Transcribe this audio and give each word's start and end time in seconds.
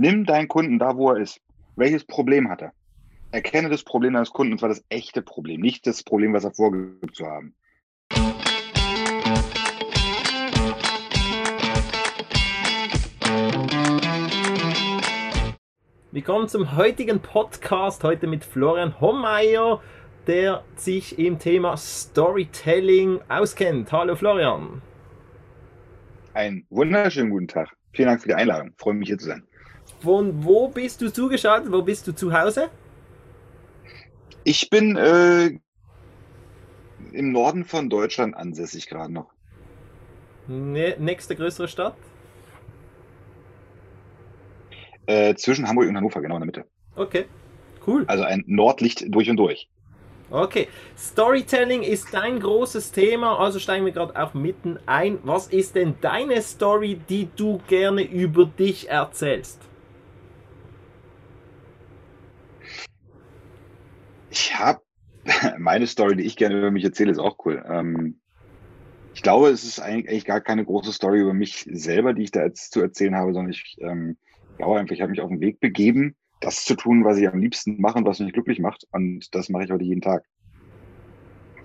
Nimm 0.00 0.26
deinen 0.26 0.46
Kunden 0.46 0.78
da, 0.78 0.96
wo 0.96 1.10
er 1.10 1.16
ist. 1.16 1.40
Welches 1.74 2.04
Problem 2.04 2.48
hat 2.48 2.62
er? 2.62 2.72
Erkenne 3.32 3.68
das 3.68 3.82
Problem 3.82 4.12
deines 4.12 4.30
Kunden, 4.30 4.52
und 4.52 4.60
zwar 4.60 4.68
das 4.68 4.84
echte 4.90 5.22
Problem, 5.22 5.60
nicht 5.60 5.88
das 5.88 6.04
Problem, 6.04 6.32
was 6.32 6.44
er 6.44 6.52
vorgibt 6.52 7.16
zu 7.16 7.26
haben. 7.26 7.52
Willkommen 16.12 16.46
zum 16.46 16.76
heutigen 16.76 17.18
Podcast, 17.18 18.04
heute 18.04 18.28
mit 18.28 18.44
Florian 18.44 19.00
Hommeier, 19.00 19.82
der 20.28 20.62
sich 20.76 21.18
im 21.18 21.40
Thema 21.40 21.76
Storytelling 21.76 23.18
auskennt. 23.28 23.90
Hallo 23.90 24.14
Florian. 24.14 24.80
Einen 26.34 26.68
wunderschönen 26.70 27.30
guten 27.30 27.48
Tag. 27.48 27.76
Vielen 27.92 28.06
Dank 28.06 28.22
für 28.22 28.28
die 28.28 28.34
Einladung. 28.34 28.68
Ich 28.68 28.80
freue 28.80 28.94
mich 28.94 29.08
hier 29.08 29.18
zu 29.18 29.26
sein. 29.26 29.47
Von 30.00 30.44
wo 30.44 30.68
bist 30.68 31.00
du 31.00 31.12
zugeschaltet? 31.12 31.72
Wo 31.72 31.82
bist 31.82 32.06
du 32.06 32.12
zu 32.14 32.32
Hause? 32.32 32.70
Ich 34.44 34.70
bin 34.70 34.96
äh, 34.96 35.50
im 37.12 37.32
Norden 37.32 37.64
von 37.64 37.90
Deutschland 37.90 38.36
ansässig 38.36 38.88
gerade 38.88 39.12
noch. 39.12 39.32
Ne 40.46 40.96
nächste 40.98 41.36
größere 41.36 41.68
Stadt? 41.68 41.94
Äh, 45.06 45.34
zwischen 45.34 45.66
Hamburg 45.66 45.88
und 45.88 45.96
Hannover, 45.96 46.20
genau 46.20 46.36
in 46.36 46.40
der 46.40 46.46
Mitte. 46.46 46.64
Okay, 46.94 47.26
cool. 47.86 48.04
Also 48.06 48.24
ein 48.24 48.44
Nordlicht 48.46 49.04
durch 49.08 49.28
und 49.28 49.36
durch. 49.36 49.68
Okay, 50.30 50.68
Storytelling 50.98 51.82
ist 51.82 52.12
dein 52.12 52.38
großes 52.40 52.92
Thema, 52.92 53.38
also 53.38 53.58
steigen 53.58 53.86
wir 53.86 53.92
gerade 53.92 54.14
auch 54.22 54.34
mitten 54.34 54.78
ein. 54.84 55.18
Was 55.22 55.48
ist 55.48 55.74
denn 55.74 55.94
deine 56.02 56.42
Story, 56.42 57.00
die 57.08 57.28
du 57.34 57.60
gerne 57.66 58.02
über 58.02 58.44
dich 58.44 58.90
erzählst? 58.90 59.67
Ich 64.38 64.56
habe 64.56 64.82
meine 65.58 65.88
Story, 65.88 66.14
die 66.14 66.22
ich 66.22 66.36
gerne 66.36 66.56
über 66.58 66.70
mich 66.70 66.84
erzähle, 66.84 67.10
ist 67.10 67.18
auch 67.18 67.38
cool. 67.44 67.64
Ähm, 67.68 68.20
ich 69.14 69.22
glaube, 69.22 69.48
es 69.48 69.64
ist 69.64 69.80
eigentlich 69.80 70.24
gar 70.24 70.40
keine 70.40 70.64
große 70.64 70.92
Story 70.92 71.20
über 71.20 71.34
mich 71.34 71.68
selber, 71.72 72.14
die 72.14 72.22
ich 72.22 72.30
da 72.30 72.44
jetzt 72.44 72.70
zu 72.72 72.80
erzählen 72.80 73.16
habe, 73.16 73.34
sondern 73.34 73.50
ich 73.50 73.76
ähm, 73.80 74.16
glaube 74.56 74.78
einfach, 74.78 74.94
ich 74.94 75.00
habe 75.00 75.10
mich 75.10 75.20
auf 75.20 75.28
den 75.28 75.40
Weg 75.40 75.58
begeben, 75.58 76.14
das 76.40 76.64
zu 76.64 76.76
tun, 76.76 77.04
was 77.04 77.18
ich 77.18 77.26
am 77.26 77.40
liebsten 77.40 77.80
mache 77.80 77.98
und 77.98 78.06
was 78.06 78.20
mich 78.20 78.32
glücklich 78.32 78.60
macht. 78.60 78.86
Und 78.92 79.34
das 79.34 79.48
mache 79.48 79.64
ich 79.64 79.72
heute 79.72 79.84
jeden 79.84 80.02
Tag. 80.02 80.24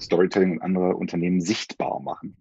Storytelling 0.01 0.53
und 0.53 0.61
andere 0.63 0.95
Unternehmen 0.95 1.41
sichtbar 1.41 2.01
machen. 2.01 2.35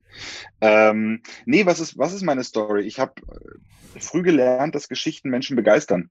Ähm, 0.63 1.23
nee, 1.45 1.67
was 1.67 1.79
ist, 1.79 1.99
was 1.99 2.15
ist 2.15 2.23
meine 2.23 2.43
Story? 2.43 2.85
Ich 2.85 2.99
habe 2.99 3.13
äh, 3.21 4.01
früh 4.01 4.23
gelernt, 4.23 4.75
dass 4.75 4.89
Geschichten 4.89 5.29
Menschen 5.29 5.57
begeistern. 5.57 6.11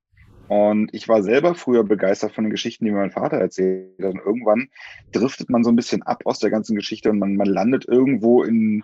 Und 0.52 0.94
ich 0.94 1.08
war 1.08 1.24
selber 1.24 1.56
früher 1.56 1.86
begeistert 1.86 2.34
von 2.34 2.44
den 2.44 2.52
Geschichten, 2.52 2.84
die 2.84 2.92
mir 2.92 2.98
mein 2.98 3.12
Vater 3.12 3.38
erzählt 3.38 3.94
hat. 4.04 4.16
Und 4.16 4.20
irgendwann 4.20 4.68
driftet 5.14 5.50
man 5.50 5.64
so 5.64 5.72
ein 5.72 5.78
bisschen 5.78 6.04
ab 6.04 6.24
aus 6.26 6.40
der 6.40 6.50
ganzen 6.50 6.76
Geschichte 6.76 7.10
und 7.10 7.20
man, 7.20 7.38
man 7.38 7.48
landet 7.48 7.86
irgendwo 7.88 8.44
in, 8.44 8.84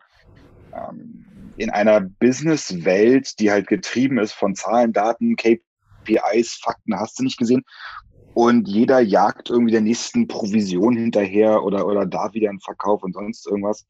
ähm, 0.74 1.26
in 1.58 1.70
einer 1.70 2.00
Businesswelt, 2.00 3.38
die 3.42 3.52
halt 3.52 3.68
getrieben 3.68 4.18
ist 4.18 4.32
von 4.32 4.56
Zahlen, 4.56 4.94
Daten, 4.94 5.36
KPIs, 5.36 6.54
Fakten, 6.64 6.98
hast 6.98 7.20
du 7.20 7.24
nicht 7.24 7.38
gesehen. 7.38 7.66
Und 8.34 8.70
jeder 8.70 9.02
jagt 9.02 9.50
irgendwie 9.50 9.74
der 9.74 9.82
nächsten 9.82 10.30
Provision 10.30 10.96
hinterher 10.96 11.66
oder, 11.66 11.86
oder 11.86 12.06
da 12.06 12.32
wieder 12.32 12.50
einen 12.50 12.62
Verkauf 12.62 13.04
und 13.04 13.12
sonst 13.12 13.46
irgendwas. 13.46 13.86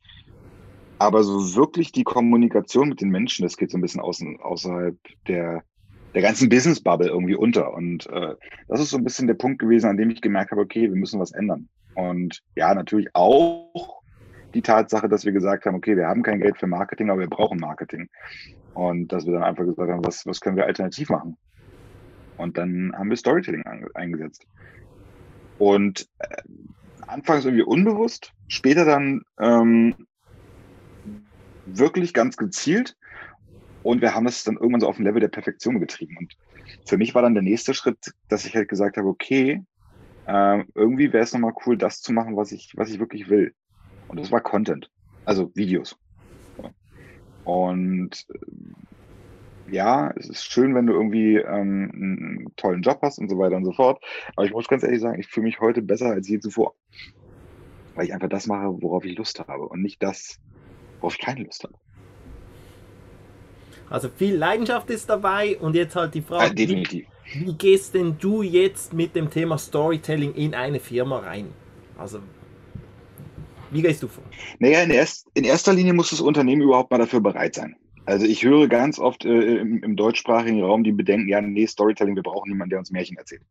Aber 0.98 1.24
so 1.24 1.56
wirklich 1.56 1.92
die 1.92 2.06
Kommunikation 2.06 2.90
mit 2.90 3.02
den 3.02 3.10
Menschen, 3.10 3.44
das 3.44 3.56
geht 3.56 3.70
so 3.70 3.78
ein 3.78 3.82
bisschen 3.82 4.02
außen, 4.02 4.42
außerhalb 4.42 4.98
der, 5.28 5.64
der 6.14 6.22
ganzen 6.22 6.50
Business-Bubble 6.50 7.10
irgendwie 7.10 7.36
unter. 7.36 7.74
Und 7.74 8.08
äh, 8.08 8.36
das 8.68 8.80
ist 8.80 8.90
so 8.90 8.98
ein 8.98 9.04
bisschen 9.04 9.28
der 9.28 9.36
Punkt 9.36 9.60
gewesen, 9.60 9.90
an 9.90 9.98
dem 9.98 10.10
ich 10.10 10.22
gemerkt 10.22 10.52
habe, 10.52 10.62
okay, 10.62 10.84
wir 10.84 10.98
müssen 10.98 11.20
was 11.20 11.32
ändern. 11.32 11.70
Und 11.96 12.42
ja, 12.56 12.74
natürlich 12.74 13.10
auch 13.14 14.02
die 14.54 14.62
Tatsache, 14.62 15.10
dass 15.10 15.26
wir 15.26 15.32
gesagt 15.32 15.66
haben, 15.66 15.76
okay, 15.76 15.96
wir 15.96 16.08
haben 16.08 16.24
kein 16.24 16.40
Geld 16.40 16.58
für 16.58 16.68
Marketing, 16.68 17.10
aber 17.10 17.22
wir 17.22 17.30
brauchen 17.30 17.60
Marketing. 17.60 18.10
Und 18.74 19.12
dass 19.12 19.26
wir 19.26 19.34
dann 19.34 19.44
einfach 19.44 19.66
gesagt 19.66 19.92
haben, 19.92 20.06
was, 20.06 20.26
was 20.26 20.40
können 20.40 20.56
wir 20.56 20.66
alternativ 20.66 21.10
machen? 21.10 21.38
Und 22.38 22.58
dann 22.58 22.94
haben 22.96 23.10
wir 23.10 23.18
Storytelling 23.18 23.64
eingesetzt. 23.96 24.46
Und 25.58 26.08
äh, 26.20 26.38
anfangs 27.08 27.46
irgendwie 27.46 27.64
unbewusst, 27.64 28.34
später 28.48 28.86
dann 28.86 29.24
ähm, 29.40 29.96
wirklich 31.66 32.14
ganz 32.14 32.38
gezielt. 32.38 32.96
Und 33.88 34.02
wir 34.02 34.14
haben 34.14 34.28
es 34.28 34.44
dann 34.44 34.56
irgendwann 34.58 34.82
so 34.82 34.90
auf 34.90 35.00
ein 35.00 35.06
Level 35.06 35.22
der 35.22 35.30
Perfektion 35.30 35.80
getrieben. 35.80 36.18
Und 36.18 36.36
für 36.86 36.98
mich 36.98 37.16
war 37.16 37.22
dann 37.22 37.36
der 37.36 37.42
nächste 37.42 37.74
Schritt, 37.74 38.14
dass 38.28 38.44
ich 38.44 38.54
halt 38.54 38.68
gesagt 38.68 38.98
habe, 38.98 39.08
okay, 39.08 39.64
äh, 40.26 40.64
irgendwie 40.76 41.14
wäre 41.14 41.24
es 41.24 41.32
nochmal 41.32 41.54
cool, 41.66 41.78
das 41.78 42.02
zu 42.02 42.12
machen, 42.12 42.36
was 42.36 42.52
ich, 42.52 42.74
was 42.76 42.90
ich 42.90 43.00
wirklich 43.00 43.30
will. 43.30 43.54
Und 44.10 44.20
das 44.20 44.30
war 44.30 44.42
Content, 44.42 44.92
also 45.24 45.56
Videos. 45.56 45.98
Und 47.46 48.26
äh, 48.28 49.72
ja, 49.74 50.12
es 50.18 50.28
ist 50.28 50.44
schön, 50.44 50.76
wenn 50.76 50.88
du 50.88 50.92
irgendwie 50.92 51.38
ähm, 51.38 51.90
einen 51.94 52.54
tollen 52.58 52.82
Job 52.82 53.00
hast 53.02 53.20
und 53.20 53.30
so 53.30 53.38
weiter 53.38 53.56
und 53.56 53.64
so 53.64 53.72
fort. 53.72 54.04
Aber 54.36 54.46
ich 54.46 54.52
muss 54.52 54.68
ganz 54.68 54.84
ehrlich 54.84 55.00
sagen, 55.00 55.18
ich 55.18 55.28
fühle 55.28 55.46
mich 55.46 55.62
heute 55.62 55.82
besser 55.82 56.08
als 56.08 56.28
je 56.28 56.42
zuvor. 56.42 56.76
Weil 57.96 58.08
ich 58.08 58.14
einfach 58.14 58.28
das 58.28 58.48
mache, 58.48 58.82
worauf 58.82 59.06
ich 59.06 59.18
Lust 59.18 59.40
habe 59.48 59.66
und 59.66 59.82
nicht 59.82 60.04
das, 60.04 60.42
worauf 61.00 61.14
ich 61.14 61.22
keine 61.22 61.46
Lust 61.46 61.64
habe. 61.64 61.76
Also 63.90 64.10
viel 64.10 64.36
Leidenschaft 64.36 64.90
ist 64.90 65.10
dabei 65.10 65.58
und 65.58 65.76
jetzt 65.76 65.96
halt 65.96 66.14
die 66.14 66.22
Frage, 66.22 66.48
ja, 66.48 66.54
definitiv. 66.54 67.06
Wie, 67.34 67.48
wie 67.48 67.54
gehst 67.54 67.94
denn 67.94 68.18
du 68.20 68.42
jetzt 68.42 68.94
mit 68.94 69.16
dem 69.16 69.30
Thema 69.30 69.58
Storytelling 69.58 70.34
in 70.34 70.54
eine 70.54 70.80
Firma 70.80 71.20
rein? 71.20 71.48
Also 71.98 72.20
wie 73.72 73.82
gehst 73.82 74.04
du 74.04 74.08
vor? 74.08 74.24
Naja, 74.60 74.82
in, 74.82 74.92
erst, 74.92 75.28
in 75.34 75.44
erster 75.44 75.74
Linie 75.74 75.94
muss 75.94 76.10
das 76.10 76.22
Unternehmen 76.22 76.62
überhaupt 76.62 76.92
mal 76.92 76.98
dafür 76.98 77.20
bereit 77.20 77.56
sein. 77.56 77.76
Also 78.06 78.26
ich 78.26 78.44
höre 78.44 78.68
ganz 78.68 79.00
oft 79.00 79.26
äh, 79.26 79.58
im, 79.58 79.84
im, 79.84 79.96
deutschsprachigen 79.98 80.64
Raum 80.64 80.84
die 80.86 80.94
Bedenken, 80.94 81.28
ja, 81.28 81.42
nee, 81.42 81.66
Storytelling, 81.66 82.16
wir 82.16 82.24
brauchen 82.24 82.50
niemanden, 82.50 82.70
der 82.70 82.80
uns 82.80 82.92
Märchen 82.92 83.18
erzählt. 83.18 83.42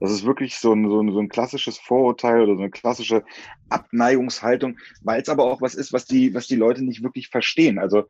Das 0.00 0.10
ist 0.10 0.24
wirklich 0.24 0.56
so 0.56 0.72
ein, 0.72 0.88
so 0.88 1.02
ein, 1.02 1.12
so 1.12 1.18
ein 1.18 1.28
klassisches 1.28 1.76
Vorurteil 1.76 2.40
oder 2.40 2.54
so 2.54 2.62
eine 2.62 2.70
klassische 2.70 3.22
Abneigungshaltung, 3.68 4.78
weil 5.02 5.20
es 5.20 5.28
aber 5.28 5.44
auch 5.44 5.60
was 5.60 5.74
ist, 5.74 5.92
was 5.92 6.06
die, 6.06 6.32
was 6.32 6.46
die 6.46 6.56
Leute 6.56 6.82
nicht 6.82 7.02
wirklich 7.02 7.28
verstehen. 7.28 7.78
Also 7.78 8.04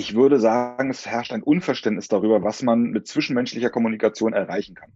ich 0.00 0.14
würde 0.14 0.40
sagen, 0.40 0.88
es 0.88 1.06
herrscht 1.06 1.30
ein 1.30 1.42
Unverständnis 1.42 2.08
darüber, 2.08 2.42
was 2.42 2.62
man 2.62 2.84
mit 2.84 3.06
zwischenmenschlicher 3.06 3.68
Kommunikation 3.68 4.32
erreichen 4.32 4.74
kann. 4.74 4.90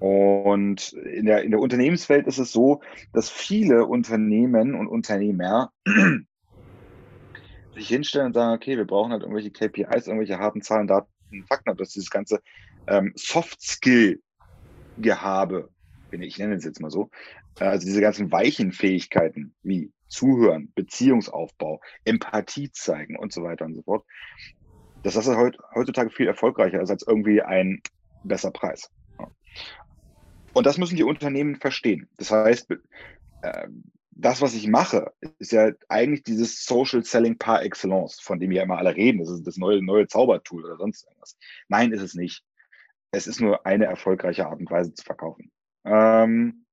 Und 0.00 0.92
in 0.92 1.26
der, 1.26 1.44
in 1.44 1.52
der 1.52 1.60
Unternehmenswelt 1.60 2.26
ist 2.26 2.38
es 2.38 2.50
so, 2.50 2.80
dass 3.12 3.30
viele 3.30 3.86
Unternehmen 3.86 4.74
und 4.74 4.88
Unternehmer 4.88 5.70
sich 7.76 7.86
hinstellen 7.86 8.26
und 8.26 8.34
sagen, 8.34 8.56
okay, 8.56 8.76
wir 8.76 8.86
brauchen 8.86 9.12
halt 9.12 9.22
irgendwelche 9.22 9.52
KPIs, 9.52 10.08
irgendwelche 10.08 10.40
harten 10.40 10.62
Zahlen, 10.62 10.88
Daten, 10.88 11.06
Fakten, 11.46 11.70
aber 11.70 11.78
dass 11.78 11.92
dieses 11.92 12.10
ganze 12.10 12.42
ähm, 12.88 13.12
Soft-Skill-Gehabe, 13.14 15.70
ich 16.10 16.38
nenne 16.38 16.56
es 16.56 16.64
jetzt 16.64 16.80
mal 16.80 16.90
so, 16.90 17.08
äh, 17.60 17.66
also 17.66 17.86
diese 17.86 18.00
ganzen 18.00 18.32
weichen 18.32 18.72
Fähigkeiten 18.72 19.54
wie 19.62 19.92
Zuhören, 20.08 20.72
Beziehungsaufbau, 20.74 21.80
Empathie 22.04 22.70
zeigen 22.72 23.16
und 23.16 23.32
so 23.32 23.42
weiter 23.42 23.64
und 23.64 23.74
so 23.74 23.82
fort. 23.82 24.04
dass 25.02 25.14
Das 25.14 25.26
ist 25.26 25.36
heutzutage 25.74 26.10
viel 26.10 26.26
erfolgreicher 26.26 26.80
ist 26.80 26.90
als 26.90 27.06
irgendwie 27.06 27.42
ein 27.42 27.80
besser 28.24 28.50
Preis. 28.50 28.90
Und 30.52 30.66
das 30.66 30.78
müssen 30.78 30.96
die 30.96 31.04
Unternehmen 31.04 31.56
verstehen. 31.56 32.08
Das 32.16 32.30
heißt, 32.30 32.70
äh, 33.42 33.68
das, 34.10 34.40
was 34.40 34.54
ich 34.54 34.66
mache, 34.66 35.12
ist 35.38 35.52
ja 35.52 35.70
eigentlich 35.88 36.22
dieses 36.22 36.64
Social 36.64 37.04
Selling 37.04 37.36
par 37.36 37.62
excellence, 37.62 38.18
von 38.20 38.40
dem 38.40 38.52
ja 38.52 38.62
immer 38.62 38.78
alle 38.78 38.96
reden. 38.96 39.18
Das 39.18 39.30
ist 39.30 39.46
das 39.46 39.58
neue, 39.58 39.82
neue 39.84 40.06
Zaubertool 40.06 40.64
oder 40.64 40.78
sonst 40.78 41.04
irgendwas. 41.06 41.36
Nein, 41.68 41.92
ist 41.92 42.00
es 42.00 42.14
nicht. 42.14 42.42
Es 43.10 43.26
ist 43.26 43.40
nur 43.40 43.66
eine 43.66 43.84
erfolgreiche 43.84 44.46
Art 44.46 44.58
und 44.58 44.70
Weise 44.70 44.94
zu 44.94 45.04
verkaufen. 45.04 45.50
Ähm, 45.84 46.65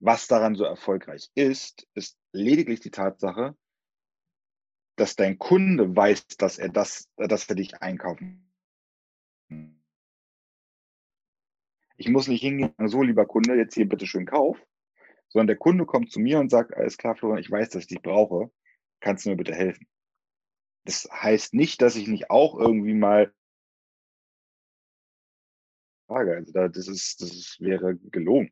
was 0.00 0.26
daran 0.26 0.54
so 0.54 0.64
erfolgreich 0.64 1.30
ist, 1.34 1.88
ist 1.94 2.18
lediglich 2.32 2.80
die 2.80 2.90
Tatsache, 2.90 3.56
dass 4.96 5.16
dein 5.16 5.38
Kunde 5.38 5.94
weiß, 5.94 6.26
dass 6.38 6.58
er 6.58 6.68
das, 6.68 7.08
dass 7.16 7.48
er 7.48 7.54
dich 7.54 7.80
einkaufen. 7.80 8.44
Ich 11.96 12.08
muss 12.08 12.28
nicht 12.28 12.42
hingehen, 12.42 12.74
so 12.86 13.02
lieber 13.02 13.26
Kunde, 13.26 13.56
jetzt 13.56 13.74
hier 13.74 13.88
bitte 13.88 14.06
schön 14.06 14.26
kauf, 14.26 14.64
sondern 15.28 15.48
der 15.48 15.56
Kunde 15.56 15.84
kommt 15.84 16.12
zu 16.12 16.20
mir 16.20 16.38
und 16.38 16.50
sagt, 16.50 16.74
alles 16.74 16.96
klar, 16.96 17.16
Florian, 17.16 17.40
ich 17.40 17.50
weiß, 17.50 17.70
dass 17.70 17.82
ich 17.82 17.88
dich 17.88 18.02
brauche, 18.02 18.52
kannst 19.00 19.24
du 19.24 19.30
mir 19.30 19.36
bitte 19.36 19.54
helfen? 19.54 19.86
Das 20.84 21.08
heißt 21.10 21.54
nicht, 21.54 21.82
dass 21.82 21.96
ich 21.96 22.06
nicht 22.06 22.30
auch 22.30 22.58
irgendwie 22.58 22.94
mal 22.94 23.32
Frage, 26.06 26.36
also 26.36 26.52
das 26.68 26.88
ist, 26.88 27.20
das 27.20 27.56
wäre 27.60 27.96
gelogen. 27.96 28.50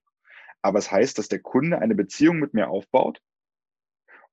Aber 0.67 0.81
es 0.81 0.91
heißt, 0.91 1.17
dass 1.17 1.29
der 1.29 1.39
Kunde 1.39 1.79
eine 1.79 1.95
Beziehung 1.95 2.41
mit 2.41 2.53
mir 2.53 2.69
aufbaut 2.69 3.23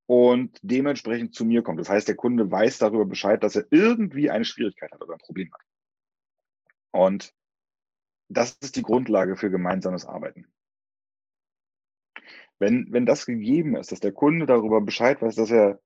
und 0.07 0.57
dementsprechend 0.63 1.35
zu 1.35 1.45
mir 1.45 1.61
kommt. 1.61 1.79
Das 1.79 1.89
heißt, 1.89 2.07
der 2.07 2.15
Kunde 2.15 2.49
weiß 2.49 2.79
darüber 2.79 3.05
Bescheid, 3.05 3.43
dass 3.43 3.55
er 3.55 3.67
irgendwie 3.69 4.31
eine 4.31 4.43
Schwierigkeit 4.43 4.91
hat 4.91 5.01
oder 5.03 5.13
ein 5.13 5.19
Problem 5.19 5.53
hat. 5.53 5.61
Und 6.89 7.35
das 8.29 8.57
ist 8.61 8.75
die 8.75 8.81
Grundlage 8.81 9.35
für 9.35 9.51
gemeinsames 9.51 10.07
Arbeiten. 10.07 10.51
Wenn, 12.57 12.91
wenn 12.91 13.05
das 13.05 13.27
gegeben 13.27 13.75
ist, 13.75 13.91
dass 13.91 13.99
der 13.99 14.11
Kunde 14.11 14.47
darüber 14.47 14.81
Bescheid 14.81 15.21
weiß, 15.21 15.35
dass 15.35 15.51
er 15.51 15.79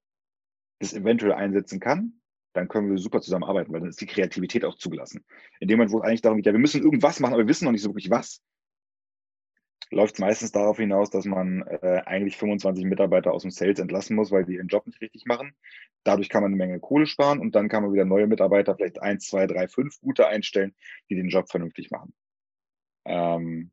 das 0.79 0.93
eventuell 0.93 1.33
einsetzen 1.33 1.81
kann, 1.81 2.21
dann 2.53 2.69
können 2.69 2.89
wir 2.89 2.97
super 2.99 3.19
zusammenarbeiten, 3.19 3.73
weil 3.73 3.81
dann 3.81 3.89
ist 3.89 3.99
die 3.99 4.05
Kreativität 4.05 4.63
auch 4.63 4.77
zugelassen. 4.77 5.25
In 5.59 5.67
dem 5.67 5.77
Moment, 5.77 5.91
wo 5.91 5.99
es 5.99 6.05
eigentlich 6.05 6.21
darum 6.21 6.37
geht, 6.37 6.45
ja, 6.45 6.53
wir 6.53 6.59
müssen 6.59 6.81
irgendwas 6.81 7.19
machen, 7.19 7.33
aber 7.33 7.43
wir 7.43 7.49
wissen 7.49 7.65
noch 7.65 7.73
nicht 7.73 7.81
so 7.81 7.89
wirklich 7.89 8.09
was, 8.09 8.41
läuft 9.89 10.15
es 10.15 10.19
meistens 10.19 10.51
darauf 10.51 10.77
hinaus, 10.77 11.09
dass 11.09 11.25
man 11.25 11.61
äh, 11.61 12.01
eigentlich 12.05 12.37
25 12.37 12.85
Mitarbeiter 12.85 13.31
aus 13.33 13.43
dem 13.43 13.51
Sales 13.51 13.79
entlassen 13.79 14.15
muss, 14.15 14.31
weil 14.31 14.45
die 14.45 14.55
ihren 14.55 14.67
Job 14.67 14.85
nicht 14.85 15.01
richtig 15.01 15.25
machen. 15.25 15.55
Dadurch 16.03 16.29
kann 16.29 16.41
man 16.41 16.51
eine 16.51 16.57
Menge 16.57 16.79
Kohle 16.79 17.07
sparen 17.07 17.39
und 17.39 17.55
dann 17.55 17.69
kann 17.69 17.83
man 17.83 17.93
wieder 17.93 18.05
neue 18.05 18.27
Mitarbeiter, 18.27 18.75
vielleicht 18.75 19.01
eins, 19.01 19.27
zwei, 19.27 19.47
drei, 19.47 19.67
fünf 19.67 19.99
gute 20.01 20.27
einstellen, 20.27 20.75
die 21.09 21.15
den 21.15 21.29
Job 21.29 21.49
vernünftig 21.49 21.91
machen. 21.91 22.13
Ähm, 23.05 23.71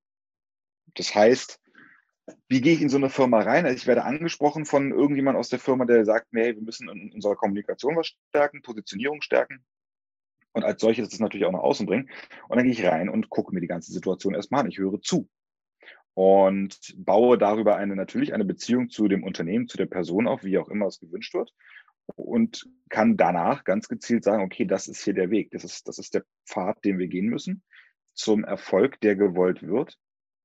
das 0.94 1.14
heißt, 1.14 1.60
wie 2.48 2.60
gehe 2.60 2.74
ich 2.74 2.82
in 2.82 2.88
so 2.88 2.96
eine 2.96 3.10
Firma 3.10 3.40
rein? 3.40 3.66
Also 3.66 3.76
ich 3.76 3.86
werde 3.86 4.04
angesprochen 4.04 4.64
von 4.64 4.92
irgendjemand 4.92 5.36
aus 5.36 5.48
der 5.48 5.58
Firma, 5.58 5.84
der 5.84 6.04
sagt 6.04 6.32
mir, 6.32 6.44
hey, 6.44 6.54
wir 6.54 6.62
müssen 6.62 6.88
in 6.88 7.12
unserer 7.12 7.36
Kommunikation 7.36 7.96
was 7.96 8.14
stärken, 8.30 8.62
Positionierung 8.62 9.20
stärken 9.20 9.64
und 10.52 10.64
als 10.64 10.80
solches 10.80 11.08
das 11.08 11.20
natürlich 11.20 11.46
auch 11.46 11.52
nach 11.52 11.60
außen 11.60 11.86
bringen. 11.86 12.08
Und 12.48 12.56
dann 12.56 12.64
gehe 12.64 12.72
ich 12.72 12.84
rein 12.84 13.08
und 13.08 13.28
gucke 13.28 13.52
mir 13.52 13.60
die 13.60 13.66
ganze 13.66 13.92
Situation 13.92 14.34
erstmal 14.34 14.60
an. 14.60 14.70
Ich 14.70 14.78
höre 14.78 15.00
zu 15.00 15.28
und 16.14 16.94
baue 16.96 17.38
darüber 17.38 17.76
eine 17.76 17.96
natürlich 17.96 18.34
eine 18.34 18.44
Beziehung 18.44 18.88
zu 18.88 19.08
dem 19.08 19.24
Unternehmen, 19.24 19.68
zu 19.68 19.76
der 19.76 19.86
Person 19.86 20.26
auf, 20.26 20.44
wie 20.44 20.58
auch 20.58 20.68
immer 20.68 20.86
es 20.86 21.00
gewünscht 21.00 21.34
wird 21.34 21.52
und 22.06 22.68
kann 22.88 23.16
danach 23.16 23.64
ganz 23.64 23.88
gezielt 23.88 24.24
sagen, 24.24 24.42
okay, 24.42 24.64
das 24.64 24.88
ist 24.88 25.02
hier 25.02 25.14
der 25.14 25.30
Weg, 25.30 25.50
das 25.50 25.64
ist, 25.64 25.88
das 25.88 25.98
ist 25.98 26.14
der 26.14 26.24
Pfad, 26.46 26.84
den 26.84 26.98
wir 26.98 27.08
gehen 27.08 27.26
müssen 27.26 27.62
zum 28.12 28.44
Erfolg, 28.44 29.00
der 29.00 29.16
gewollt 29.16 29.62
wird. 29.62 29.98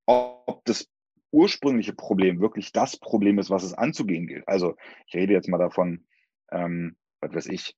Ob 0.05 0.65
das 0.65 0.89
ursprüngliche 1.31 1.93
Problem 1.93 2.39
wirklich 2.39 2.71
das 2.71 2.97
Problem 2.97 3.37
ist, 3.37 3.51
was 3.51 3.63
es 3.63 3.73
anzugehen 3.73 4.25
gilt. 4.25 4.47
Also 4.47 4.75
ich 5.05 5.13
rede 5.13 5.33
jetzt 5.33 5.47
mal 5.47 5.59
davon, 5.59 6.05
ähm, 6.51 6.97
was 7.21 7.33
weiß 7.33 7.45
ich, 7.47 7.75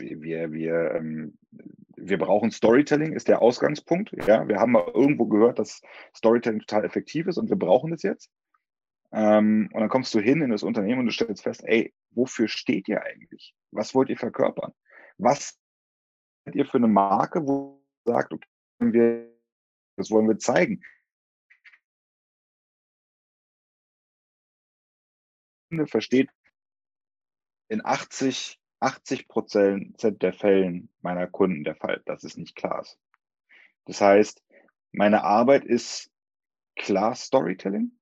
wir, 0.00 0.52
wir, 0.52 0.94
ähm, 0.94 1.38
wir 1.96 2.18
brauchen 2.18 2.50
Storytelling, 2.50 3.12
ist 3.12 3.28
der 3.28 3.42
Ausgangspunkt. 3.42 4.12
Ja, 4.26 4.48
wir 4.48 4.58
haben 4.58 4.72
mal 4.72 4.90
irgendwo 4.94 5.26
gehört, 5.26 5.58
dass 5.58 5.80
Storytelling 6.16 6.60
total 6.60 6.84
effektiv 6.84 7.26
ist 7.26 7.38
und 7.38 7.50
wir 7.50 7.56
brauchen 7.56 7.92
es 7.92 8.02
jetzt. 8.02 8.30
Ähm, 9.12 9.68
und 9.72 9.80
dann 9.80 9.88
kommst 9.88 10.14
du 10.14 10.20
hin 10.20 10.40
in 10.40 10.50
das 10.50 10.62
Unternehmen 10.62 11.00
und 11.00 11.06
du 11.06 11.12
stellst 11.12 11.42
fest, 11.42 11.62
ey, 11.64 11.92
wofür 12.10 12.48
steht 12.48 12.88
ihr 12.88 13.02
eigentlich? 13.02 13.54
Was 13.72 13.94
wollt 13.94 14.08
ihr 14.08 14.16
verkörpern? 14.16 14.72
Was 15.18 15.58
seid 16.44 16.54
ihr 16.54 16.66
für 16.66 16.78
eine 16.78 16.88
Marke, 16.88 17.46
wo 17.46 17.82
ihr 18.06 18.12
sagt, 18.12 18.32
okay, 18.32 18.46
wir, 18.80 19.30
das 19.96 20.10
wollen 20.10 20.28
wir 20.28 20.38
zeigen? 20.38 20.82
versteht 25.86 26.28
in 27.68 27.84
80 27.84 28.59
80 28.80 29.28
Prozent 29.28 30.22
der 30.22 30.32
Fällen 30.32 30.88
meiner 31.02 31.26
Kunden 31.26 31.64
der 31.64 31.76
Fall, 31.76 32.02
dass 32.06 32.24
es 32.24 32.36
nicht 32.36 32.56
klar 32.56 32.80
ist. 32.80 32.98
Das 33.84 34.00
heißt, 34.00 34.42
meine 34.92 35.22
Arbeit 35.22 35.64
ist 35.64 36.10
klar 36.76 37.14
Storytelling, 37.14 37.92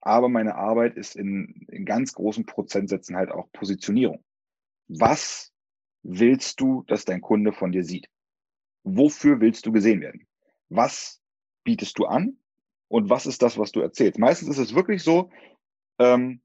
aber 0.00 0.28
meine 0.28 0.54
Arbeit 0.54 0.96
ist 0.96 1.16
in, 1.16 1.66
in 1.68 1.84
ganz 1.84 2.12
großen 2.14 2.46
Prozentsätzen 2.46 3.16
halt 3.16 3.30
auch 3.30 3.50
Positionierung. 3.52 4.24
Was 4.86 5.52
willst 6.02 6.60
du, 6.60 6.84
dass 6.86 7.04
dein 7.04 7.20
Kunde 7.20 7.52
von 7.52 7.72
dir 7.72 7.84
sieht? 7.84 8.08
Wofür 8.84 9.40
willst 9.40 9.66
du 9.66 9.72
gesehen 9.72 10.00
werden? 10.00 10.26
Was 10.68 11.20
bietest 11.64 11.98
du 11.98 12.06
an? 12.06 12.38
Und 12.88 13.10
was 13.10 13.26
ist 13.26 13.42
das, 13.42 13.58
was 13.58 13.72
du 13.72 13.80
erzählst? 13.80 14.18
Meistens 14.18 14.48
ist 14.50 14.58
es 14.58 14.74
wirklich 14.74 15.02
so, 15.02 15.30
ähm, 15.98 16.40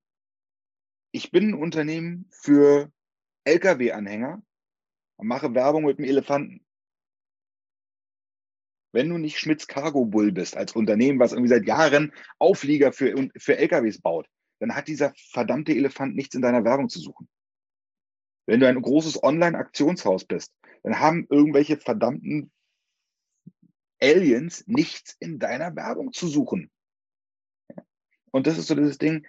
ich 1.11 1.31
bin 1.31 1.50
ein 1.50 1.53
Unternehmen 1.53 2.27
für 2.31 2.91
Lkw-Anhänger 3.45 4.42
und 5.18 5.28
mache 5.28 5.54
Werbung 5.54 5.86
mit 5.86 5.98
dem 5.98 6.06
Elefanten. 6.06 6.66
Wenn 8.94 9.10
du 9.10 9.18
nicht 9.18 9.40
Schmitz 9.40 9.68
Cargo 9.68 10.06
Bull 10.06 10.31
bist, 10.31 10.56
als 10.56 10.74
Unternehmen, 10.74 11.19
was 11.19 11.31
irgendwie 11.31 11.50
seit 11.50 11.66
Jahren 11.66 12.13
Auflieger 12.38 12.94
für, 12.94 13.30
für 13.38 13.57
LKWs 13.57 14.00
baut, 14.01 14.28
dann 14.60 14.75
hat 14.75 14.88
dieser 14.88 15.13
verdammte 15.16 15.74
Elefant 15.74 16.16
nichts 16.16 16.36
in 16.36 16.42
deiner 16.42 16.63
Werbung 16.63 16.90
zu 16.90 17.00
suchen. 17.00 17.28
Wenn 18.45 18.60
du 18.60 18.68
ein 18.68 18.81
großes 18.81 19.24
Online-Aktionshaus 19.24 20.25
bist, 20.25 20.54
dann 20.84 21.00
haben 21.00 21.25
irgendwelche 21.30 21.78
verdammten 21.78 22.51
Aliens 24.01 24.66
nichts 24.68 25.16
in 25.19 25.39
deiner 25.39 25.75
Werbung 25.75 26.12
zu 26.12 26.28
suchen. 26.28 26.69
Und 28.31 28.48
das 28.48 28.57
ist 28.57 28.68
so 28.68 28.75
dieses 28.75 28.98
Ding, 28.98 29.25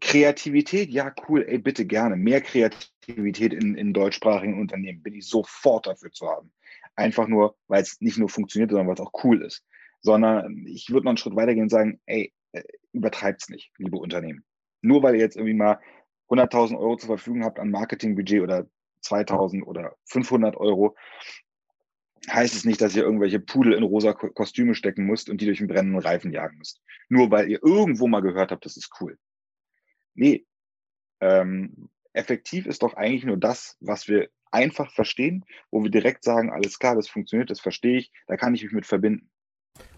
Kreativität, 0.00 0.90
ja, 0.90 1.12
cool, 1.28 1.44
ey, 1.46 1.58
bitte 1.58 1.86
gerne. 1.86 2.16
Mehr 2.16 2.40
Kreativität 2.40 3.52
in, 3.52 3.74
in 3.74 3.92
deutschsprachigen 3.92 4.60
Unternehmen 4.60 5.02
bin 5.02 5.14
ich 5.14 5.28
sofort 5.28 5.86
dafür 5.86 6.10
zu 6.10 6.28
haben. 6.28 6.52
Einfach 6.96 7.28
nur, 7.28 7.56
weil 7.68 7.82
es 7.82 8.00
nicht 8.00 8.18
nur 8.18 8.28
funktioniert, 8.28 8.70
sondern 8.70 8.88
weil 8.88 8.94
es 8.94 9.00
auch 9.00 9.24
cool 9.24 9.42
ist. 9.42 9.64
Sondern 10.00 10.66
ich 10.66 10.90
würde 10.90 11.04
noch 11.04 11.10
einen 11.10 11.18
Schritt 11.18 11.36
weitergehen 11.36 11.64
und 11.64 11.70
sagen, 11.70 12.00
ey, 12.06 12.32
äh, 12.52 12.62
übertreibt's 12.92 13.48
nicht, 13.48 13.72
liebe 13.78 13.98
Unternehmen. 13.98 14.44
Nur 14.80 15.02
weil 15.02 15.14
ihr 15.14 15.20
jetzt 15.20 15.36
irgendwie 15.36 15.54
mal 15.54 15.80
100.000 16.28 16.78
Euro 16.78 16.96
zur 16.96 17.08
Verfügung 17.08 17.44
habt 17.44 17.58
an 17.58 17.70
Marketingbudget 17.70 18.42
oder 18.42 18.66
2.000 19.02 19.62
oder 19.64 19.96
500 20.04 20.56
Euro, 20.56 20.96
heißt 22.30 22.54
es 22.54 22.64
nicht, 22.64 22.80
dass 22.80 22.96
ihr 22.96 23.02
irgendwelche 23.02 23.40
Pudel 23.40 23.72
in 23.72 23.82
rosa 23.82 24.12
Kostüme 24.12 24.74
stecken 24.74 25.06
müsst 25.06 25.30
und 25.30 25.40
die 25.40 25.46
durch 25.46 25.60
einen 25.60 25.68
brennenden 25.68 26.02
Reifen 26.02 26.32
jagen 26.32 26.58
müsst. 26.58 26.82
Nur 27.08 27.30
weil 27.30 27.48
ihr 27.48 27.62
irgendwo 27.62 28.06
mal 28.06 28.20
gehört 28.20 28.50
habt, 28.50 28.64
das 28.64 28.76
ist 28.76 28.90
cool. 29.00 29.18
Nee, 30.18 30.44
ähm, 31.20 31.88
effektiv 32.12 32.66
ist 32.66 32.82
doch 32.82 32.94
eigentlich 32.94 33.24
nur 33.24 33.36
das, 33.36 33.76
was 33.78 34.08
wir 34.08 34.28
einfach 34.50 34.90
verstehen, 34.92 35.44
wo 35.70 35.84
wir 35.84 35.90
direkt 35.90 36.24
sagen, 36.24 36.50
alles 36.50 36.80
klar, 36.80 36.96
das 36.96 37.08
funktioniert, 37.08 37.50
das 37.50 37.60
verstehe 37.60 37.98
ich, 37.98 38.12
da 38.26 38.36
kann 38.36 38.52
ich 38.52 38.64
mich 38.64 38.72
mit 38.72 38.84
verbinden. 38.84 39.30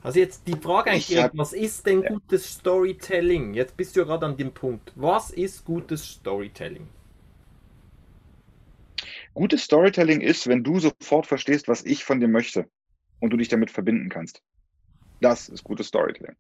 Also 0.03 0.19
jetzt 0.19 0.47
die 0.47 0.57
Frage 0.57 0.91
eigentlich 0.91 1.07
direkt, 1.07 1.39
was 1.39 1.55
ist 1.55 1.87
denn 1.87 2.03
gutes 2.03 2.53
Storytelling? 2.53 3.55
Jetzt 3.55 3.79
bist 3.79 3.97
du 3.97 4.01
ja 4.01 4.07
gerade 4.07 4.27
an 4.27 4.37
dem 4.37 4.53
Punkt. 4.53 4.93
Was 4.95 5.31
ist 5.31 5.65
gutes 5.65 6.07
Storytelling? 6.07 6.87
Gutes 9.33 9.63
Storytelling 9.63 10.21
ist, 10.21 10.49
wenn 10.49 10.63
du 10.63 10.81
sofort 10.81 11.27
verstehst, 11.27 11.67
was 11.67 11.83
ich 11.87 12.05
von 12.05 12.21
dir 12.21 12.29
möchte 12.29 12.69
und 13.21 13.31
du 13.31 13.39
dich 13.39 13.49
damit 13.49 13.71
verbinden 13.71 14.11
kannst. 14.11 14.43
Das 15.23 15.49
ist 15.49 15.65
gutes 15.65 15.87
Storytelling. 15.87 16.37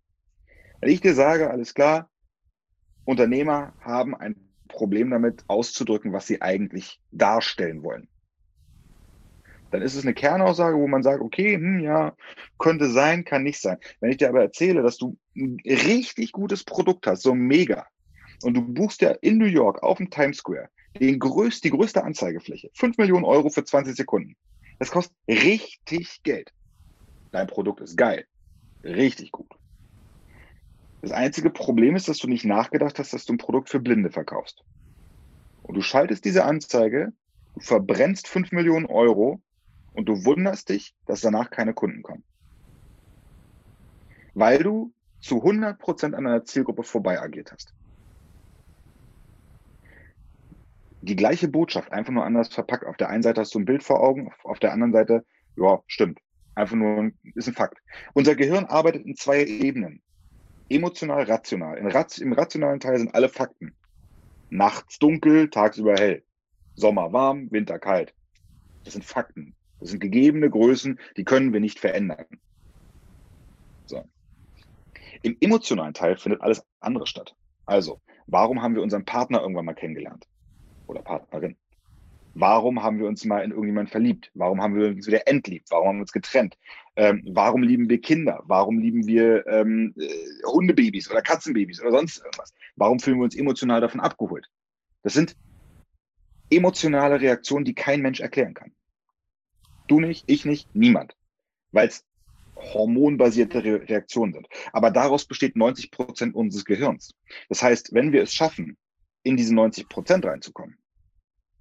Wenn 0.81 0.91
ich 0.91 1.01
dir 1.01 1.15
sage, 1.15 1.51
alles 1.51 1.73
klar, 1.73 2.11
Unternehmer 3.05 3.75
haben 3.81 4.15
ein 4.15 4.37
Problem 4.69 5.11
damit 5.11 5.45
auszudrücken, 5.49 6.13
was 6.13 6.27
sie 6.27 6.41
eigentlich 6.41 7.01
darstellen 7.11 7.83
wollen. 7.83 8.09
Dann 9.71 9.83
ist 9.83 9.95
es 9.95 10.03
eine 10.03 10.15
Kernaussage, 10.15 10.77
wo 10.77 10.89
man 10.89 11.03
sagt, 11.03 11.21
okay, 11.21 11.55
hm, 11.55 11.81
ja, 11.81 12.17
könnte 12.59 12.91
sein, 12.91 13.25
kann 13.25 13.45
nicht 13.45 13.61
sein. 13.61 13.79
Wenn 14.01 14.11
ich 14.11 14.17
dir 14.17 14.29
aber 14.29 14.43
erzähle, 14.43 14.83
dass 14.83 14.97
du 14.97 15.17
ein 15.37 15.59
richtig 15.65 16.33
gutes 16.33 16.65
Produkt 16.65 17.07
hast, 17.07 17.23
so 17.23 17.35
mega, 17.35 17.87
und 18.43 18.55
du 18.55 18.63
buchst 18.63 19.03
ja 19.03 19.11
in 19.11 19.39
New 19.39 19.47
York 19.47 19.83
auf 19.83 19.99
dem 19.99 20.11
Times 20.11 20.39
Square 20.39 20.71
den 20.99 21.19
größt, 21.21 21.63
die 21.63 21.71
größte 21.71 22.03
Anzeigefläche, 22.03 22.71
5 22.75 22.99
Millionen 22.99 23.25
Euro 23.25 23.49
für 23.49 23.65
20 23.65 23.95
Sekunden. 23.95 24.37
Das 24.79 24.91
kostet 24.91 25.17
richtig 25.29 26.23
Geld. 26.25 26.53
Dein 27.31 27.47
Produkt 27.47 27.81
ist 27.81 27.97
geil. 27.97 28.27
Richtig 28.83 29.31
gut. 29.31 29.60
Das 31.03 31.13
einzige 31.13 31.51
Problem 31.51 31.97
ist, 31.97 32.09
dass 32.09 32.19
du 32.19 32.29
nicht 32.29 32.45
nachgedacht 32.45 32.99
hast, 32.99 33.13
dass 33.13 33.25
du 33.25 33.33
ein 33.33 33.39
Produkt 33.39 33.71
für 33.71 33.81
Blinde 33.81 34.11
verkaufst. 34.11 34.63
Und 35.63 35.75
du 35.75 35.83
schaltest 35.83 36.25
diese 36.25 36.45
Anzeige, 36.45 37.13
du 37.55 37.61
verbrennst 37.61 38.29
5 38.29 38.53
Millionen 38.53 38.87
Euro 38.87 39.41
und 39.95 40.07
du 40.07 40.25
wunderst 40.25 40.69
dich, 40.69 40.95
dass 41.07 41.23
danach 41.23 41.51
keine 41.51 41.73
Kunden 41.73 42.03
kommen. 42.03 42.25
Weil 44.35 44.63
du 44.63 44.93
zu 45.21 45.37
100 45.37 45.79
Prozent 45.79 46.15
an 46.15 46.27
einer 46.27 46.45
Zielgruppe 46.45 46.83
vorbei 46.83 47.21
agiert 47.21 47.53
hast. 47.53 47.75
Die 51.03 51.17
gleiche 51.17 51.49
Botschaft, 51.49 51.93
einfach 51.93 52.13
nur 52.13 52.25
anders 52.25 52.53
verpackt. 52.53 52.85
Auf 52.85 52.99
der 52.99 53.09
einen 53.09 53.23
Seite 53.23 53.41
hast 53.41 53.55
du 53.55 53.59
ein 53.59 53.65
Bild 53.65 53.83
vor 53.83 54.01
Augen, 54.01 54.31
auf 54.45 54.59
der 54.59 54.73
anderen 54.73 54.93
Seite, 54.93 55.25
ja, 55.57 55.83
stimmt. 55.87 56.21
Einfach 56.55 56.77
nur, 56.77 57.11
ist 57.35 57.49
ein 57.49 57.55
Fakt. 57.55 57.79
Unser 58.13 58.35
Gehirn 58.35 58.67
arbeitet 58.67 59.07
in 59.07 59.17
zwei 59.17 59.45
Ebenen 59.45 60.03
emotional 60.71 61.25
rational. 61.25 61.77
Im 61.79 62.33
rationalen 62.33 62.81
Teil 62.81 62.99
sind 62.99 63.15
alle 63.15 63.29
Fakten. 63.29 63.77
Nachts 64.49 64.99
dunkel, 64.99 65.51
tagsüber 65.51 65.95
hell. 65.95 66.25
Sommer 66.75 67.13
warm, 67.13 67.51
Winter 67.51 67.79
kalt. 67.79 68.15
Das 68.85 68.95
sind 68.95 69.05
Fakten. 69.05 69.55
Das 69.81 69.91
sind 69.91 70.01
gegebene 70.01 70.49
Größen, 70.49 70.99
die 71.17 71.25
können 71.25 71.53
wir 71.53 71.61
nicht 71.61 71.79
verändern. 71.79 72.27
So. 73.87 74.05
Im 75.23 75.37
emotionalen 75.41 75.95
Teil 75.95 76.17
findet 76.17 76.41
alles 76.41 76.65
andere 76.81 77.07
statt. 77.07 77.35
Also, 77.67 78.01
warum 78.27 78.63
haben 78.63 78.75
wir 78.75 78.83
unseren 78.83 79.05
Partner 79.05 79.41
irgendwann 79.41 79.65
mal 79.65 79.75
kennengelernt? 79.75 80.27
Oder 80.87 81.03
Partnerin? 81.03 81.57
Warum 82.35 82.83
haben 82.83 82.99
wir 82.99 83.07
uns 83.07 83.25
mal 83.25 83.43
in 83.43 83.51
irgendjemanden 83.51 83.91
verliebt? 83.91 84.31
Warum 84.35 84.63
haben 84.63 84.77
wir 84.77 84.89
uns 84.89 85.07
wieder 85.07 85.27
entliebt? 85.27 85.71
Warum 85.71 85.89
haben 85.89 85.97
wir 85.97 86.03
uns 86.03 86.13
getrennt? 86.13 86.57
Ähm, 86.97 87.23
warum 87.33 87.63
lieben 87.63 87.89
wir 87.89 88.01
Kinder? 88.01 88.43
Warum 88.45 88.79
lieben 88.79 89.07
wir 89.07 89.47
ähm, 89.47 89.95
äh, 89.99 90.09
Hundebabys 90.47 91.11
oder 91.11 91.23
Katzenbabys 91.23 91.81
oder 91.81 91.91
sonst 91.91 92.19
irgendwas? 92.19 92.53
Warum 92.77 93.01
fühlen 93.01 93.19
wir 93.19 93.25
uns 93.25 93.37
emotional 93.37 93.81
davon 93.81 94.01
abgeholt? 94.01 94.49
Das 95.03 95.15
sind 95.15 95.37
emotionale 96.51 97.21
Reaktionen, 97.21 97.65
die 97.65 97.75
kein 97.75 98.01
Mensch 98.01 98.21
erklären 98.21 98.55
kann. 98.55 98.73
Du 99.89 100.01
nicht, 100.01 100.25
ich 100.27 100.45
nicht, 100.45 100.75
niemand. 100.75 101.17
Weil 101.73 101.89
es 101.89 102.05
hormonbasierte 102.57 103.65
Re 103.65 103.89
Reaktionen 103.89 104.33
sind. 104.35 104.49
Aber 104.73 104.91
daraus 104.91 105.25
besteht 105.25 105.57
90 105.57 105.91
Prozent 105.91 106.35
unseres 106.35 106.65
Gehirns. 106.65 107.15
Das 107.49 107.63
heißt, 107.63 107.95
wenn 107.95 108.13
wir 108.13 108.23
es 108.23 108.35
schaffen, 108.35 108.77
in 109.23 109.37
diese 109.37 109.55
90 109.55 109.89
Prozent 109.89 110.25
reinzukommen, 110.25 110.77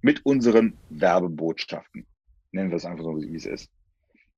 mit 0.02 0.24
unseren 0.24 0.78
Werbebotschaften, 0.88 2.06
nennen 2.52 2.70
wir 2.70 2.76
es 2.76 2.84
einfach 2.84 3.04
so, 3.04 3.16
wie 3.20 3.34
es 3.34 3.46
ist, 3.46 3.70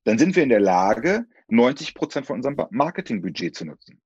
dann 0.04 0.18
sind 0.18 0.34
wir 0.34 0.42
in 0.42 0.48
der 0.48 0.60
Lage, 0.60 1.26
90 1.48 1.94
Prozent 1.94 2.26
von 2.26 2.36
unserem 2.36 2.56
Marketingbudget 2.70 3.54
zu 3.54 3.64
nutzen. 3.64 4.00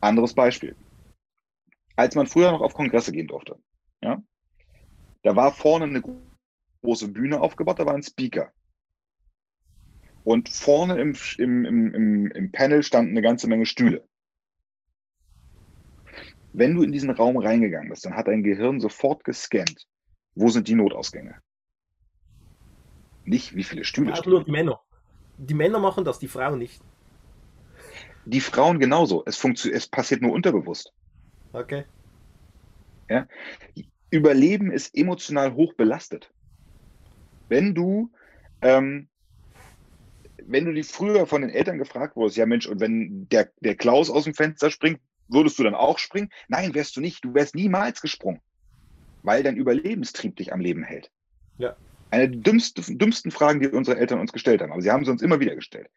Anderes 0.00 0.34
Beispiel. 0.34 0.74
Als 1.94 2.14
man 2.14 2.26
früher 2.26 2.50
noch 2.50 2.62
auf 2.62 2.74
Kongresse 2.74 3.12
gehen 3.12 3.28
durfte, 3.28 3.58
ja, 4.02 4.20
da 5.22 5.36
war 5.36 5.52
vorne 5.52 5.84
eine 5.84 6.02
große 6.82 7.08
Bühne 7.08 7.40
aufgebaut, 7.40 7.78
da 7.78 7.86
war 7.86 7.94
ein 7.94 8.02
Speaker. 8.02 8.52
Und 10.24 10.48
vorne 10.48 11.00
im, 11.00 11.16
im, 11.38 11.64
im, 11.64 12.26
im 12.30 12.52
Panel 12.52 12.82
standen 12.82 13.12
eine 13.12 13.22
ganze 13.22 13.48
Menge 13.48 13.66
Stühle. 13.66 14.06
Wenn 16.52 16.74
du 16.74 16.82
in 16.82 16.92
diesen 16.92 17.10
Raum 17.10 17.36
reingegangen 17.38 17.88
bist, 17.88 18.04
dann 18.04 18.14
hat 18.14 18.28
dein 18.28 18.42
Gehirn 18.42 18.80
sofort 18.80 19.24
gescannt, 19.24 19.86
wo 20.34 20.48
sind 20.48 20.68
die 20.68 20.74
Notausgänge? 20.74 21.36
Nicht, 23.24 23.54
wie 23.54 23.64
viele 23.64 23.84
Stühle. 23.84 24.12
Auch 24.12 24.24
nur 24.26 24.44
die 24.44 24.50
Männer. 24.50 24.80
Die 25.38 25.54
Männer 25.54 25.78
machen 25.78 26.04
das, 26.04 26.18
die 26.18 26.28
Frauen 26.28 26.58
nicht. 26.58 26.82
Die 28.24 28.40
Frauen 28.40 28.78
genauso. 28.78 29.22
Es, 29.26 29.42
es 29.44 29.86
passiert 29.88 30.22
nur 30.22 30.32
unterbewusst. 30.32 30.92
Okay. 31.52 31.84
Ja? 33.08 33.26
Überleben 34.10 34.70
ist 34.70 34.96
emotional 34.96 35.54
hoch 35.54 35.74
belastet. 35.74 36.32
Wenn 37.48 37.74
du, 37.74 38.10
ähm, 38.62 39.08
wenn 40.44 40.64
du 40.64 40.72
die 40.72 40.82
früher 40.82 41.26
von 41.26 41.42
den 41.42 41.50
Eltern 41.50 41.78
gefragt 41.78 42.16
wurdest, 42.16 42.36
ja 42.36 42.46
Mensch, 42.46 42.66
und 42.66 42.80
wenn 42.80 43.28
der, 43.28 43.50
der 43.60 43.76
Klaus 43.76 44.10
aus 44.10 44.24
dem 44.24 44.34
Fenster 44.34 44.70
springt, 44.70 45.00
würdest 45.28 45.58
du 45.58 45.62
dann 45.62 45.74
auch 45.74 45.98
springen? 45.98 46.30
Nein, 46.48 46.74
wärst 46.74 46.96
du 46.96 47.00
nicht. 47.00 47.24
Du 47.24 47.34
wärst 47.34 47.54
niemals 47.54 48.00
gesprungen 48.00 48.40
weil 49.22 49.42
dein 49.42 49.56
Überlebenstrieb 49.56 50.36
dich 50.36 50.52
am 50.52 50.60
Leben 50.60 50.82
hält. 50.82 51.10
Ja. 51.58 51.76
Eine 52.10 52.28
der 52.28 52.40
dümmsten, 52.40 52.98
dümmsten 52.98 53.30
Fragen, 53.30 53.60
die 53.60 53.68
unsere 53.68 53.98
Eltern 53.98 54.20
uns 54.20 54.32
gestellt 54.32 54.60
haben, 54.60 54.72
aber 54.72 54.82
sie 54.82 54.90
haben 54.90 55.04
sie 55.04 55.10
uns 55.10 55.22
immer 55.22 55.40
wieder 55.40 55.54
gestellt. 55.54 55.88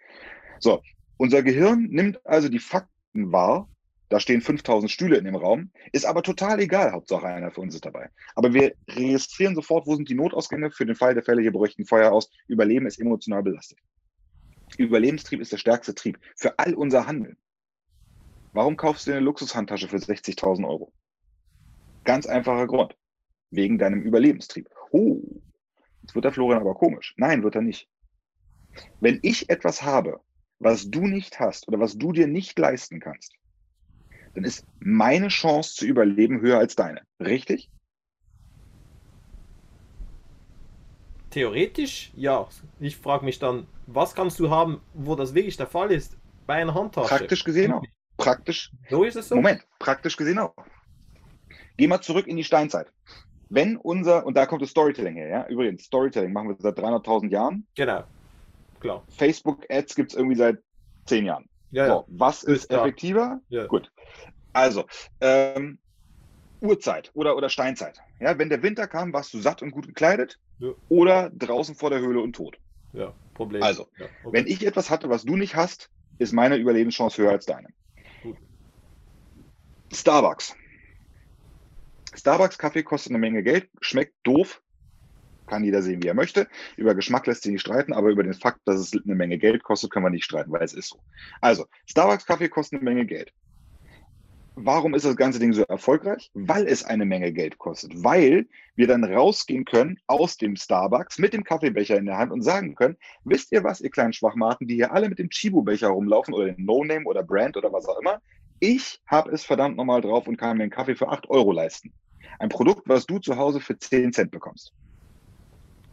So, 0.60 0.82
unser 1.18 1.44
Gehirn 1.44 1.88
nimmt 1.90 2.26
also 2.26 2.48
die 2.48 2.60
Fakten 2.60 3.32
wahr, 3.32 3.70
da 4.10 4.20
stehen 4.20 4.42
5000 4.42 4.90
Stühle 4.90 5.18
in 5.18 5.26
dem 5.26 5.36
Raum, 5.36 5.72
ist 5.92 6.06
aber 6.06 6.24
total 6.24 6.60
egal, 6.60 6.92
Hauptsache 6.92 7.26
einer 7.26 7.52
für 7.52 7.62
uns 7.62 7.76
ist 7.76 7.86
dabei. 7.86 8.10
Aber 8.36 8.54
wir 8.54 8.76
registrieren 8.88 9.56
sofort, 9.56 9.88
wo 9.88 9.96
sind 9.96 10.08
die 10.08 10.16
Notausgänge, 10.16 10.72
für 10.72 10.86
den 10.86 10.96
Fall 10.96 11.16
der 11.16 11.24
Fälle, 11.24 11.42
hier 11.42 11.52
bräuchten 11.52 11.86
Feuer 11.86 12.12
aus, 12.12 12.30
Überleben 12.48 12.86
ist 12.86 13.00
emotional 13.00 13.44
belastet. 13.44 13.80
Überlebenstrieb 14.78 15.42
ist 15.42 15.52
der 15.52 15.58
stärkste 15.58 15.96
Trieb 15.96 16.20
für 16.36 16.58
all 16.60 16.76
unser 16.76 17.08
Handeln. 17.08 17.38
Warum 18.54 18.78
kaufst 18.78 19.06
du 19.06 19.12
dir 19.12 19.18
eine 19.18 19.26
Luxushandtasche 19.26 19.88
für 19.88 19.98
60.000 19.98 20.68
Euro? 20.68 20.94
Ganz 22.04 22.26
einfacher 22.26 22.68
Grund 22.68 22.96
wegen 23.56 23.78
deinem 23.78 24.02
Überlebenstrieb. 24.02 24.70
Oh, 24.92 25.22
jetzt 26.02 26.16
wird 26.16 26.26
der 26.26 26.32
Florian 26.32 26.62
aber 26.62 26.76
komisch. 26.76 27.14
Nein, 27.18 27.44
wird 27.44 27.56
er 27.56 27.62
nicht. 27.62 27.88
Wenn 29.00 29.20
ich 29.22 29.50
etwas 29.50 29.84
habe, 29.84 30.20
was 30.60 30.90
du 30.90 31.08
nicht 31.08 31.40
hast 31.40 31.68
oder 31.68 31.80
was 31.80 31.98
du 31.98 32.12
dir 32.12 32.28
nicht 32.28 32.58
leisten 32.60 33.00
kannst, 33.00 33.34
dann 34.34 34.44
ist 34.44 34.66
meine 34.80 35.30
Chance 35.30 35.76
zu 35.76 35.86
überleben 35.86 36.42
höher 36.42 36.60
als 36.60 36.76
deine. 36.76 37.02
Richtig? 37.20 37.70
Theoretisch 41.30 42.12
ja. 42.16 42.48
Ich 42.80 42.98
frage 42.98 43.26
mich 43.26 43.40
dann, 43.40 43.68
was 43.88 44.16
kannst 44.16 44.40
du 44.40 44.50
haben, 44.50 44.82
wo 44.94 45.16
das 45.16 45.34
wirklich 45.34 45.58
der 45.58 45.68
Fall 45.68 45.92
ist? 45.92 46.18
Bei 46.46 46.56
einer 46.56 46.74
Handtasche. 46.74 47.16
Praktisch 47.16 47.44
gesehen 47.44 47.74
auch. 47.74 47.84
Praktisch. 48.18 48.72
So 48.90 49.04
ist 49.04 49.16
es 49.16 49.30
so. 49.30 49.36
Moment, 49.36 49.66
praktisch 49.80 50.16
gesehen 50.16 50.40
auch. 50.40 50.54
Geh 51.78 51.88
mal 51.88 52.02
zurück 52.02 52.28
in 52.28 52.38
die 52.38 52.44
Steinzeit 52.44 52.92
wenn 53.50 53.78
unser, 53.78 54.26
und 54.26 54.36
da 54.36 54.46
kommt 54.46 54.62
das 54.62 54.70
Storytelling 54.70 55.16
her, 55.16 55.28
ja, 55.28 55.48
übrigens, 55.48 55.84
Storytelling 55.84 56.34
machen 56.34 56.50
wir 56.50 56.56
seit 56.60 56.78
300.000 56.78 57.30
Jahren. 57.30 57.66
Genau, 57.76 58.04
klar. 58.80 59.04
Facebook-Ads 59.18 59.96
gibt 59.96 60.12
es 60.12 60.18
irgendwie 60.18 60.38
seit 60.38 60.58
10 61.06 61.26
Jahren. 61.26 61.50
Ja, 61.72 61.88
so, 61.88 61.94
ja. 61.94 62.04
Was 62.08 62.44
ist, 62.44 62.66
ist 62.66 62.72
effektiver? 62.72 63.42
Ja. 63.50 63.66
Gut. 63.68 63.92
Also, 64.54 64.86
ähm, 65.22 65.78
Urzeit 66.62 67.12
oder, 67.14 67.36
oder 67.36 67.50
Steinzeit. 67.50 68.00
Ja, 68.20 68.38
wenn 68.38 68.50
der 68.50 68.64
Winter 68.64 68.88
kam, 68.88 69.14
warst 69.14 69.34
du 69.34 69.40
satt 69.40 69.62
und 69.62 69.72
gut 69.72 69.88
gekleidet 69.88 70.40
ja. 70.60 70.70
oder 70.90 71.30
draußen 71.32 71.76
vor 71.76 71.90
der 71.90 72.00
Höhle 72.00 72.22
und 72.22 72.34
tot. 72.34 72.58
Ja, 72.94 73.14
Problem. 73.34 73.62
Also, 73.62 73.88
ja, 73.98 74.06
okay. 74.24 74.38
wenn 74.38 74.48
ich 74.48 74.66
etwas 74.66 74.90
hatte, 74.90 75.10
was 75.10 75.24
du 75.24 75.36
nicht 75.36 75.56
hast, 75.56 75.90
ist 76.18 76.34
meine 76.34 76.56
Überlebenschance 76.56 77.22
höher 77.22 77.32
als 77.32 77.46
deine. 77.46 77.68
Gut. 78.24 78.38
Starbucks. 79.92 80.56
Starbucks-Kaffee 82.16 82.84
kostet 82.84 83.12
eine 83.12 83.20
Menge 83.20 83.44
Geld, 83.44 83.70
schmeckt 83.82 84.16
doof, 84.24 84.62
kann 85.48 85.64
jeder 85.64 85.82
sehen, 85.82 86.02
wie 86.02 86.08
er 86.08 86.14
möchte. 86.14 86.48
Über 86.78 86.96
Geschmack 86.96 87.28
lässt 87.28 87.44
sich 87.44 87.52
nicht 87.52 87.62
streiten, 87.62 87.94
aber 87.94 88.10
über 88.10 88.24
den 88.24 88.34
Fakt, 88.34 88.62
dass 88.66 88.80
es 88.80 88.94
eine 88.94 89.16
Menge 89.16 89.38
Geld 89.38 89.64
kostet, 89.64 89.92
können 89.92 90.06
wir 90.06 90.10
nicht 90.10 90.26
streiten, 90.26 90.52
weil 90.52 90.64
es 90.64 90.74
ist 90.74 90.90
so. 90.90 91.00
Also, 91.42 91.66
Starbucks-Kaffee 91.88 92.50
kostet 92.50 92.80
eine 92.80 92.90
Menge 92.90 93.06
Geld. 93.06 93.32
Warum 94.58 94.94
ist 94.94 95.06
das 95.06 95.18
ganze 95.18 95.38
Ding 95.40 95.52
so 95.52 95.64
erfolgreich? 95.64 96.32
Weil 96.34 96.66
es 96.66 96.86
eine 96.86 97.04
Menge 97.04 97.34
Geld 97.34 97.58
kostet. 97.58 97.92
Weil 98.04 98.48
wir 98.76 98.88
dann 98.88 99.04
rausgehen 99.04 99.66
können 99.66 100.00
aus 100.08 100.38
dem 100.38 100.56
Starbucks 100.56 101.20
mit 101.20 101.34
dem 101.34 101.44
Kaffeebecher 101.44 101.98
in 101.98 102.06
der 102.06 102.18
Hand 102.18 102.32
und 102.32 102.42
sagen 102.42 102.74
können, 102.74 102.96
wisst 103.26 103.52
ihr 103.52 103.66
was, 103.66 103.82
ihr 103.82 103.90
kleinen 103.90 104.14
Schwachmaten, 104.14 104.66
die 104.66 104.76
hier 104.76 104.94
alle 104.94 105.10
mit 105.10 105.20
dem 105.20 105.30
Chibo-Becher 105.30 105.90
rumlaufen 105.90 106.34
oder 106.34 106.46
den 106.46 106.64
No-Name 106.64 107.06
oder 107.06 107.22
Brand 107.22 107.58
oder 107.58 107.74
was 107.74 107.86
auch 107.86 108.00
immer, 108.00 108.22
ich 108.62 109.02
habe 109.08 109.32
es 109.32 109.44
verdammt 109.44 109.76
nochmal 109.76 110.00
drauf 110.00 110.26
und 110.28 110.38
kann 110.38 110.56
mir 110.56 110.64
einen 110.64 110.72
Kaffee 110.72 110.96
für 110.96 111.10
8 111.10 111.30
Euro 111.30 111.52
leisten. 111.52 111.94
Ein 112.40 112.50
Produkt, 112.50 112.88
was 112.88 113.06
du 113.06 113.20
zu 113.20 113.38
Hause 113.38 113.60
für 113.60 113.78
10 113.78 114.14
Cent 114.14 114.32
bekommst. 114.32 114.74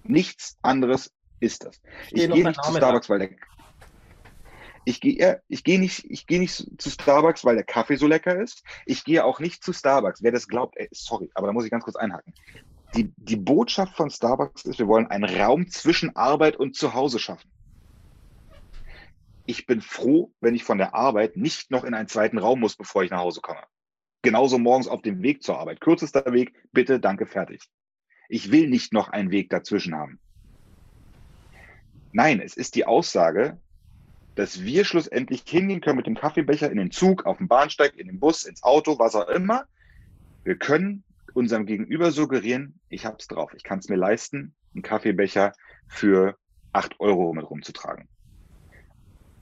Nichts 0.04 0.58
anderes 0.62 1.12
ist 1.40 1.64
das. 1.64 1.80
Ich 2.10 2.30
gehe 2.30 2.44
nicht 2.44 2.62
zu 2.62 2.74
Starbucks, 2.74 3.08
weil 3.08 3.18
der 3.20 3.30
ich 4.84 5.00
gehe 5.00 5.40
ich 5.48 5.62
gehe 5.62 5.78
nicht 5.78 6.04
ich 6.08 6.26
gehe 6.26 6.40
nicht 6.40 6.80
zu 6.80 6.90
Starbucks, 6.90 7.44
weil 7.44 7.54
der 7.54 7.64
Kaffee 7.64 7.96
so 7.96 8.06
lecker 8.06 8.40
ist. 8.40 8.64
Ich 8.84 9.04
gehe 9.04 9.24
auch 9.24 9.38
nicht 9.38 9.62
zu 9.62 9.72
Starbucks. 9.72 10.22
Wer 10.22 10.32
das 10.32 10.48
glaubt, 10.48 10.76
ey, 10.76 10.88
sorry, 10.90 11.30
aber 11.34 11.46
da 11.46 11.52
muss 11.52 11.64
ich 11.64 11.70
ganz 11.70 11.84
kurz 11.84 11.96
einhaken. 11.96 12.34
Die, 12.94 13.12
die 13.16 13.36
Botschaft 13.36 13.96
von 13.96 14.10
Starbucks 14.10 14.64
ist, 14.64 14.78
wir 14.78 14.88
wollen 14.88 15.06
einen 15.06 15.24
Raum 15.24 15.68
zwischen 15.68 16.14
Arbeit 16.14 16.56
und 16.56 16.76
Zuhause 16.76 17.18
schaffen. 17.18 17.50
Ich 19.46 19.66
bin 19.66 19.80
froh, 19.80 20.32
wenn 20.40 20.54
ich 20.54 20.64
von 20.64 20.78
der 20.78 20.94
Arbeit 20.94 21.36
nicht 21.36 21.70
noch 21.70 21.84
in 21.84 21.94
einen 21.94 22.08
zweiten 22.08 22.38
Raum 22.38 22.60
muss, 22.60 22.76
bevor 22.76 23.02
ich 23.02 23.10
nach 23.10 23.20
Hause 23.20 23.40
komme. 23.40 23.62
Genauso 24.22 24.58
morgens 24.58 24.86
auf 24.86 25.02
dem 25.02 25.20
Weg 25.22 25.42
zur 25.42 25.58
Arbeit. 25.58 25.80
Kürzester 25.80 26.32
Weg, 26.32 26.54
bitte, 26.72 27.00
danke, 27.00 27.26
fertig. 27.26 27.68
Ich 28.28 28.52
will 28.52 28.68
nicht 28.68 28.92
noch 28.92 29.08
einen 29.08 29.30
Weg 29.30 29.50
dazwischen 29.50 29.96
haben. 29.96 30.20
Nein, 32.12 32.40
es 32.40 32.56
ist 32.56 32.76
die 32.76 32.86
Aussage, 32.86 33.58
dass 34.34 34.62
wir 34.62 34.84
schlussendlich 34.84 35.42
hingehen 35.46 35.80
können 35.80 35.96
mit 35.96 36.06
dem 36.06 36.14
Kaffeebecher 36.14 36.70
in 36.70 36.78
den 36.78 36.90
Zug, 36.90 37.26
auf 37.26 37.38
dem 37.38 37.48
Bahnsteig, 37.48 37.96
in 37.96 38.06
den 38.06 38.20
Bus, 38.20 38.44
ins 38.44 38.62
Auto, 38.62 38.98
was 38.98 39.14
auch 39.14 39.28
immer. 39.28 39.66
Wir 40.44 40.56
können 40.56 41.04
unserem 41.34 41.66
Gegenüber 41.66 42.12
suggerieren, 42.12 42.80
ich 42.88 43.04
habe 43.04 43.16
es 43.18 43.26
drauf, 43.26 43.52
ich 43.54 43.62
kann 43.62 43.78
es 43.78 43.88
mir 43.88 43.96
leisten, 43.96 44.54
einen 44.74 44.82
Kaffeebecher 44.82 45.52
für 45.88 46.36
acht 46.72 47.00
Euro 47.00 47.32
mit 47.32 47.48
rumzutragen. 47.48 48.08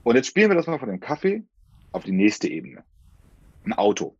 Und 0.03 0.15
jetzt 0.15 0.27
spielen 0.27 0.49
wir 0.49 0.55
das 0.55 0.67
mal 0.67 0.79
von 0.79 0.89
dem 0.89 0.99
Kaffee 0.99 1.43
auf 1.91 2.03
die 2.03 2.11
nächste 2.11 2.47
Ebene. 2.47 2.83
Ein 3.63 3.73
Auto. 3.73 4.17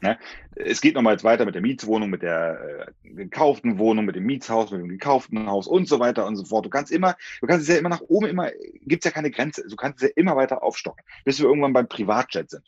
Ne? 0.00 0.18
Es 0.54 0.80
geht 0.80 0.94
nochmal 0.94 1.14
jetzt 1.14 1.24
weiter 1.24 1.44
mit 1.44 1.54
der 1.54 1.62
Mietswohnung, 1.62 2.10
mit 2.10 2.22
der 2.22 2.86
äh, 3.04 3.10
gekauften 3.14 3.78
Wohnung, 3.78 4.04
mit 4.04 4.16
dem 4.16 4.24
Mietshaus, 4.24 4.70
mit 4.70 4.80
dem 4.80 4.88
gekauften 4.88 5.46
Haus 5.46 5.66
und 5.66 5.88
so 5.88 5.98
weiter 5.98 6.26
und 6.26 6.36
so 6.36 6.44
fort. 6.44 6.64
Du 6.64 6.70
kannst 6.70 6.92
immer, 6.92 7.16
du 7.40 7.46
kannst 7.46 7.62
es 7.62 7.74
ja 7.74 7.78
immer 7.78 7.88
nach 7.88 8.02
oben, 8.02 8.26
immer, 8.26 8.50
gibt 8.82 9.04
es 9.04 9.08
ja 9.08 9.14
keine 9.14 9.30
Grenze. 9.30 9.66
Du 9.68 9.76
kannst 9.76 10.02
es 10.02 10.08
ja 10.08 10.14
immer 10.14 10.36
weiter 10.36 10.62
aufstocken, 10.62 11.02
bis 11.24 11.40
wir 11.40 11.46
irgendwann 11.46 11.72
beim 11.72 11.88
Privatjet 11.88 12.50
sind. 12.50 12.64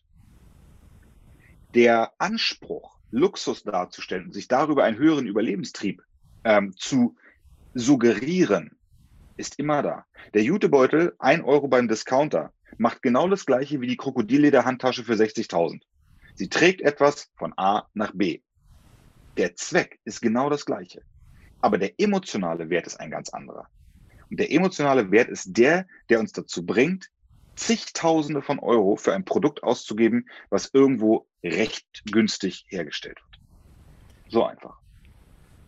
Der 1.74 2.12
Anspruch, 2.18 2.96
Luxus 3.12 3.62
darzustellen 3.62 4.26
und 4.26 4.32
sich 4.32 4.48
darüber 4.48 4.84
einen 4.84 4.98
höheren 4.98 5.26
Überlebenstrieb 5.26 6.02
ähm, 6.44 6.74
zu 6.76 7.16
suggerieren, 7.74 8.76
ist 9.36 9.58
immer 9.58 9.82
da. 9.82 10.04
Der 10.34 10.42
Jutebeutel, 10.42 11.14
ein 11.18 11.42
Euro 11.42 11.68
beim 11.68 11.86
Discounter, 11.86 12.52
macht 12.76 13.02
genau 13.02 13.28
das 13.28 13.46
gleiche 13.46 13.80
wie 13.80 13.86
die 13.86 13.96
Krokodillederhandtasche 13.96 15.04
für 15.04 15.14
60.000. 15.14 15.80
Sie 16.40 16.48
trägt 16.48 16.80
etwas 16.80 17.28
von 17.36 17.52
A 17.58 17.86
nach 17.92 18.12
B. 18.14 18.40
Der 19.36 19.56
Zweck 19.56 20.00
ist 20.06 20.22
genau 20.22 20.48
das 20.48 20.64
gleiche. 20.64 21.02
Aber 21.60 21.76
der 21.76 21.92
emotionale 22.00 22.70
Wert 22.70 22.86
ist 22.86 22.98
ein 22.98 23.10
ganz 23.10 23.28
anderer. 23.28 23.68
Und 24.30 24.40
der 24.40 24.50
emotionale 24.50 25.10
Wert 25.10 25.28
ist 25.28 25.54
der, 25.58 25.86
der 26.08 26.18
uns 26.18 26.32
dazu 26.32 26.64
bringt, 26.64 27.10
zigtausende 27.56 28.40
von 28.40 28.58
Euro 28.58 28.96
für 28.96 29.12
ein 29.12 29.26
Produkt 29.26 29.62
auszugeben, 29.62 30.30
was 30.48 30.70
irgendwo 30.72 31.26
recht 31.44 32.04
günstig 32.10 32.64
hergestellt 32.68 33.18
wird. 33.20 34.32
So 34.32 34.46
einfach. 34.46 34.78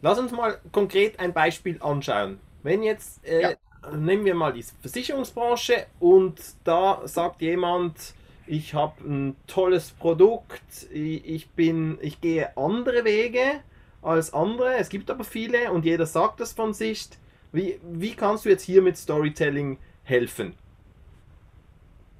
Lass 0.00 0.18
uns 0.18 0.32
mal 0.32 0.58
konkret 0.72 1.20
ein 1.20 1.34
Beispiel 1.34 1.76
anschauen. 1.82 2.40
Wenn 2.62 2.82
jetzt, 2.82 3.22
äh, 3.26 3.42
ja. 3.42 3.90
nehmen 3.94 4.24
wir 4.24 4.34
mal 4.34 4.54
die 4.54 4.64
Versicherungsbranche 4.80 5.84
und 6.00 6.40
da 6.64 7.02
sagt 7.04 7.42
jemand, 7.42 8.14
ich 8.46 8.74
habe 8.74 9.02
ein 9.04 9.36
tolles 9.46 9.90
Produkt, 9.90 10.88
ich 10.92 11.48
bin, 11.50 11.98
ich 12.00 12.20
gehe 12.20 12.56
andere 12.56 13.04
Wege 13.04 13.60
als 14.02 14.34
andere, 14.34 14.74
es 14.74 14.88
gibt 14.88 15.10
aber 15.10 15.24
viele 15.24 15.72
und 15.72 15.84
jeder 15.84 16.06
sagt 16.06 16.40
das 16.40 16.52
von 16.52 16.74
sich. 16.74 17.08
Wie, 17.52 17.78
wie 17.82 18.14
kannst 18.14 18.44
du 18.44 18.48
jetzt 18.48 18.64
hier 18.64 18.82
mit 18.82 18.96
Storytelling 18.96 19.78
helfen? 20.04 20.54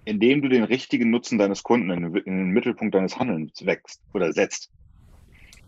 Indem 0.04 0.42
du 0.42 0.48
den 0.48 0.64
richtigen 0.64 1.10
Nutzen 1.10 1.38
deines 1.38 1.62
Kunden 1.62 1.90
in, 1.90 2.04
in 2.16 2.38
den 2.38 2.50
Mittelpunkt 2.50 2.94
deines 2.94 3.18
Handelns 3.18 3.64
wächst 3.64 4.00
oder 4.12 4.32
setzt. 4.32 4.70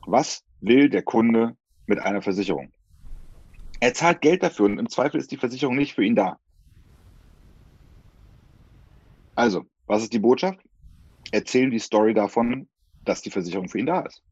Was 0.06 0.44
will 0.60 0.88
der 0.88 1.02
Kunde 1.02 1.56
mit 1.86 1.98
einer 1.98 2.20
Versicherung? 2.20 2.70
Er 3.80 3.94
zahlt 3.94 4.20
Geld 4.20 4.42
dafür 4.42 4.66
und 4.66 4.78
im 4.78 4.88
Zweifel 4.88 5.18
ist 5.18 5.30
die 5.30 5.36
Versicherung 5.36 5.76
nicht 5.76 5.94
für 5.94 6.04
ihn 6.04 6.16
da. 6.16 6.38
Also, 9.34 9.66
was 9.86 10.02
ist 10.02 10.12
die 10.12 10.18
Botschaft? 10.18 10.58
Erzählen 11.32 11.70
die 11.70 11.78
Story 11.78 12.14
davon, 12.14 12.68
dass 13.04 13.22
die 13.22 13.30
Versicherung 13.30 13.68
für 13.68 13.78
ihn 13.78 13.86
da 13.86 14.00
ist. 14.00 14.22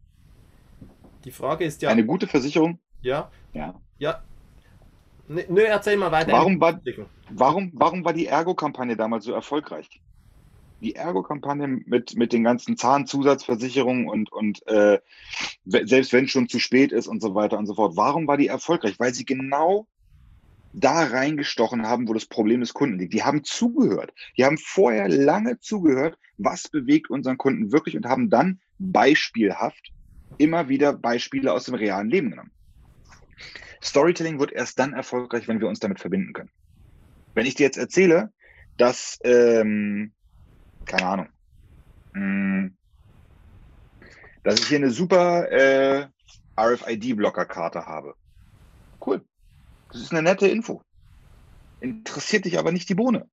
Die 1.25 1.31
Frage 1.31 1.65
ist 1.65 1.83
ja. 1.83 1.91
Eine 1.91 2.05
gute 2.05 2.27
Versicherung? 2.27 2.79
Ja. 3.01 3.31
Ja. 3.53 3.75
Ja. 3.99 4.23
Nö, 5.29 5.63
erzähl 5.63 5.97
mal 5.97 6.11
weiter. 6.13 6.33
Warum 6.33 6.61
war, 6.61 6.81
warum, 7.31 7.71
warum 7.75 8.05
war 8.05 8.13
die 8.13 8.27
Ergo-Kampagne 8.27 8.97
damals 8.97 9.25
so 9.25 9.33
erfolgreich? 9.33 9.89
Die 10.81 10.97
Ergo-Kampagne 10.97 11.69
mit, 11.69 12.17
mit 12.17 12.33
den 12.33 12.43
ganzen 12.43 12.77
Zahnzusatzversicherungen 12.77 14.09
und, 14.09 14.33
und 14.33 14.67
äh, 14.67 15.01
selbst 15.65 16.13
wenn 16.13 16.25
es 16.25 16.33
schon 16.33 16.49
zu 16.49 16.59
spät 16.59 16.91
ist 16.91 17.07
und 17.07 17.23
so 17.23 17.35
weiter 17.35 17.57
und 17.57 17.67
so 17.67 17.75
fort. 17.75 17.97
Warum 17.97 18.27
war 18.27 18.37
die 18.37 18.49
erfolgreich? 18.49 18.99
Weil 18.99 19.15
sie 19.15 19.25
genau 19.25 19.87
da 20.73 21.05
reingestochen 21.05 21.87
haben, 21.87 22.09
wo 22.09 22.15
das 22.15 22.27
Problem 22.27 22.61
des 22.61 22.73
Kunden 22.75 22.99
liegt. 22.99 23.13
Die 23.13 23.23
haben 23.23 23.45
zugehört. 23.45 24.13
Die 24.37 24.45
haben 24.45 24.59
vorher 24.59 25.09
lange 25.09 25.59
zugehört, 25.61 26.19
was 26.39 26.69
bewegt 26.69 27.11
unseren 27.11 27.39
Kunden 27.39 27.73
wirklich 27.73 27.97
und 27.97 28.07
haben 28.07 28.31
dann 28.31 28.61
beispielhaft 28.79 29.93
immer 30.39 30.69
wieder 30.69 30.95
Beispiele 30.95 31.53
aus 31.53 31.65
dem 31.65 31.75
realen 31.75 32.09
Leben 32.09 32.31
genommen. 32.31 32.53
Storytelling 33.83 34.39
wird 34.39 34.53
erst 34.53 34.79
dann 34.79 34.93
erfolgreich, 34.93 35.47
wenn 35.49 35.61
wir 35.61 35.69
uns 35.69 35.81
damit 35.81 36.01
verbinden 36.01 36.33
können. 36.33 36.51
Wenn 37.35 37.47
ich 37.47 37.55
dir 37.55 37.65
jetzt 37.65 37.79
erzähle, 37.79 38.33
dass, 38.77 39.19
ähm, 39.25 40.15
keine 40.87 41.07
Ahnung, 41.07 41.29
mh, 42.13 42.21
hm, 42.21 42.79
dass 44.45 44.61
ich 44.61 44.67
hier 44.67 44.79
eine 44.79 44.91
super 44.91 45.51
äh, 45.51 46.09
RFID-Blockerkarte 46.57 47.87
habe. 47.87 48.15
Das 49.93 50.01
ist 50.01 50.13
eine 50.13 50.23
nette 50.23 50.49
Info. 50.49 50.83
Interessiert 51.81 52.47
dich 52.47 52.59
aber 52.59 52.73
nicht 52.73 52.89
die 52.89 52.95
Bohne. 52.95 53.29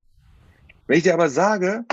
Wenn 0.87 0.97
ich 0.97 1.03
dir 1.03 1.13
aber 1.13 1.29
sage, 1.29 1.85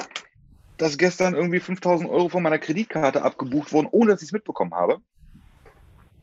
dass 0.77 0.99
gestern 0.99 1.35
irgendwie 1.35 1.61
5000 1.61 2.11
Euro 2.11 2.29
von 2.29 2.43
meiner 2.43 2.59
Kreditkarte 2.59 3.23
abgebucht 3.23 3.73
wurden, 3.73 3.89
ohne 3.91 4.13
dass 4.13 4.23
ich 4.23 4.29
es 4.29 4.33
mitbekommen 4.33 4.75
habe, 4.75 4.99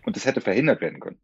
und 0.05 0.15
das 0.17 0.25
hätte 0.25 0.41
verhindert 0.41 0.81
werden 0.81 0.99
können, 0.99 1.19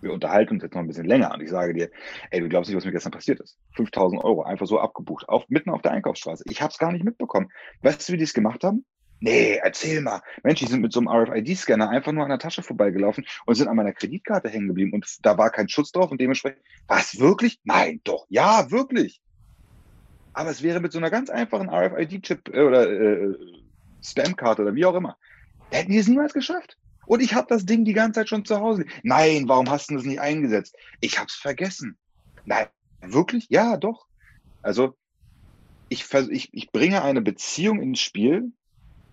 wir 0.00 0.12
unterhalten 0.12 0.54
uns 0.54 0.64
jetzt 0.64 0.74
noch 0.74 0.80
ein 0.80 0.88
bisschen 0.88 1.06
länger 1.06 1.32
und 1.32 1.40
ich 1.40 1.50
sage 1.50 1.74
dir, 1.74 1.90
ey, 2.30 2.40
du 2.40 2.48
glaubst 2.48 2.68
nicht, 2.68 2.76
was 2.76 2.84
mir 2.84 2.90
gestern 2.90 3.12
passiert 3.12 3.38
ist. 3.38 3.56
5000 3.76 4.24
Euro 4.24 4.42
einfach 4.42 4.66
so 4.66 4.80
abgebucht, 4.80 5.28
auf, 5.28 5.48
mitten 5.48 5.70
auf 5.70 5.82
der 5.82 5.92
Einkaufsstraße. 5.92 6.42
Ich 6.48 6.60
habe 6.60 6.72
es 6.72 6.78
gar 6.78 6.90
nicht 6.90 7.04
mitbekommen. 7.04 7.50
Weißt 7.82 8.08
du, 8.08 8.12
wie 8.12 8.16
die 8.16 8.24
es 8.24 8.34
gemacht 8.34 8.64
haben? 8.64 8.84
Nee, 9.24 9.60
erzähl 9.62 10.00
mal. 10.00 10.20
Mensch, 10.42 10.58
die 10.58 10.66
sind 10.66 10.80
mit 10.80 10.92
so 10.92 10.98
einem 10.98 11.06
RFID-Scanner 11.06 11.88
einfach 11.88 12.10
nur 12.10 12.24
an 12.24 12.30
der 12.30 12.40
Tasche 12.40 12.64
vorbeigelaufen 12.64 13.24
und 13.46 13.54
sind 13.54 13.68
an 13.68 13.76
meiner 13.76 13.92
Kreditkarte 13.92 14.48
hängen 14.48 14.66
geblieben 14.66 14.92
und 14.92 15.06
da 15.22 15.38
war 15.38 15.50
kein 15.50 15.68
Schutz 15.68 15.92
drauf 15.92 16.10
und 16.10 16.20
dementsprechend, 16.20 16.60
was, 16.88 17.20
wirklich? 17.20 17.60
Nein, 17.62 18.00
doch, 18.02 18.26
ja, 18.30 18.68
wirklich. 18.72 19.22
Aber 20.32 20.50
es 20.50 20.64
wäre 20.64 20.80
mit 20.80 20.90
so 20.90 20.98
einer 20.98 21.10
ganz 21.10 21.30
einfachen 21.30 21.70
RFID-Chip 21.70 22.48
äh, 22.52 22.62
oder 22.62 22.90
äh, 22.90 23.36
Spam-Karte 24.02 24.62
oder 24.62 24.74
wie 24.74 24.86
auch 24.86 24.96
immer, 24.96 25.16
hätten 25.70 25.92
die 25.92 25.98
es 25.98 26.08
niemals 26.08 26.32
geschafft. 26.32 26.76
Und 27.06 27.22
ich 27.22 27.34
habe 27.34 27.46
das 27.48 27.64
Ding 27.64 27.84
die 27.84 27.92
ganze 27.92 28.20
Zeit 28.20 28.28
schon 28.28 28.44
zu 28.44 28.58
Hause. 28.58 28.86
Nein, 29.04 29.44
warum 29.46 29.70
hast 29.70 29.88
du 29.90 29.94
das 29.94 30.04
nicht 30.04 30.20
eingesetzt? 30.20 30.74
Ich 31.00 31.18
habe 31.18 31.28
es 31.28 31.34
vergessen. 31.34 31.96
Nein, 32.44 32.66
wirklich? 33.02 33.46
Ja, 33.50 33.76
doch. 33.76 34.06
Also 34.62 34.96
ich, 35.88 36.12
ich, 36.12 36.48
ich 36.52 36.72
bringe 36.72 37.04
eine 37.04 37.22
Beziehung 37.22 37.80
ins 37.80 38.00
Spiel, 38.00 38.50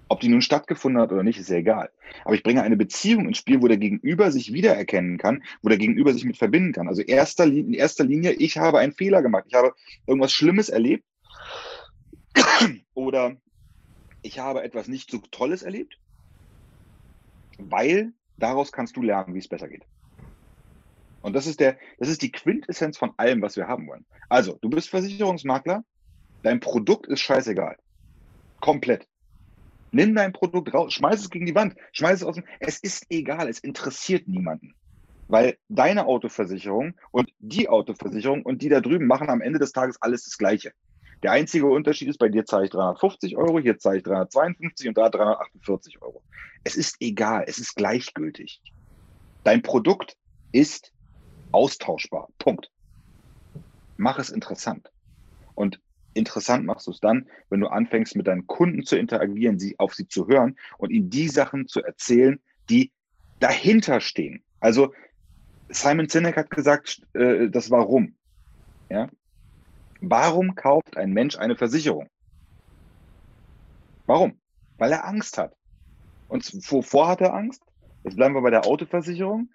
ob 0.09 0.19
die 0.19 0.27
nun 0.27 0.41
stattgefunden 0.41 1.01
hat 1.01 1.11
oder 1.11 1.23
nicht, 1.23 1.39
ist 1.39 1.49
ja 1.49 1.57
egal. 1.57 1.89
Aber 2.25 2.35
ich 2.35 2.43
bringe 2.43 2.63
eine 2.63 2.75
Beziehung 2.75 3.27
ins 3.27 3.37
Spiel, 3.37 3.61
wo 3.61 3.67
der 3.67 3.77
Gegenüber 3.77 4.31
sich 4.31 4.51
wiedererkennen 4.51 5.17
kann, 5.17 5.43
wo 5.61 5.69
der 5.69 5.77
Gegenüber 5.77 6.13
sich 6.13 6.25
mit 6.25 6.37
verbinden 6.37 6.73
kann. 6.73 6.87
Also 6.87 7.01
erster, 7.01 7.45
in 7.45 7.73
erster 7.73 8.03
Linie, 8.03 8.33
ich 8.33 8.57
habe 8.57 8.79
einen 8.79 8.93
Fehler 8.93 9.21
gemacht. 9.21 9.45
Ich 9.47 9.53
habe 9.53 9.73
irgendwas 10.07 10.33
Schlimmes 10.33 10.69
erlebt 10.69 11.05
oder 12.93 13.37
ich 14.21 14.39
habe 14.39 14.63
etwas 14.63 14.87
nicht 14.87 15.09
so 15.09 15.19
Tolles 15.31 15.63
erlebt 15.63 15.97
weil 17.59 18.13
daraus 18.37 18.71
kannst 18.71 18.95
du 18.95 19.01
lernen, 19.01 19.33
wie 19.33 19.39
es 19.39 19.47
besser 19.47 19.67
geht. 19.67 19.85
Und 21.21 21.33
das 21.33 21.47
ist 21.47 21.59
der, 21.59 21.77
das 21.97 22.07
ist 22.07 22.21
die 22.21 22.31
Quintessenz 22.31 22.97
von 22.97 23.11
allem, 23.17 23.41
was 23.41 23.57
wir 23.57 23.67
haben 23.67 23.87
wollen. 23.87 24.05
Also, 24.29 24.57
du 24.61 24.69
bist 24.69 24.89
Versicherungsmakler, 24.89 25.83
dein 26.43 26.61
Produkt 26.61 27.07
ist 27.07 27.19
scheißegal. 27.19 27.77
Komplett. 28.61 29.07
Nimm 29.91 30.15
dein 30.15 30.33
Produkt 30.33 30.73
raus, 30.73 30.93
schmeiß 30.93 31.21
es 31.21 31.29
gegen 31.29 31.45
die 31.45 31.55
Wand, 31.55 31.75
schmeiß 31.93 32.21
es 32.21 32.23
aus 32.23 32.35
dem, 32.35 32.43
es 32.59 32.79
ist 32.79 33.05
egal, 33.09 33.47
es 33.47 33.59
interessiert 33.59 34.27
niemanden. 34.27 34.75
Weil 35.27 35.57
deine 35.67 36.05
Autoversicherung 36.05 36.95
und 37.11 37.31
die 37.39 37.69
Autoversicherung 37.69 38.43
und 38.43 38.61
die 38.61 38.69
da 38.69 38.81
drüben 38.81 39.07
machen 39.07 39.29
am 39.29 39.41
Ende 39.41 39.59
des 39.59 39.71
Tages 39.71 40.01
alles 40.01 40.23
das 40.25 40.37
Gleiche. 40.37 40.73
Der 41.21 41.31
einzige 41.31 41.65
Unterschied 41.65 42.07
ist, 42.07 42.17
bei 42.17 42.29
dir 42.29 42.45
zahle 42.45 42.65
ich 42.65 42.71
350 42.71 43.35
Euro, 43.35 43.59
hier 43.59 43.77
zahle 43.77 43.97
ich 43.97 44.03
352 44.03 44.87
und 44.87 44.97
da 44.97 45.09
348 45.09 46.01
Euro. 46.01 46.23
Es 46.63 46.75
ist 46.75 46.95
egal, 46.99 47.43
es 47.47 47.57
ist 47.57 47.75
gleichgültig. 47.75 48.61
Dein 49.43 49.61
Produkt 49.61 50.15
ist 50.51 50.91
austauschbar. 51.51 52.29
Punkt. 52.37 52.71
Mach 53.97 54.17
es 54.19 54.29
interessant. 54.29 54.89
Und 55.55 55.79
interessant 56.13 56.65
machst 56.65 56.87
du 56.87 56.91
es 56.91 56.99
dann, 56.99 57.27
wenn 57.49 57.59
du 57.59 57.67
anfängst, 57.67 58.15
mit 58.15 58.27
deinen 58.27 58.47
Kunden 58.47 58.83
zu 58.83 58.97
interagieren, 58.97 59.59
sie 59.59 59.77
auf 59.79 59.93
sie 59.93 60.07
zu 60.07 60.27
hören 60.27 60.57
und 60.77 60.91
ihnen 60.91 61.09
die 61.09 61.27
Sachen 61.27 61.67
zu 61.67 61.81
erzählen, 61.81 62.39
die 62.69 62.91
dahinter 63.39 64.01
stehen. 64.01 64.43
Also 64.59 64.93
Simon 65.69 66.09
Sinek 66.09 66.35
hat 66.35 66.49
gesagt, 66.49 67.01
äh, 67.13 67.49
das 67.49 67.71
Warum. 67.71 68.15
Ja? 68.89 69.09
Warum 70.01 70.55
kauft 70.55 70.97
ein 70.97 71.11
Mensch 71.11 71.37
eine 71.37 71.55
Versicherung? 71.55 72.09
Warum? 74.05 74.39
Weil 74.77 74.91
er 74.91 75.05
Angst 75.05 75.37
hat. 75.37 75.55
Und 76.27 76.71
wovor 76.71 77.09
hat 77.09 77.21
er 77.21 77.33
Angst? 77.33 77.63
Jetzt 78.03 78.15
bleiben 78.15 78.33
wir 78.33 78.41
bei 78.41 78.49
der 78.49 78.65
Autoversicherung. 78.65 79.49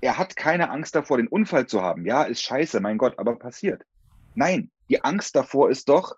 Er 0.00 0.18
hat 0.18 0.36
keine 0.36 0.70
Angst 0.70 0.94
davor, 0.94 1.16
den 1.16 1.28
Unfall 1.28 1.66
zu 1.66 1.82
haben. 1.82 2.04
Ja, 2.04 2.24
ist 2.24 2.42
scheiße, 2.42 2.80
mein 2.80 2.98
Gott, 2.98 3.18
aber 3.18 3.36
passiert. 3.36 3.84
Nein, 4.34 4.70
die 4.88 5.02
Angst 5.02 5.34
davor 5.36 5.70
ist 5.70 5.88
doch, 5.88 6.16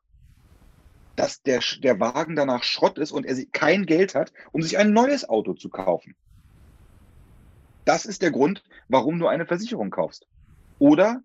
dass 1.16 1.42
der, 1.42 1.60
der 1.82 1.98
Wagen 1.98 2.36
danach 2.36 2.62
Schrott 2.62 2.98
ist 2.98 3.12
und 3.12 3.24
er 3.24 3.36
kein 3.52 3.86
Geld 3.86 4.14
hat, 4.14 4.32
um 4.52 4.62
sich 4.62 4.78
ein 4.78 4.92
neues 4.92 5.28
Auto 5.28 5.54
zu 5.54 5.70
kaufen. 5.70 6.14
Das 7.84 8.04
ist 8.04 8.20
der 8.20 8.30
Grund, 8.30 8.62
warum 8.88 9.18
du 9.18 9.26
eine 9.26 9.46
Versicherung 9.46 9.90
kaufst. 9.90 10.26
Oder 10.78 11.22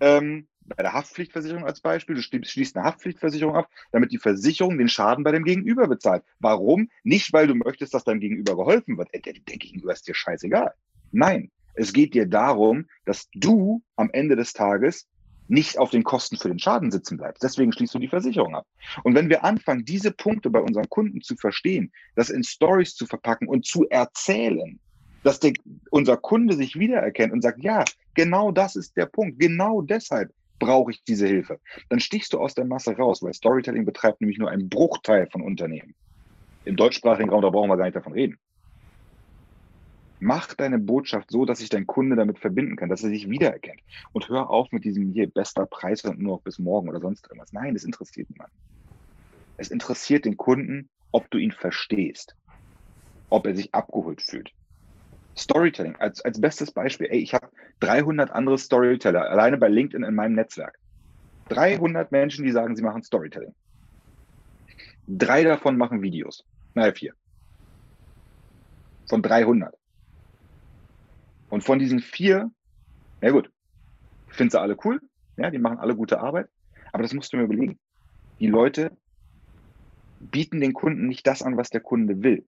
ähm, 0.00 0.48
bei 0.66 0.82
der 0.82 0.94
Haftpflichtversicherung 0.94 1.64
als 1.64 1.80
Beispiel, 1.80 2.14
du 2.14 2.22
schließt 2.22 2.76
eine 2.76 2.86
Haftpflichtversicherung 2.86 3.56
ab, 3.56 3.68
damit 3.92 4.12
die 4.12 4.18
Versicherung 4.18 4.78
den 4.78 4.88
Schaden 4.88 5.24
bei 5.24 5.32
dem 5.32 5.44
Gegenüber 5.44 5.88
bezahlt. 5.88 6.24
Warum? 6.38 6.88
Nicht, 7.02 7.32
weil 7.32 7.46
du 7.46 7.54
möchtest, 7.54 7.92
dass 7.92 8.04
deinem 8.04 8.20
Gegenüber 8.20 8.56
geholfen 8.56 8.96
wird. 8.96 9.12
Der, 9.12 9.20
der 9.20 9.58
Gegenüber 9.58 9.92
ist 9.92 10.08
dir 10.08 10.14
scheißegal. 10.14 10.72
Nein, 11.12 11.50
es 11.74 11.92
geht 11.92 12.14
dir 12.14 12.26
darum, 12.26 12.86
dass 13.04 13.28
du 13.34 13.82
am 13.96 14.10
Ende 14.12 14.36
des 14.36 14.52
Tages 14.52 15.06
nicht 15.48 15.78
auf 15.78 15.90
den 15.90 16.04
Kosten 16.04 16.36
für 16.36 16.48
den 16.48 16.58
Schaden 16.58 16.90
sitzen 16.90 17.16
bleibst. 17.16 17.42
Deswegen 17.42 17.72
schließt 17.72 17.94
du 17.94 17.98
die 17.98 18.08
Versicherung 18.08 18.54
ab. 18.54 18.66
Und 19.02 19.14
wenn 19.14 19.28
wir 19.28 19.44
anfangen, 19.44 19.84
diese 19.84 20.10
Punkte 20.10 20.50
bei 20.50 20.60
unseren 20.60 20.88
Kunden 20.88 21.20
zu 21.20 21.36
verstehen, 21.36 21.92
das 22.16 22.30
in 22.30 22.42
Stories 22.42 22.94
zu 22.94 23.06
verpacken 23.06 23.48
und 23.48 23.66
zu 23.66 23.86
erzählen, 23.88 24.78
dass 25.22 25.40
der, 25.40 25.52
unser 25.90 26.16
Kunde 26.16 26.54
sich 26.54 26.78
wiedererkennt 26.78 27.32
und 27.32 27.42
sagt, 27.42 27.62
ja, 27.62 27.84
genau 28.14 28.52
das 28.52 28.76
ist 28.76 28.96
der 28.96 29.06
Punkt. 29.06 29.38
Genau 29.38 29.82
deshalb 29.82 30.30
brauche 30.58 30.92
ich 30.92 31.02
diese 31.04 31.26
Hilfe. 31.26 31.60
Dann 31.88 32.00
stichst 32.00 32.32
du 32.32 32.38
aus 32.38 32.54
der 32.54 32.64
Masse 32.64 32.96
raus, 32.96 33.22
weil 33.22 33.34
Storytelling 33.34 33.84
betreibt 33.84 34.20
nämlich 34.20 34.38
nur 34.38 34.50
einen 34.50 34.68
Bruchteil 34.68 35.26
von 35.30 35.42
Unternehmen. 35.42 35.94
Im 36.64 36.76
deutschsprachigen 36.76 37.30
Raum, 37.30 37.42
da 37.42 37.50
brauchen 37.50 37.68
wir 37.68 37.76
gar 37.76 37.84
nicht 37.84 37.96
davon 37.96 38.12
reden. 38.12 38.38
Mach 40.26 40.54
deine 40.54 40.78
Botschaft 40.78 41.30
so, 41.30 41.44
dass 41.44 41.58
sich 41.58 41.68
dein 41.68 41.86
Kunde 41.86 42.16
damit 42.16 42.38
verbinden 42.38 42.76
kann, 42.76 42.88
dass 42.88 43.02
er 43.02 43.10
sich 43.10 43.28
wiedererkennt. 43.28 43.82
Und 44.12 44.30
hör 44.30 44.48
auf 44.48 44.72
mit 44.72 44.82
diesem 44.86 45.12
hier 45.12 45.28
bester 45.28 45.66
Preis 45.66 46.02
und 46.06 46.18
nur 46.18 46.36
noch 46.36 46.42
bis 46.42 46.58
morgen 46.58 46.88
oder 46.88 46.98
sonst 46.98 47.26
irgendwas. 47.26 47.52
Nein, 47.52 47.74
das 47.74 47.84
interessiert 47.84 48.30
niemanden. 48.30 48.56
Es 49.58 49.70
interessiert 49.70 50.24
den 50.24 50.38
Kunden, 50.38 50.88
ob 51.12 51.30
du 51.30 51.36
ihn 51.36 51.52
verstehst, 51.52 52.34
ob 53.28 53.46
er 53.46 53.54
sich 53.54 53.74
abgeholt 53.74 54.22
fühlt. 54.22 54.50
Storytelling 55.36 55.96
als, 55.96 56.22
als 56.22 56.40
bestes 56.40 56.72
Beispiel. 56.72 57.08
Ey, 57.10 57.18
ich 57.18 57.34
habe 57.34 57.50
300 57.80 58.30
andere 58.30 58.56
Storyteller 58.56 59.28
alleine 59.28 59.58
bei 59.58 59.68
LinkedIn 59.68 60.04
in 60.04 60.14
meinem 60.14 60.36
Netzwerk. 60.36 60.78
300 61.48 62.12
Menschen, 62.12 62.46
die 62.46 62.52
sagen, 62.52 62.76
sie 62.76 62.82
machen 62.82 63.02
Storytelling. 63.02 63.54
Drei 65.06 65.44
davon 65.44 65.76
machen 65.76 66.00
Videos. 66.00 66.46
Naja, 66.72 66.94
vier. 66.94 67.12
Von 69.06 69.20
300. 69.20 69.76
Und 71.54 71.62
von 71.62 71.78
diesen 71.78 72.00
vier, 72.00 72.50
na 73.20 73.30
gut, 73.30 73.48
ich 74.28 74.34
finde 74.34 74.50
sie 74.50 74.60
alle 74.60 74.76
cool, 74.84 75.00
ja, 75.36 75.50
die 75.50 75.58
machen 75.58 75.78
alle 75.78 75.94
gute 75.94 76.18
Arbeit, 76.18 76.48
aber 76.92 77.04
das 77.04 77.14
musst 77.14 77.32
du 77.32 77.36
mir 77.36 77.44
überlegen. 77.44 77.78
Die 78.40 78.48
Leute 78.48 78.90
bieten 80.18 80.60
den 80.60 80.72
Kunden 80.72 81.06
nicht 81.06 81.24
das 81.28 81.42
an, 81.42 81.56
was 81.56 81.70
der 81.70 81.80
Kunde 81.80 82.24
will. 82.24 82.44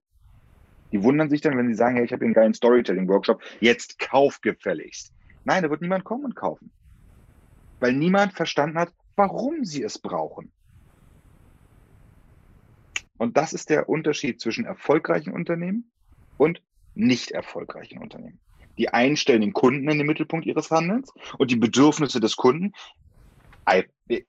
Die 0.91 1.05
wundern 1.05 1.31
sich 1.31 1.41
dann, 1.41 1.57
wenn 1.57 1.69
sie 1.69 1.77
sagen, 1.77 1.95
hey, 1.95 2.05
ich 2.05 2.13
habe 2.13 2.25
einen 2.25 2.35
geilen 2.35 2.53
Storytelling-Workshop, 2.53 3.41
jetzt 3.61 4.01
kauf 4.01 4.41
gefälligst. 4.41 5.13
Nein, 5.45 5.63
da 5.63 5.71
wird 5.71 5.83
niemand 5.83 6.03
kommen 6.03 6.25
und 6.25 6.35
kaufen. 6.35 6.73
Weil 7.79 7.93
niemand 7.93 8.33
verstanden 8.33 8.77
hat, 8.77 8.93
warum 9.15 9.65
sie 9.65 9.85
es 9.85 10.01
brauchen. 10.01 10.51
Und 13.19 13.37
das 13.37 13.53
ist 13.53 13.71
der 13.71 13.89
Unterschied 13.89 14.41
zwischen 14.41 14.65
erfolgreichen 14.65 15.33
Unternehmen 15.33 15.93
und 16.39 16.61
nicht 16.97 17.31
erfolgreichen 17.31 17.99
Unternehmen. 17.99 18.41
Die 18.79 18.91
einen 18.91 19.17
den 19.17 19.53
Kunden 19.53 19.89
in 19.89 19.99
den 19.99 20.07
Mittelpunkt 20.07 20.47
ihres 20.47 20.71
Handelns 20.71 21.13
und 21.39 21.51
die 21.51 21.57
Bedürfnisse 21.57 22.21
des 22.21 22.37
Kunden. 22.37 22.73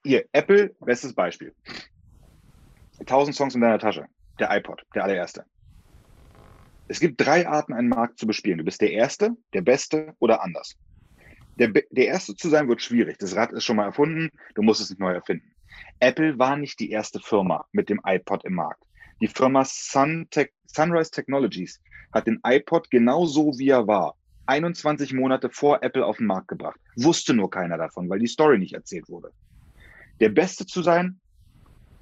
Ihr 0.03 0.25
Apple, 0.31 0.75
bestes 0.79 1.13
Beispiel. 1.13 1.53
1000 2.99 3.35
Songs 3.35 3.55
in 3.55 3.61
deiner 3.61 3.79
Tasche. 3.79 4.07
Der 4.39 4.55
iPod, 4.55 4.83
der 4.95 5.03
allererste. 5.03 5.45
Es 6.87 6.99
gibt 6.99 7.19
drei 7.19 7.47
Arten, 7.47 7.73
einen 7.73 7.89
Markt 7.89 8.17
zu 8.17 8.27
bespielen. 8.27 8.59
Du 8.59 8.63
bist 8.63 8.81
der 8.81 8.91
Erste, 8.91 9.35
der 9.53 9.61
Beste 9.61 10.15
oder 10.19 10.41
anders. 10.41 10.75
Der, 11.55 11.69
der 11.69 12.07
Erste 12.07 12.35
zu 12.35 12.49
sein 12.49 12.69
wird 12.69 12.81
schwierig. 12.81 13.17
Das 13.17 13.35
Rad 13.35 13.51
ist 13.51 13.65
schon 13.65 13.75
mal 13.75 13.85
erfunden. 13.85 14.29
Du 14.55 14.61
musst 14.61 14.79
es 14.79 14.89
nicht 14.89 14.99
neu 14.99 15.11
erfinden. 15.11 15.55
Apple 15.99 16.39
war 16.39 16.55
nicht 16.55 16.79
die 16.79 16.91
erste 16.91 17.19
Firma 17.19 17.65
mit 17.71 17.89
dem 17.89 17.99
iPod 18.05 18.45
im 18.45 18.53
Markt. 18.53 18.83
Die 19.19 19.27
Firma 19.27 19.65
Sun 19.65 20.27
Tech, 20.29 20.51
Sunrise 20.67 21.11
Technologies 21.11 21.81
hat 22.13 22.27
den 22.27 22.39
iPod 22.43 22.89
genauso 22.89 23.57
wie 23.57 23.69
er 23.69 23.87
war, 23.87 24.15
21 24.47 25.13
Monate 25.13 25.49
vor 25.49 25.83
Apple 25.83 26.05
auf 26.05 26.17
den 26.17 26.27
Markt 26.27 26.47
gebracht. 26.47 26.79
Wusste 26.95 27.33
nur 27.33 27.49
keiner 27.49 27.77
davon, 27.77 28.09
weil 28.09 28.19
die 28.19 28.27
Story 28.27 28.57
nicht 28.57 28.73
erzählt 28.73 29.09
wurde. 29.09 29.31
Der 30.19 30.29
Beste 30.29 30.65
zu 30.65 30.81
sein, 30.81 31.19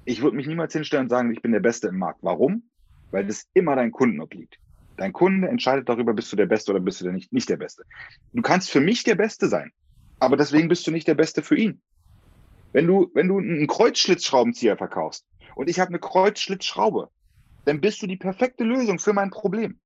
ich 0.04 0.22
würde 0.22 0.36
mich 0.36 0.46
niemals 0.46 0.72
hinstellen 0.72 1.04
und 1.04 1.10
sagen, 1.10 1.32
ich 1.32 1.42
bin 1.42 1.52
der 1.52 1.60
Beste 1.60 1.88
im 1.88 1.98
Markt. 1.98 2.20
Warum? 2.22 2.62
Weil 3.10 3.26
das 3.26 3.46
immer 3.54 3.76
deinen 3.76 3.92
Kunden 3.92 4.20
obliegt. 4.20 4.58
Dein 4.96 5.12
Kunde 5.12 5.48
entscheidet 5.48 5.88
darüber, 5.88 6.14
bist 6.14 6.32
du 6.32 6.36
der 6.36 6.46
Beste 6.46 6.70
oder 6.70 6.80
bist 6.80 7.00
du 7.00 7.04
der 7.04 7.12
nicht, 7.12 7.32
nicht 7.32 7.48
der 7.48 7.58
Beste. 7.58 7.84
Du 8.32 8.40
kannst 8.40 8.70
für 8.70 8.80
mich 8.80 9.04
der 9.04 9.16
Beste 9.16 9.48
sein, 9.48 9.72
aber 10.20 10.36
deswegen 10.36 10.68
bist 10.68 10.86
du 10.86 10.90
nicht 10.90 11.06
der 11.06 11.14
Beste 11.14 11.42
für 11.42 11.56
ihn. 11.56 11.82
Wenn 12.72 12.86
du, 12.86 13.10
wenn 13.14 13.28
du 13.28 13.38
einen 13.38 13.66
Kreuzschlitzschraubenzieher 13.66 14.76
verkaufst 14.76 15.26
und 15.54 15.68
ich 15.68 15.80
habe 15.80 15.88
eine 15.88 15.98
Kreuzschlitzschraube, 15.98 17.10
dann 17.64 17.80
bist 17.80 18.00
du 18.00 18.06
die 18.06 18.16
perfekte 18.16 18.64
Lösung 18.64 18.98
für 18.98 19.12
mein 19.12 19.30
Problem. 19.30 19.78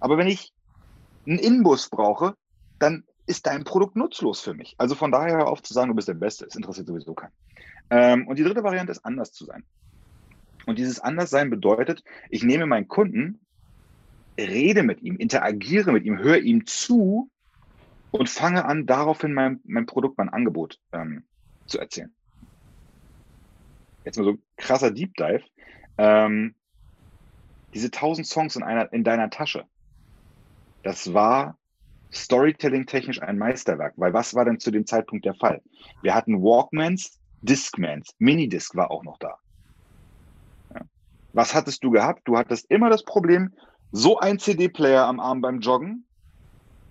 Aber 0.00 0.16
wenn 0.16 0.26
ich 0.26 0.52
einen 1.26 1.38
Inbus 1.38 1.88
brauche, 1.88 2.34
dann 2.78 3.04
ist 3.26 3.46
dein 3.46 3.64
Produkt 3.64 3.96
nutzlos 3.96 4.40
für 4.40 4.54
mich. 4.54 4.74
Also 4.78 4.94
von 4.94 5.12
daher 5.12 5.36
hör 5.38 5.48
auf 5.48 5.62
zu 5.62 5.72
sagen, 5.72 5.88
du 5.88 5.94
bist 5.94 6.08
der 6.08 6.14
Beste. 6.14 6.46
Es 6.46 6.56
interessiert 6.56 6.86
sowieso 6.86 7.14
keinen. 7.14 7.32
Ähm, 7.90 8.26
und 8.26 8.38
die 8.38 8.42
dritte 8.42 8.64
Variante 8.64 8.92
ist 8.92 9.04
anders 9.04 9.32
zu 9.32 9.44
sein. 9.44 9.64
Und 10.66 10.78
dieses 10.78 11.00
Anderssein 11.00 11.50
bedeutet, 11.50 12.02
ich 12.28 12.42
nehme 12.42 12.66
meinen 12.66 12.88
Kunden, 12.88 13.40
rede 14.38 14.82
mit 14.82 15.02
ihm, 15.02 15.16
interagiere 15.16 15.92
mit 15.92 16.04
ihm, 16.04 16.18
höre 16.18 16.38
ihm 16.38 16.66
zu 16.66 17.30
und 18.10 18.28
fange 18.28 18.64
an, 18.64 18.86
daraufhin 18.86 19.32
mein, 19.32 19.60
mein 19.64 19.86
Produkt, 19.86 20.18
mein 20.18 20.28
Angebot 20.28 20.78
ähm, 20.92 21.24
zu 21.66 21.78
erzählen. 21.78 22.12
Jetzt 24.04 24.18
mal 24.18 24.24
so 24.24 24.38
krasser 24.56 24.90
Deep 24.90 25.14
Dive. 25.14 25.44
Ähm, 25.98 26.54
diese 27.74 27.86
1000 27.86 28.26
Songs 28.26 28.56
in, 28.56 28.62
einer, 28.62 28.92
in 28.92 29.04
deiner 29.04 29.30
Tasche, 29.30 29.66
das 30.82 31.12
war 31.12 31.56
Storytelling-technisch 32.12 33.22
ein 33.22 33.38
Meisterwerk, 33.38 33.94
weil 33.96 34.12
was 34.12 34.34
war 34.34 34.44
denn 34.44 34.58
zu 34.58 34.70
dem 34.70 34.86
Zeitpunkt 34.86 35.24
der 35.24 35.34
Fall? 35.34 35.62
Wir 36.02 36.14
hatten 36.14 36.42
Walkmans, 36.42 37.18
Discmans, 37.42 38.14
Minidisc 38.18 38.74
war 38.74 38.90
auch 38.90 39.04
noch 39.04 39.18
da. 39.18 39.36
Was 41.32 41.54
hattest 41.54 41.84
du 41.84 41.90
gehabt? 41.90 42.22
Du 42.24 42.36
hattest 42.36 42.68
immer 42.70 42.90
das 42.90 43.04
Problem, 43.04 43.52
so 43.92 44.18
ein 44.18 44.38
CD-Player 44.38 45.06
am 45.06 45.20
Arm 45.20 45.40
beim 45.40 45.60
Joggen, 45.60 46.04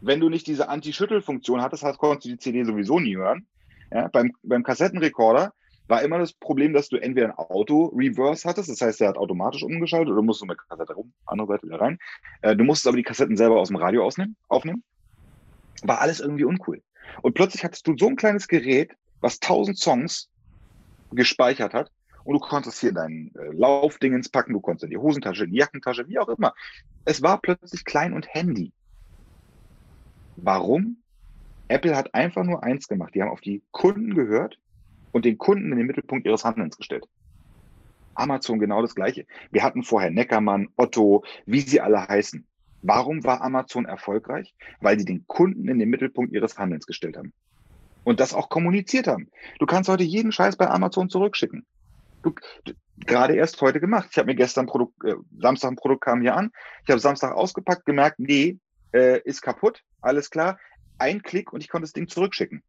wenn 0.02 0.20
du 0.22 0.30
nicht 0.30 0.48
diese 0.48 0.70
Anti-Schüttel-Funktion 0.70 1.62
hattest, 1.62 1.84
konntest 1.98 2.26
du 2.26 2.30
die 2.30 2.38
CD 2.38 2.64
sowieso 2.64 3.00
nie 3.00 3.18
hören. 3.18 3.48
Ja, 3.92 4.08
beim, 4.08 4.32
beim 4.44 4.64
Kassettenrekorder 4.64 5.54
war 5.90 6.04
immer 6.04 6.20
das 6.20 6.34
Problem, 6.34 6.74
dass 6.74 6.88
du 6.88 6.98
entweder 6.98 7.28
ein 7.28 7.38
Auto-Reverse 7.38 8.48
hattest, 8.48 8.70
das 8.70 8.80
heißt, 8.80 9.00
der 9.00 9.10
hat 9.10 9.18
automatisch 9.18 9.64
umgeschaltet 9.64 10.12
oder 10.14 10.22
musst 10.22 10.42
du 10.42 10.46
mit 10.46 10.58
Kassette 10.70 10.94
rum, 10.94 11.12
andere 11.26 11.48
Seite 11.48 11.68
wieder 11.68 11.82
rein. 11.82 11.98
Äh, 12.42 12.56
du 12.56 12.64
musstest 12.64 12.88
aber 12.88 12.98
die 12.98 13.04
Kassetten 13.04 13.36
selber 13.36 13.60
aus 13.60 13.70
dem 13.70 13.78
Radio 13.78 14.06
ausnehmen, 14.06 14.36
aufnehmen. 14.48 14.84
War 15.82 16.00
alles 16.00 16.20
irgendwie 16.20 16.44
uncool. 16.44 16.82
Und 17.22 17.34
plötzlich 17.34 17.64
hattest 17.64 17.88
du 17.88 17.98
so 17.98 18.08
ein 18.08 18.16
kleines 18.16 18.48
Gerät, 18.48 18.92
was 19.20 19.40
tausend 19.40 19.80
Songs 19.80 20.30
gespeichert 21.12 21.74
hat 21.74 21.92
und 22.24 22.36
du 22.36 22.40
konntest 22.40 22.80
hier 22.80 22.94
deinen 22.94 23.34
äh, 23.36 23.52
Laufdingens 23.52 24.30
packen, 24.30 24.54
du 24.54 24.62
konntest 24.62 24.84
in 24.84 24.92
die 24.92 24.98
Hosentasche, 24.98 25.46
in 25.46 25.52
die 25.52 25.58
Jackentasche, 25.58 26.08
wie 26.08 26.20
auch 26.20 26.30
immer. 26.30 26.54
Es 27.06 27.24
war 27.24 27.42
plötzlich 27.42 27.84
klein 27.84 28.14
und 28.14 28.32
handy. 28.32 28.72
Warum? 30.36 30.98
Apple 31.68 31.96
hat 31.96 32.14
einfach 32.14 32.44
nur 32.44 32.64
eins 32.64 32.88
gemacht. 32.88 33.16
Die 33.16 33.22
haben 33.24 33.32
auf 33.32 33.42
die 33.42 33.64
Kunden 33.72 34.14
gehört 34.14 34.60
und 35.12 35.26
den 35.26 35.38
Kunden 35.38 35.72
in 35.72 35.78
den 35.78 35.88
Mittelpunkt 35.88 36.26
ihres 36.26 36.46
Handelns 36.46 36.78
gestellt. 36.78 37.06
Amazon 38.16 38.60
genau 38.60 38.82
das 38.82 38.96
Gleiche. 38.96 39.26
Wir 39.52 39.64
hatten 39.64 39.84
vorher 39.84 40.12
Neckermann, 40.12 40.68
Otto, 40.76 41.24
wie 41.46 41.62
sie 41.62 41.82
alle 41.82 42.08
heißen. 42.08 42.46
Warum 42.82 43.24
war 43.24 43.42
Amazon 43.42 43.86
erfolgreich? 43.86 44.54
Weil 44.82 44.98
die 44.98 45.06
den 45.06 45.26
Kunden 45.28 45.68
in 45.68 45.80
den 45.80 45.90
Mittelpunkt 45.90 46.34
ihres 46.34 46.58
Handelns 46.58 46.86
gestellt 46.86 47.18
haben. 47.18 47.34
Und 48.04 48.20
das 48.20 48.34
auch 48.34 48.50
kommuniziert 48.50 49.08
haben. 49.08 49.30
Du 49.60 49.66
kannst 49.66 49.90
heute 49.90 50.04
jeden 50.04 50.32
Scheiß 50.32 50.56
bei 50.56 50.70
Amazon 50.70 51.10
zurückschicken. 51.10 51.66
Du, 52.22 52.34
gerade 53.06 53.36
erst 53.36 53.62
heute 53.62 53.80
gemacht. 53.80 54.10
Ich 54.12 54.18
habe 54.18 54.28
mir 54.28 54.36
gestern 54.36 54.66
Produkt, 54.66 55.04
äh, 55.04 55.16
Samstag 55.40 55.72
ein 55.72 55.76
Produkt 55.76 56.02
kam 56.02 56.22
hier 56.22 56.36
an. 56.36 56.52
Ich 56.84 56.90
habe 56.90 57.00
Samstag 57.00 57.34
ausgepackt, 57.34 57.86
gemerkt, 57.86 58.20
nee, 58.20 58.58
äh, 58.94 59.22
ist 59.24 59.42
kaputt, 59.42 59.84
alles 60.02 60.30
klar. 60.30 60.58
Ein 60.98 61.22
Klick 61.22 61.54
und 61.54 61.62
ich 61.62 61.70
konnte 61.70 61.84
das 61.84 61.94
Ding 61.94 62.08
zurückschicken 62.08 62.64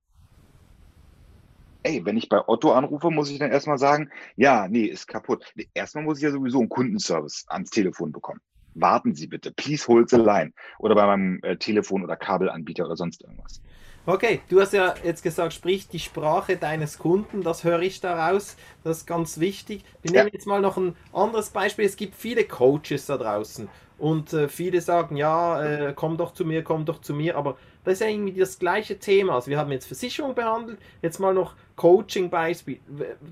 ey, 1.83 2.05
wenn 2.05 2.17
ich 2.17 2.29
bei 2.29 2.47
Otto 2.47 2.73
anrufe, 2.73 3.11
muss 3.11 3.31
ich 3.31 3.39
dann 3.39 3.51
erstmal 3.51 3.79
sagen, 3.79 4.11
ja, 4.37 4.69
nee, 4.69 4.85
ist 4.85 5.07
kaputt. 5.07 5.53
Erstmal 5.75 6.05
muss 6.05 6.19
ich 6.19 6.25
ja 6.25 6.31
sowieso 6.31 6.61
einen 6.61 6.69
Kundenservice 6.69 7.45
ans 7.49 7.71
Telefon 7.71 8.13
bekommen. 8.13 8.41
Warten 8.75 9.15
Sie 9.15 9.27
bitte, 9.27 9.53
please 9.53 9.87
hold 9.89 10.11
the 10.11 10.17
line. 10.17 10.53
Oder 10.79 10.95
bei 10.95 11.07
meinem 11.07 11.41
äh, 11.43 11.57
Telefon- 11.57 12.05
oder 12.05 12.17
Kabelanbieter 12.17 12.87
oder 12.87 12.97
sonst 12.97 13.23
irgendwas. 13.23 13.61
Okay, 14.07 14.41
du 14.49 14.61
hast 14.61 14.73
ja 14.73 14.95
jetzt 15.05 15.23
gesagt, 15.23 15.53
sprich 15.53 15.89
die 15.89 15.99
Sprache 15.99 16.57
deines 16.57 16.99
Kunden, 16.99 17.43
das 17.43 17.65
höre 17.65 17.83
ich 17.83 18.01
daraus, 18.01 18.57
das 18.83 18.99
ist 18.99 19.07
ganz 19.07 19.39
wichtig. 19.39 19.85
Wir 20.01 20.13
ja. 20.13 20.21
nehmen 20.21 20.31
jetzt 20.33 20.47
mal 20.47 20.63
noch 20.63 20.79
ein 20.79 20.97
anderes 21.13 21.51
Beispiel. 21.51 21.85
Es 21.85 21.97
gibt 21.97 22.15
viele 22.15 22.45
Coaches 22.45 23.07
da 23.07 23.19
draußen 23.19 23.69
und 23.99 24.33
äh, 24.33 24.49
viele 24.49 24.81
sagen, 24.81 25.17
ja, 25.17 25.63
äh, 25.63 25.93
komm 25.95 26.17
doch 26.17 26.33
zu 26.33 26.47
mir, 26.47 26.65
komm 26.65 26.87
doch 26.87 27.03
zu 27.03 27.13
mir, 27.13 27.37
aber 27.37 27.59
das 27.85 27.95
ist 27.95 28.01
ja 28.01 28.09
irgendwie 28.09 28.39
das 28.39 28.59
gleiche 28.59 28.99
Thema. 28.99 29.35
Also 29.35 29.51
wir 29.51 29.59
haben 29.59 29.73
jetzt 29.73 29.87
Versicherung 29.87 30.35
behandelt, 30.35 30.79
jetzt 31.03 31.19
mal 31.19 31.33
noch 31.33 31.55
Coaching-Beispiel. 31.77 32.81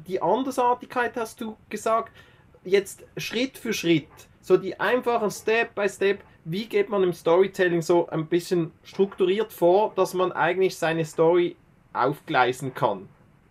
Die 0.07 0.23
Andersartigkeit 0.23 1.17
hast 1.17 1.41
du 1.41 1.57
gesagt, 1.69 2.13
jetzt 2.65 3.05
Schritt 3.17 3.59
für 3.59 3.73
Schritt, 3.73 4.09
so 4.41 4.57
die 4.57 4.79
einfachen 4.81 5.31
Step 5.31 5.75
by 5.75 5.89
Step, 5.89 6.21
wie 6.45 6.67
geht 6.67 6.89
man 6.89 7.03
im 7.03 7.13
Storytelling 7.13 7.83
so 7.83 8.09
ein 8.09 8.27
bisschen 8.27 8.73
strukturiert 8.83 9.53
vor, 9.53 9.93
dass 9.97 10.15
man 10.15 10.33
eigentlich 10.33 10.77
seine 10.77 11.05
Story 11.05 11.57
aufgleisen 11.93 12.75
kann 12.75 13.09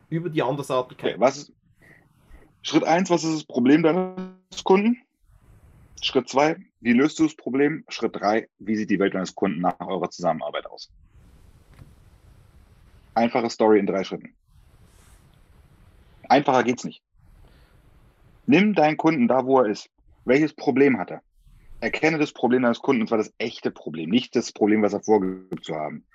über 0.09 0.29
die 0.29 0.41
Andersartigkeit. 0.41 1.11
Okay, 1.11 1.21
was 1.21 1.37
ist, 1.37 1.53
Schritt 2.63 2.83
1, 2.83 3.09
was 3.09 3.23
ist 3.23 3.35
das 3.35 3.43
Problem 3.43 3.83
deines 3.83 4.63
Kunden? 4.63 4.97
Schritt 6.01 6.29
2, 6.29 6.57
wie 6.79 6.93
löst 6.93 7.19
du 7.19 7.23
das 7.23 7.35
Problem? 7.35 7.83
Schritt 7.89 8.15
3, 8.15 8.49
wie 8.59 8.75
sieht 8.75 8.89
die 8.89 8.99
Welt 8.99 9.13
deines 9.13 9.35
Kunden 9.35 9.61
nach 9.61 9.79
eurer 9.79 10.09
Zusammenarbeit 10.09 10.67
aus? 10.67 10.91
Einfache 13.15 13.49
Story 13.49 13.79
in 13.79 13.87
drei 13.87 14.03
Schritten. 14.03 14.35
Einfacher 16.29 16.63
geht's 16.63 16.83
nicht. 16.83 17.03
Nimm 18.45 18.75
deinen 18.75 18.97
Kunden 18.97 19.27
da, 19.27 19.45
wo 19.45 19.59
er 19.59 19.69
ist. 19.69 19.89
Welches 20.23 20.53
Problem 20.53 20.99
hat 20.99 21.11
er? 21.11 21.23
erkenne 21.79 22.17
das 22.17 22.33
Problem 22.33 22.63
deines 22.63 22.79
Kunden, 22.79 23.01
und 23.01 23.07
zwar 23.07 23.17
das 23.17 23.33
echte 23.37 23.71
Problem, 23.71 24.09
nicht 24.09 24.35
das 24.35 24.51
Problem, 24.51 24.81
was 24.81 24.93
er 24.93 25.03
vorgibt 25.03 25.63
zu 25.63 25.75
haben. 25.75 26.05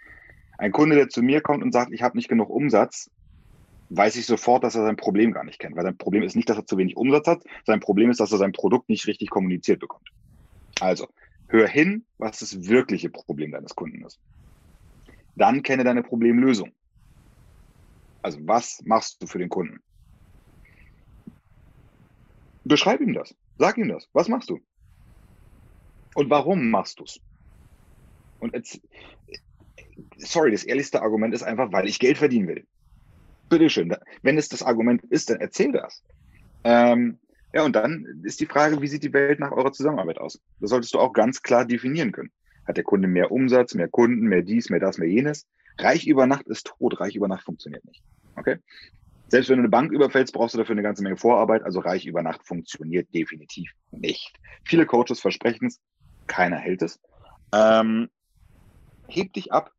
Ein 0.58 0.72
Kunde, 0.72 0.96
der 0.96 1.08
zu 1.08 1.22
mir 1.22 1.40
kommt 1.40 1.62
und 1.62 1.72
sagt, 1.72 1.92
ich 1.92 2.02
habe 2.02 2.16
nicht 2.16 2.28
genug 2.28 2.50
Umsatz, 2.50 3.10
weiß 3.96 4.16
ich 4.16 4.26
sofort, 4.26 4.64
dass 4.64 4.74
er 4.74 4.85
sein 4.85 4.96
Problem 4.96 5.33
gar 5.33 5.44
nicht 5.44 5.59
kennt. 5.59 5.76
Weil 5.76 5.85
sein 5.85 5.96
Problem 5.96 6.22
ist 6.22 6.37
nicht, 6.37 6.48
dass 6.48 6.57
er 6.57 6.66
zu 6.66 6.76
wenig 6.76 6.96
Umsatz 6.96 7.26
hat, 7.26 7.42
sein 7.66 7.81
Problem 7.81 8.11
ist, 8.11 8.20
dass 8.20 8.33
er 8.33 8.38
sein 8.38 8.52
Produkt 8.52 8.88
nicht 8.88 9.07
richtig 9.07 9.31
kommuniziert 9.31 9.81
bekommt. 9.81 10.09
Also, 10.81 11.09
hör 11.48 11.68
hin, 11.68 12.07
was 12.18 12.38
das 12.38 12.68
wirkliche 12.68 13.11
Problem 13.11 13.52
deines 13.52 13.74
Kunden 13.74 14.05
ist. 14.05 14.18
Dann 15.37 15.62
kenne 15.62 15.85
deine 15.85 16.02
Problemlösung. 16.02 16.72
Also, 18.22 18.38
was 18.42 18.81
machst 18.85 19.22
du 19.22 19.26
für 19.26 19.38
den 19.38 19.48
Kunden? 19.48 19.81
Beschreib 22.64 23.00
ihm 23.00 23.12
das. 23.12 23.35
Sag 23.59 23.76
ihm 23.78 23.88
das. 23.88 24.09
Was 24.12 24.28
machst 24.28 24.50
du? 24.50 24.61
Und 26.14 26.31
warum 26.31 26.70
machst 26.70 27.00
du 27.00 27.05
es? 27.05 27.20
Und 28.38 28.55
jetzt, 28.55 28.81
sorry, 30.18 30.50
das 30.50 30.64
ehrlichste 30.64 31.02
Argument 31.02 31.35
ist 31.35 31.42
einfach, 31.42 31.72
weil 31.72 31.88
ich 31.88 31.98
Geld 31.98 32.18
verdienen 32.18 32.48
will. 32.48 32.66
Bitteschön. 33.52 33.94
Wenn 34.22 34.38
es 34.38 34.48
das 34.48 34.62
Argument 34.62 35.02
ist, 35.04 35.28
dann 35.28 35.40
erzähl 35.40 35.72
das. 35.72 36.02
Ähm, 36.64 37.18
ja, 37.52 37.64
und 37.64 37.76
dann 37.76 38.22
ist 38.24 38.40
die 38.40 38.46
Frage, 38.46 38.80
wie 38.80 38.88
sieht 38.88 39.02
die 39.02 39.12
Welt 39.12 39.40
nach 39.40 39.52
eurer 39.52 39.72
Zusammenarbeit 39.72 40.18
aus? 40.18 40.40
Das 40.58 40.70
solltest 40.70 40.94
du 40.94 40.98
auch 40.98 41.12
ganz 41.12 41.42
klar 41.42 41.66
definieren 41.66 42.12
können. 42.12 42.32
Hat 42.66 42.78
der 42.78 42.84
Kunde 42.84 43.08
mehr 43.08 43.30
Umsatz, 43.30 43.74
mehr 43.74 43.88
Kunden, 43.88 44.26
mehr 44.26 44.40
dies, 44.40 44.70
mehr 44.70 44.80
das, 44.80 44.96
mehr 44.96 45.08
jenes? 45.08 45.46
Reich 45.78 46.06
über 46.06 46.26
Nacht 46.26 46.46
ist 46.46 46.66
tot, 46.66 46.98
reich 46.98 47.14
über 47.14 47.28
Nacht 47.28 47.44
funktioniert 47.44 47.84
nicht. 47.84 48.02
Okay? 48.36 48.56
Selbst 49.28 49.50
wenn 49.50 49.56
du 49.56 49.62
eine 49.62 49.68
Bank 49.68 49.92
überfällst, 49.92 50.32
brauchst 50.32 50.54
du 50.54 50.58
dafür 50.58 50.72
eine 50.72 50.82
ganze 50.82 51.02
Menge 51.02 51.18
Vorarbeit. 51.18 51.62
Also 51.62 51.80
reich 51.80 52.06
über 52.06 52.22
Nacht 52.22 52.46
funktioniert 52.46 53.12
definitiv 53.14 53.70
nicht. 53.90 54.32
Viele 54.64 54.86
Coaches 54.86 55.20
versprechen 55.20 55.66
es, 55.66 55.78
keiner 56.26 56.56
hält 56.56 56.80
es. 56.80 57.00
Ähm, 57.54 58.08
heb 59.08 59.32
dich 59.34 59.52
ab, 59.52 59.72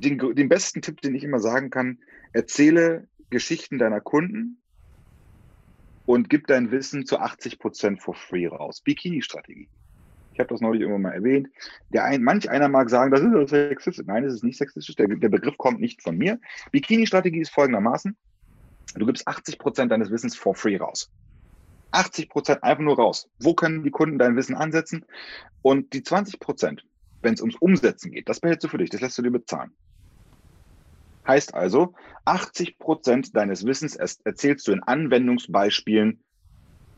den, 0.00 0.34
den 0.34 0.48
besten 0.48 0.82
Tipp, 0.82 1.00
den 1.00 1.14
ich 1.14 1.24
immer 1.24 1.40
sagen 1.40 1.70
kann, 1.70 1.98
erzähle 2.32 3.08
Geschichten 3.30 3.78
deiner 3.78 4.00
Kunden 4.00 4.58
und 6.06 6.28
gib 6.28 6.46
dein 6.46 6.70
Wissen 6.70 7.06
zu 7.06 7.18
80 7.18 7.58
Prozent 7.58 8.02
for 8.02 8.14
free 8.14 8.46
raus. 8.46 8.80
Bikini-Strategie. 8.80 9.68
Ich 10.32 10.40
habe 10.40 10.48
das 10.48 10.60
neulich 10.60 10.80
irgendwann 10.80 11.02
mal 11.02 11.12
erwähnt. 11.12 11.48
Der 11.90 12.04
ein, 12.04 12.22
manch 12.22 12.48
einer 12.48 12.68
mag 12.68 12.88
sagen, 12.88 13.10
das 13.10 13.20
ist 13.20 13.50
sexistisch. 13.50 14.06
Nein, 14.06 14.24
das 14.24 14.34
ist 14.34 14.44
nicht 14.44 14.58
sexistisch. 14.58 14.96
Der, 14.96 15.08
der 15.08 15.28
Begriff 15.28 15.58
kommt 15.58 15.80
nicht 15.80 16.02
von 16.02 16.16
mir. 16.16 16.38
Bikini-Strategie 16.70 17.40
ist 17.40 17.50
folgendermaßen. 17.50 18.16
Du 18.94 19.06
gibst 19.06 19.26
80 19.28 19.58
Prozent 19.58 19.92
deines 19.92 20.10
Wissens 20.10 20.36
for 20.36 20.54
free 20.54 20.76
raus. 20.76 21.10
80 21.92 22.30
Prozent 22.30 22.62
einfach 22.62 22.82
nur 22.82 22.96
raus. 22.96 23.28
Wo 23.38 23.54
können 23.54 23.82
die 23.82 23.90
Kunden 23.90 24.18
dein 24.18 24.36
Wissen 24.36 24.56
ansetzen? 24.56 25.04
Und 25.60 25.92
die 25.92 26.02
20 26.02 26.40
Prozent, 26.40 26.84
wenn 27.20 27.34
es 27.34 27.40
ums 27.40 27.56
Umsetzen 27.56 28.10
geht, 28.10 28.28
das 28.28 28.40
behältst 28.40 28.64
du 28.64 28.68
für 28.68 28.78
dich, 28.78 28.90
das 28.90 29.02
lässt 29.02 29.18
du 29.18 29.22
dir 29.22 29.30
bezahlen. 29.30 29.72
Heißt 31.26 31.54
also, 31.54 31.94
80 32.24 32.78
Prozent 32.78 33.36
deines 33.36 33.64
Wissens 33.64 33.96
erzählst 33.96 34.66
du 34.66 34.72
in 34.72 34.82
Anwendungsbeispielen 34.82 36.22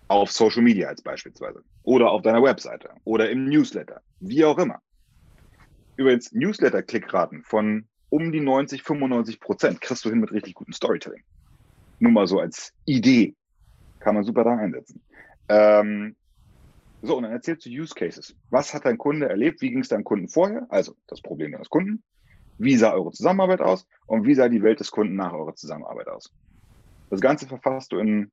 auf 0.08 0.30
Social 0.30 0.62
Media 0.62 0.88
als 0.88 1.02
beispielsweise 1.02 1.62
oder 1.82 2.10
auf 2.10 2.22
deiner 2.22 2.42
Webseite 2.42 2.90
oder 3.04 3.30
im 3.30 3.44
Newsletter, 3.44 4.02
wie 4.20 4.44
auch 4.44 4.58
immer. 4.58 4.80
Übrigens, 5.96 6.32
Newsletter-Klickraten 6.32 7.42
von 7.44 7.88
um 8.10 8.32
die 8.32 8.40
90, 8.40 8.82
95 8.82 9.40
Prozent 9.40 9.80
kriegst 9.80 10.04
du 10.04 10.10
hin 10.10 10.20
mit 10.20 10.32
richtig 10.32 10.54
gutem 10.54 10.72
Storytelling. 10.72 11.22
Nur 11.98 12.12
mal 12.12 12.26
so 12.26 12.40
als 12.40 12.72
Idee. 12.84 13.34
Kann 14.00 14.14
man 14.14 14.24
super 14.24 14.44
da 14.44 14.56
einsetzen. 14.56 15.02
Ähm, 15.48 16.16
so, 17.02 17.16
und 17.16 17.24
dann 17.24 17.32
erzählst 17.32 17.66
du 17.66 17.70
Use 17.70 17.94
Cases. 17.94 18.36
Was 18.50 18.72
hat 18.72 18.84
dein 18.84 18.98
Kunde 18.98 19.28
erlebt? 19.28 19.60
Wie 19.60 19.70
ging 19.70 19.80
es 19.80 19.88
deinem 19.88 20.04
Kunden 20.04 20.28
vorher? 20.28 20.66
Also 20.68 20.96
das 21.06 21.20
Problem 21.20 21.52
deines 21.52 21.70
Kunden. 21.70 22.02
Wie 22.58 22.76
sah 22.76 22.92
eure 22.92 23.10
Zusammenarbeit 23.12 23.60
aus? 23.60 23.86
Und 24.06 24.26
wie 24.26 24.34
sah 24.34 24.48
die 24.48 24.62
Welt 24.62 24.80
des 24.80 24.90
Kunden 24.90 25.16
nach 25.16 25.32
eurer 25.32 25.54
Zusammenarbeit 25.54 26.08
aus? 26.08 26.32
Das 27.10 27.20
Ganze 27.20 27.46
verfasst 27.46 27.92
du 27.92 27.98
in 27.98 28.30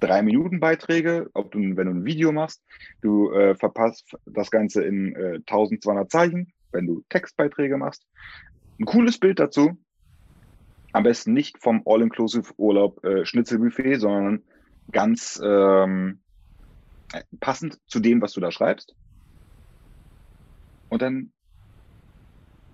drei 0.00 0.22
Minuten 0.22 0.60
Beiträge, 0.60 1.30
ob 1.34 1.50
du, 1.52 1.58
wenn 1.58 1.86
du 1.86 1.92
ein 1.92 2.04
Video 2.04 2.32
machst, 2.32 2.62
du 3.00 3.32
äh, 3.32 3.54
verpasst 3.54 4.14
das 4.26 4.50
Ganze 4.50 4.84
in 4.84 5.14
äh, 5.14 5.34
1200 5.46 6.10
Zeichen, 6.10 6.52
wenn 6.72 6.86
du 6.86 7.02
Textbeiträge 7.08 7.76
machst. 7.76 8.06
Ein 8.78 8.84
cooles 8.84 9.18
Bild 9.18 9.38
dazu. 9.38 9.78
Am 10.92 11.02
besten 11.02 11.32
nicht 11.32 11.58
vom 11.58 11.82
All-Inclusive-Urlaub 11.86 13.04
äh, 13.04 13.24
Schnitzelbuffet, 13.24 13.96
sondern 13.96 14.42
ganz 14.92 15.40
ähm, 15.44 16.20
passend 17.40 17.80
zu 17.86 18.00
dem, 18.00 18.20
was 18.20 18.32
du 18.32 18.40
da 18.40 18.50
schreibst. 18.50 18.94
Und 20.88 21.02
dann 21.02 21.32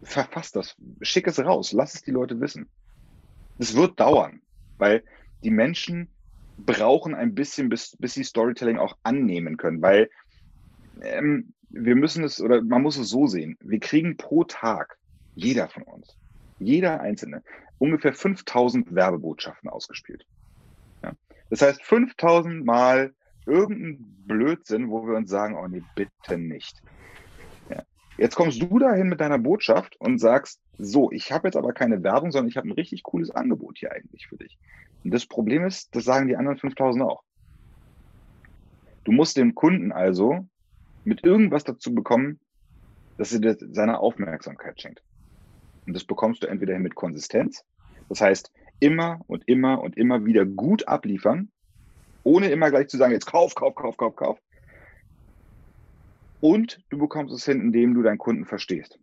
verfass 0.03 0.53
das, 0.53 0.77
schick 1.03 1.27
es 1.27 1.39
raus, 1.39 1.73
lass 1.73 1.95
es 1.95 2.03
die 2.03 2.11
Leute 2.11 2.41
wissen. 2.41 2.69
Es 3.59 3.77
wird 3.77 4.01
dauern, 4.01 4.41
weil 4.79 5.03
die 5.43 5.51
Menschen 5.51 6.09
brauchen 6.59 7.15
ein 7.15 7.35
bisschen, 7.35 7.69
bis, 7.69 7.97
bis 7.99 8.15
sie 8.15 8.25
Storytelling 8.25 8.79
auch 8.79 8.97
annehmen 9.03 9.57
können, 9.57 9.83
weil 9.83 10.11
ähm, 11.03 11.53
wir 11.71 11.97
müssen 11.97 12.25
es, 12.25 12.41
oder 12.41 12.63
man 12.63 12.83
muss 12.83 12.97
es 12.97 13.09
so 13.09 13.27
sehen, 13.27 13.57
wir 13.61 13.81
kriegen 13.81 14.17
pro 14.17 14.45
Tag, 14.45 14.99
jeder 15.35 15.69
von 15.69 15.83
uns, 15.85 16.17
jeder 16.59 17.01
Einzelne, 17.01 17.43
ungefähr 17.79 18.13
5000 18.13 18.95
Werbebotschaften 18.95 19.71
ausgespielt. 19.71 20.27
Ja. 21.03 21.13
Das 21.49 21.63
heißt, 21.63 21.83
5000 21.83 22.65
Mal 22.65 23.15
irgendein 23.47 23.99
Blödsinn, 24.27 24.91
wo 24.91 25.07
wir 25.07 25.17
uns 25.17 25.31
sagen, 25.31 25.57
oh 25.57 25.67
nee, 25.67 25.83
bitte 25.95 26.39
nicht. 26.39 26.83
Jetzt 28.21 28.37
kommst 28.37 28.61
du 28.61 28.79
dahin 28.79 29.09
mit 29.09 29.19
deiner 29.23 29.39
Botschaft 29.39 29.99
und 29.99 30.19
sagst, 30.19 30.61
so, 30.77 31.11
ich 31.11 31.33
habe 31.33 31.49
jetzt 31.49 31.57
aber 31.57 31.73
keine 31.73 32.03
Werbung, 32.03 32.33
sondern 32.33 32.51
ich 32.51 32.59
habe 32.59 32.69
ein 32.69 32.73
richtig 32.73 33.03
cooles 33.03 33.31
Angebot 33.31 33.79
hier 33.79 33.93
eigentlich 33.93 34.27
für 34.27 34.37
dich. 34.37 34.59
Und 35.03 35.15
das 35.15 35.25
Problem 35.25 35.65
ist, 35.65 35.97
das 35.97 36.05
sagen 36.05 36.29
die 36.29 36.37
anderen 36.37 36.59
5000 36.59 37.03
auch. 37.03 37.23
Du 39.05 39.13
musst 39.13 39.39
dem 39.39 39.55
Kunden 39.55 39.91
also 39.91 40.47
mit 41.03 41.25
irgendwas 41.25 41.65
dazu 41.65 41.95
bekommen, 41.95 42.39
dass 43.17 43.33
er 43.33 43.39
dir 43.39 43.57
seine 43.73 44.01
Aufmerksamkeit 44.01 44.79
schenkt. 44.79 45.03
Und 45.87 45.95
das 45.95 46.05
bekommst 46.05 46.43
du 46.43 46.47
entweder 46.47 46.79
mit 46.79 46.95
Konsistenz, 46.95 47.65
das 48.11 48.21
heißt 48.21 48.53
immer 48.81 49.21
und 49.29 49.49
immer 49.49 49.81
und 49.81 49.97
immer 49.97 50.27
wieder 50.27 50.45
gut 50.45 50.87
abliefern, 50.87 51.51
ohne 52.23 52.51
immer 52.51 52.69
gleich 52.69 52.89
zu 52.89 52.99
sagen, 52.99 53.15
jetzt 53.15 53.25
kauf, 53.25 53.55
kauf, 53.55 53.75
kauf, 53.75 53.97
kauf, 53.97 54.15
kauf. 54.15 54.39
Und 56.41 56.81
du 56.89 56.99
bekommst 56.99 57.35
es 57.35 57.45
hin, 57.45 57.61
indem 57.61 57.95
du 57.95 58.03
deinen 58.03 58.19
Kunden 58.19 58.47
verstehst. 58.47 58.99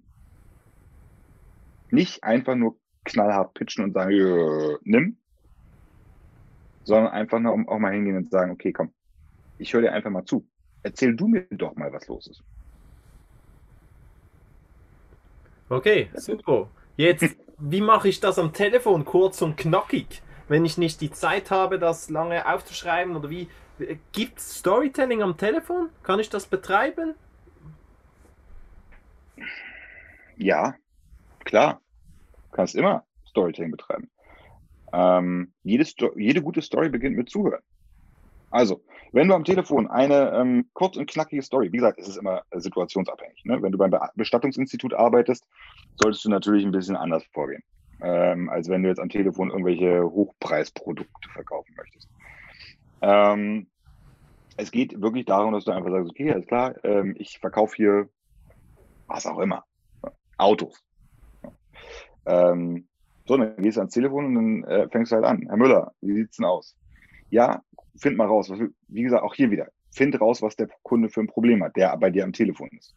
Nicht 1.92 2.24
einfach 2.24 2.56
nur 2.56 2.78
knallhart 3.06 3.54
pitchen 3.54 3.84
und 3.84 3.94
sagen, 3.94 4.78
nimm, 4.84 5.18
sondern 6.84 7.14
einfach 7.14 7.40
nur 7.40 7.54
auch 7.70 7.80
mal 7.80 7.94
hingehen 7.94 8.18
und 8.18 8.32
sagen, 8.32 8.52
okay, 8.52 8.74
komm, 8.74 8.92
ich 9.58 9.74
höre 9.74 9.82
dir 9.82 9.94
einfach 9.94 10.10
mal 10.10 10.26
zu. 10.26 10.48
Erzähl 10.84 11.16
du 11.16 11.28
mir 11.28 11.46
doch 11.52 11.76
mal, 11.76 11.92
was 11.92 12.08
los 12.08 12.28
ist. 12.28 12.44
Okay, 15.70 16.10
super. 16.16 16.70
Jetzt, 16.96 17.38
wie 17.58 17.82
mache 17.82 18.08
ich 18.08 18.20
das 18.20 18.40
am 18.40 18.54
Telefon 18.54 19.06
kurz 19.06 19.42
und 19.42 19.58
knackig? 19.58 20.22
Wenn 20.48 20.64
ich 20.64 20.78
nicht 20.78 21.02
die 21.02 21.12
Zeit 21.12 21.52
habe, 21.52 21.78
das 21.78 22.10
lange 22.10 22.48
aufzuschreiben 22.52 23.16
oder 23.16 23.30
wie? 23.30 23.50
Gibt 24.12 24.40
es 24.40 24.56
Storytelling 24.56 25.22
am 25.22 25.38
Telefon? 25.38 25.90
Kann 26.04 26.20
ich 26.20 26.30
das 26.30 26.48
betreiben? 26.48 27.16
Ja, 30.38 30.76
klar. 31.44 31.82
Du 32.50 32.56
kannst 32.56 32.76
immer 32.76 33.06
Storytelling 33.28 33.72
betreiben. 33.72 34.10
Ähm, 34.94 35.54
jede, 35.64 35.86
jede 36.16 36.42
gute 36.42 36.62
Story 36.62 36.90
beginnt 36.90 37.18
mit 37.18 37.30
Zuhören. 37.30 37.62
Also, 38.50 38.82
wenn 39.12 39.28
du 39.28 39.36
am 39.36 39.44
Telefon 39.44 39.88
eine 39.88 40.32
ähm, 40.32 40.70
kurz 40.74 40.96
und 40.96 41.10
knackige 41.10 41.42
Story, 41.42 41.72
wie 41.72 41.78
gesagt, 41.78 42.00
es 42.00 42.08
ist 42.08 42.18
immer 42.18 42.44
situationsabhängig. 42.54 43.44
Ne? 43.44 43.62
Wenn 43.62 43.72
du 43.72 43.78
beim 43.78 43.92
Be 43.92 44.00
Bestattungsinstitut 44.16 44.94
arbeitest, 44.94 45.46
solltest 46.02 46.24
du 46.24 46.30
natürlich 46.30 46.66
ein 46.66 46.72
bisschen 46.72 46.96
anders 46.96 47.26
vorgehen, 47.34 47.64
ähm, 48.02 48.50
als 48.50 48.70
wenn 48.70 48.84
du 48.84 48.90
jetzt 48.90 49.00
am 49.00 49.10
Telefon 49.10 49.50
irgendwelche 49.50 50.04
Hochpreisprodukte 50.04 51.30
verkaufen 51.34 51.74
möchtest. 51.76 52.10
Ähm, 53.02 53.68
es 54.56 54.72
geht 54.72 55.02
wirklich 55.02 55.26
darum, 55.26 55.54
dass 55.54 55.66
du 55.66 55.72
einfach 55.72 55.92
sagst, 55.92 56.10
okay, 56.10 56.32
alles 56.32 56.48
klar, 56.48 56.76
ähm, 56.84 57.16
ich 57.20 57.38
verkaufe 57.40 57.76
hier 57.76 58.10
was 59.08 59.26
auch 59.26 59.40
immer, 59.40 59.66
Autos. 60.38 60.84
Ähm, 62.26 62.88
so, 63.26 63.38
dann 63.38 63.58
gehst 63.58 63.78
du 63.78 63.82
ans 63.82 63.94
Telefon 63.94 64.26
und 64.26 64.36
dann 64.36 64.64
äh, 64.66 64.90
fängst 64.90 65.12
du 65.12 65.16
halt 65.16 65.26
an. 65.26 65.46
Herr 65.48 65.58
Müller, 65.58 65.94
wie 66.02 66.14
sieht's 66.14 66.38
denn 66.38 66.46
aus? 66.46 66.76
Ja, 67.30 67.62
find 67.98 68.18
mal 68.18 68.28
raus. 68.28 68.50
Was, 68.50 68.60
wie 68.88 69.04
gesagt, 69.04 69.24
auch 69.24 69.34
hier 69.34 69.52
wieder. 69.52 69.68
Find 69.92 70.20
raus, 70.20 70.42
was 70.42 70.56
der 70.56 70.70
Kunde 70.84 71.10
für 71.10 71.22
ein 71.22 71.28
Problem 71.28 71.64
hat, 71.64 71.76
der 71.76 71.96
bei 71.98 72.10
dir 72.10 72.24
am 72.24 72.34
Telefon 72.34 72.70
ist. 72.78 72.94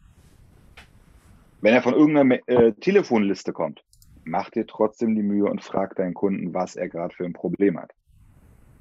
Wenn 1.61 1.73
er 1.73 1.81
von 1.81 1.93
irgendeiner 1.93 2.39
äh, 2.47 2.73
Telefonliste 2.73 3.53
kommt, 3.53 3.83
mach 4.23 4.49
dir 4.49 4.65
trotzdem 4.65 5.15
die 5.15 5.23
Mühe 5.23 5.45
und 5.45 5.63
frag 5.63 5.95
deinen 5.95 6.13
Kunden, 6.13 6.53
was 6.53 6.75
er 6.75 6.89
gerade 6.89 7.13
für 7.13 7.25
ein 7.25 7.33
Problem 7.33 7.79
hat. 7.79 7.91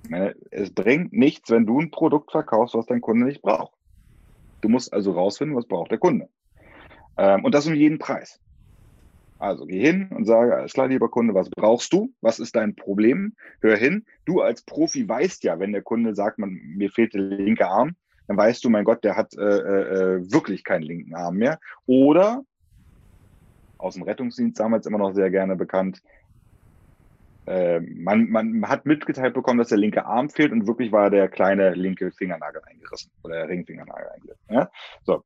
Meine, 0.09 0.35
es 0.51 0.73
bringt 0.73 1.13
nichts, 1.13 1.51
wenn 1.51 1.67
du 1.67 1.81
ein 1.81 1.91
Produkt 1.91 2.31
verkaufst, 2.31 2.75
was 2.75 2.87
dein 2.87 3.01
Kunde 3.01 3.27
nicht 3.27 3.43
braucht. 3.43 3.75
Du 4.61 4.69
musst 4.69 4.93
also 4.93 5.13
rausfinden, 5.13 5.57
was 5.57 5.67
braucht 5.67 5.91
der 5.91 5.99
Kunde. 5.99 6.29
Ähm, 7.21 7.45
und 7.45 7.55
das 7.55 7.67
um 7.67 7.75
jeden 7.75 7.99
Preis. 7.99 8.41
Also 9.39 9.67
geh 9.67 9.79
hin 9.79 10.09
und 10.11 10.25
sage, 10.25 10.57
alles 10.57 10.73
klar, 10.73 10.89
lieber 10.89 11.11
Kunde, 11.11 11.35
was 11.35 11.51
brauchst 11.51 11.93
du? 11.93 12.13
Was 12.23 12.39
ist 12.39 12.57
dein 12.57 12.75
Problem? 12.75 13.35
Hör 13.61 13.77
hin. 13.77 14.07
Du 14.25 14.41
als 14.41 14.63
Profi 14.63 15.07
weißt 15.07 15.45
ja, 15.45 15.59
wenn 15.59 15.73
der 15.73 15.83
Kunde 15.83 16.15
sagt, 16.15 16.39
man, 16.39 16.51
mir 16.51 16.91
fehlt 16.91 17.13
der 17.13 17.21
linke 17.21 17.67
Arm, 17.67 17.95
dann 18.27 18.39
weißt 18.39 18.65
du, 18.65 18.71
mein 18.71 18.85
Gott, 18.85 19.05
der 19.05 19.17
hat 19.17 19.35
äh, 19.35 19.43
äh, 19.43 20.33
wirklich 20.33 20.65
keinen 20.65 20.83
linken 20.83 21.15
Arm 21.15 21.37
mehr. 21.37 21.59
Oder 21.87 22.43
aus 23.77 23.95
dem 23.95 24.03
Rettungsdienst 24.03 24.59
damals 24.59 24.87
immer 24.87 24.99
noch 24.99 25.13
sehr 25.13 25.31
gerne 25.31 25.57
bekannt, 25.57 26.03
äh, 27.47 27.81
man, 27.81 28.31
man 28.31 28.69
hat 28.69 28.87
mitgeteilt 28.87 29.35
bekommen, 29.35 29.59
dass 29.59 29.69
der 29.69 29.79
linke 29.79 30.07
Arm 30.07 30.31
fehlt 30.31 30.53
und 30.53 30.67
wirklich 30.67 30.93
war 30.93 31.11
der 31.11 31.29
kleine 31.29 31.71
linke 31.75 32.13
Fingernagel 32.13 32.63
eingerissen 32.65 33.11
oder 33.25 33.37
der 33.37 33.49
Ringfingernagel 33.49 34.09
eingerissen. 34.09 34.55
Ja? 34.55 34.71
So, 35.05 35.23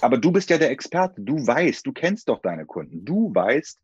aber 0.00 0.18
du 0.18 0.32
bist 0.32 0.50
ja 0.50 0.58
der 0.58 0.70
Experte. 0.70 1.20
Du 1.20 1.46
weißt, 1.46 1.86
du 1.86 1.92
kennst 1.92 2.28
doch 2.28 2.40
deine 2.40 2.66
Kunden. 2.66 3.04
Du 3.04 3.34
weißt, 3.34 3.80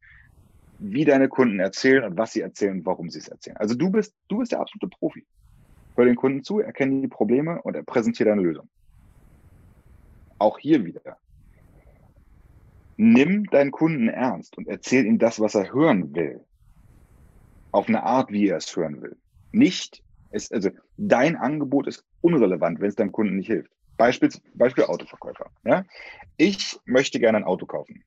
wie 0.78 1.04
deine 1.04 1.28
Kunden 1.28 1.60
erzählen 1.60 2.04
und 2.04 2.18
was 2.18 2.32
sie 2.32 2.40
erzählen 2.40 2.78
und 2.78 2.86
warum 2.86 3.10
sie 3.10 3.18
es 3.18 3.28
erzählen. 3.28 3.56
Also 3.56 3.74
du 3.74 3.90
bist, 3.90 4.14
du 4.28 4.38
bist 4.38 4.52
der 4.52 4.60
absolute 4.60 4.88
Profi. 4.88 5.26
Hör 5.94 6.04
den 6.04 6.16
Kunden 6.16 6.42
zu, 6.42 6.60
erkenne 6.60 7.00
die 7.00 7.08
Probleme 7.08 7.62
und 7.62 7.74
er 7.74 7.82
präsentiert 7.82 8.28
eine 8.28 8.42
Lösung. 8.42 8.68
Auch 10.38 10.58
hier 10.58 10.84
wieder. 10.84 11.18
Nimm 12.98 13.44
deinen 13.44 13.70
Kunden 13.70 14.08
ernst 14.08 14.56
und 14.58 14.68
erzähl 14.68 15.06
ihm 15.06 15.18
das, 15.18 15.40
was 15.40 15.54
er 15.54 15.72
hören 15.72 16.14
will. 16.14 16.44
Auf 17.72 17.88
eine 17.88 18.02
Art, 18.02 18.30
wie 18.30 18.48
er 18.48 18.56
es 18.56 18.74
hören 18.74 19.02
will. 19.02 19.16
Nicht, 19.52 20.02
es, 20.30 20.50
also 20.50 20.70
dein 20.96 21.36
Angebot 21.36 21.86
ist 21.86 22.04
unrelevant, 22.20 22.80
wenn 22.80 22.88
es 22.88 22.94
deinem 22.94 23.12
Kunden 23.12 23.36
nicht 23.36 23.48
hilft. 23.48 23.75
Beispiel, 23.96 24.30
Beispiel 24.54 24.84
Autoverkäufer. 24.84 25.50
Ja? 25.64 25.84
Ich 26.36 26.78
möchte 26.84 27.18
gerne 27.18 27.38
ein 27.38 27.44
Auto 27.44 27.66
kaufen. 27.66 28.04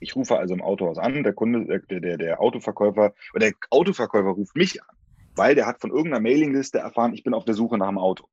Ich 0.00 0.16
rufe 0.16 0.38
also 0.38 0.54
im 0.54 0.62
Autohaus 0.62 0.98
an, 0.98 1.22
der 1.22 1.32
Kunde, 1.32 1.80
der, 1.88 2.00
der, 2.00 2.16
der 2.18 2.40
Autoverkäufer 2.40 3.14
oder 3.34 3.46
der 3.46 3.54
Autoverkäufer 3.70 4.30
ruft 4.30 4.56
mich 4.56 4.82
an, 4.82 4.96
weil 5.36 5.54
der 5.54 5.66
hat 5.66 5.80
von 5.80 5.90
irgendeiner 5.90 6.20
Mailingliste 6.20 6.78
erfahren, 6.78 7.14
ich 7.14 7.22
bin 7.22 7.34
auf 7.34 7.44
der 7.44 7.54
Suche 7.54 7.78
nach 7.78 7.88
einem 7.88 7.98
Auto. 7.98 8.26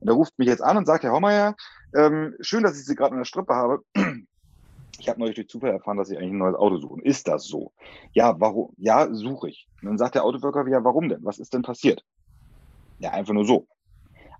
Und 0.00 0.08
er 0.08 0.14
ruft 0.14 0.38
mich 0.38 0.48
jetzt 0.48 0.62
an 0.62 0.76
und 0.76 0.86
sagt, 0.86 1.04
Herr 1.04 1.12
Hommeier, 1.12 1.56
ähm, 1.94 2.34
schön, 2.40 2.62
dass 2.62 2.78
ich 2.78 2.84
Sie 2.84 2.94
gerade 2.94 3.12
in 3.12 3.18
der 3.18 3.24
Strippe 3.24 3.54
habe. 3.54 3.82
Ich 4.98 5.08
habe 5.08 5.20
neulich 5.20 5.34
durch 5.34 5.48
Zufall 5.48 5.72
erfahren, 5.72 5.98
dass 5.98 6.08
Sie 6.08 6.16
eigentlich 6.16 6.32
ein 6.32 6.38
neues 6.38 6.56
Auto 6.56 6.78
suchen. 6.78 7.02
Ist 7.02 7.28
das 7.28 7.44
so? 7.44 7.72
Ja, 8.12 8.40
warum? 8.40 8.72
Ja, 8.78 9.12
suche 9.12 9.50
ich. 9.50 9.68
Und 9.82 9.88
dann 9.88 9.98
sagt 9.98 10.14
der 10.14 10.24
Autoverkäufer, 10.24 10.70
ja, 10.70 10.84
warum 10.84 11.08
denn? 11.08 11.22
Was 11.22 11.38
ist 11.38 11.52
denn 11.52 11.62
passiert? 11.62 12.02
Ja, 12.98 13.10
einfach 13.10 13.34
nur 13.34 13.44
so. 13.44 13.66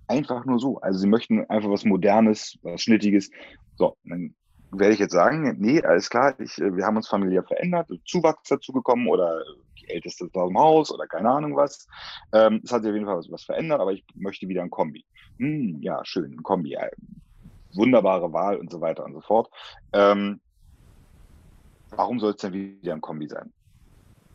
Einfach 0.07 0.45
nur 0.45 0.59
so. 0.59 0.79
Also 0.79 0.99
sie 0.99 1.07
möchten 1.07 1.45
einfach 1.49 1.69
was 1.69 1.85
Modernes, 1.85 2.57
was 2.61 2.81
Schnittiges. 2.81 3.29
So, 3.75 3.97
dann 4.03 4.35
werde 4.71 4.93
ich 4.93 4.99
jetzt 4.99 5.13
sagen, 5.13 5.55
nee, 5.59 5.81
alles 5.81 6.09
klar, 6.09 6.39
ich, 6.39 6.57
äh, 6.59 6.75
wir 6.75 6.85
haben 6.85 6.97
uns 6.97 7.07
familiär 7.07 7.43
verändert, 7.43 7.89
Zuwachs 8.05 8.49
dazu 8.49 8.73
gekommen 8.73 9.07
oder 9.07 9.43
die 9.81 9.89
Älteste 9.89 10.25
ist 10.25 10.35
aus 10.35 10.49
dem 10.49 10.57
Haus 10.57 10.91
oder 10.91 11.07
keine 11.07 11.29
Ahnung 11.29 11.55
was. 11.55 11.87
Ähm, 12.33 12.61
es 12.63 12.71
hat 12.71 12.83
sich 12.83 12.89
auf 12.89 12.95
jeden 12.95 13.05
Fall 13.05 13.17
was, 13.17 13.31
was 13.31 13.43
verändert, 13.43 13.79
aber 13.79 13.93
ich 13.93 14.03
möchte 14.13 14.47
wieder 14.47 14.61
ein 14.63 14.69
Kombi. 14.69 15.05
Hm, 15.39 15.81
ja, 15.81 16.03
schön, 16.03 16.33
ein 16.33 16.43
Kombi. 16.43 16.71
Ja, 16.71 16.87
wunderbare 17.73 18.33
Wahl 18.33 18.57
und 18.57 18.71
so 18.71 18.81
weiter 18.81 19.05
und 19.05 19.13
so 19.13 19.21
fort. 19.21 19.49
Ähm, 19.93 20.41
warum 21.91 22.19
soll 22.19 22.31
es 22.31 22.37
denn 22.37 22.53
wieder 22.53 22.93
ein 22.93 23.01
Kombi 23.01 23.27
sein? 23.27 23.53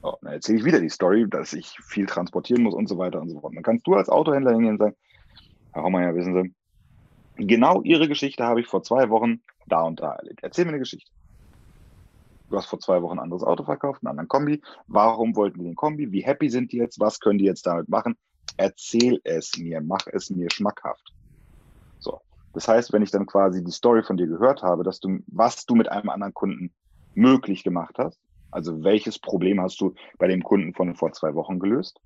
So, 0.02 0.16
dann 0.22 0.32
erzähle 0.32 0.58
ich 0.58 0.64
wieder 0.64 0.80
die 0.80 0.88
Story, 0.88 1.28
dass 1.28 1.52
ich 1.52 1.68
viel 1.84 2.06
transportieren 2.06 2.62
muss 2.62 2.74
und 2.74 2.88
so 2.88 2.98
weiter 2.98 3.20
und 3.20 3.28
so 3.28 3.40
fort. 3.40 3.54
Dann 3.54 3.62
kannst 3.62 3.86
du 3.86 3.94
als 3.94 4.08
Autohändler 4.08 4.52
hingehen 4.52 4.72
und 4.72 4.78
sagen, 4.78 4.96
Herr 5.72 5.84
Hommeier, 5.84 6.14
wissen 6.14 6.54
Sie, 7.36 7.46
genau 7.46 7.82
Ihre 7.82 8.08
Geschichte 8.08 8.44
habe 8.44 8.60
ich 8.60 8.66
vor 8.66 8.82
zwei 8.82 9.08
Wochen 9.10 9.42
da 9.66 9.82
und 9.82 10.00
da 10.00 10.12
erlebt. 10.12 10.40
Erzähl 10.42 10.64
mir 10.64 10.70
eine 10.70 10.78
Geschichte. 10.78 11.10
Du 12.50 12.58
hast 12.58 12.66
vor 12.66 12.80
zwei 12.80 13.00
Wochen 13.00 13.18
ein 13.18 13.24
anderes 13.24 13.42
Auto 13.42 13.64
verkauft, 13.64 14.02
einen 14.02 14.10
anderen 14.10 14.28
Kombi. 14.28 14.60
Warum 14.86 15.34
wollten 15.36 15.60
die 15.60 15.64
den 15.64 15.74
Kombi? 15.74 16.12
Wie 16.12 16.22
happy 16.22 16.50
sind 16.50 16.72
die 16.72 16.76
jetzt? 16.76 17.00
Was 17.00 17.18
können 17.18 17.38
die 17.38 17.46
jetzt 17.46 17.66
damit 17.66 17.88
machen? 17.88 18.18
Erzähl 18.58 19.20
es 19.24 19.56
mir, 19.56 19.80
mach 19.80 20.06
es 20.12 20.28
mir 20.28 20.50
schmackhaft. 20.50 21.14
So. 21.98 22.20
Das 22.52 22.68
heißt, 22.68 22.92
wenn 22.92 23.00
ich 23.00 23.10
dann 23.10 23.24
quasi 23.24 23.64
die 23.64 23.70
Story 23.70 24.02
von 24.02 24.18
dir 24.18 24.26
gehört 24.26 24.62
habe, 24.62 24.84
dass 24.84 25.00
du, 25.00 25.20
was 25.28 25.64
du 25.64 25.74
mit 25.74 25.90
einem 25.90 26.10
anderen 26.10 26.34
Kunden 26.34 26.74
möglich 27.14 27.64
gemacht 27.64 27.94
hast, 27.96 28.20
also 28.50 28.84
welches 28.84 29.18
Problem 29.18 29.58
hast 29.62 29.80
du 29.80 29.94
bei 30.18 30.28
dem 30.28 30.42
Kunden 30.42 30.74
von 30.74 30.94
vor 30.94 31.12
zwei 31.12 31.34
Wochen 31.34 31.58
gelöst, 31.58 31.98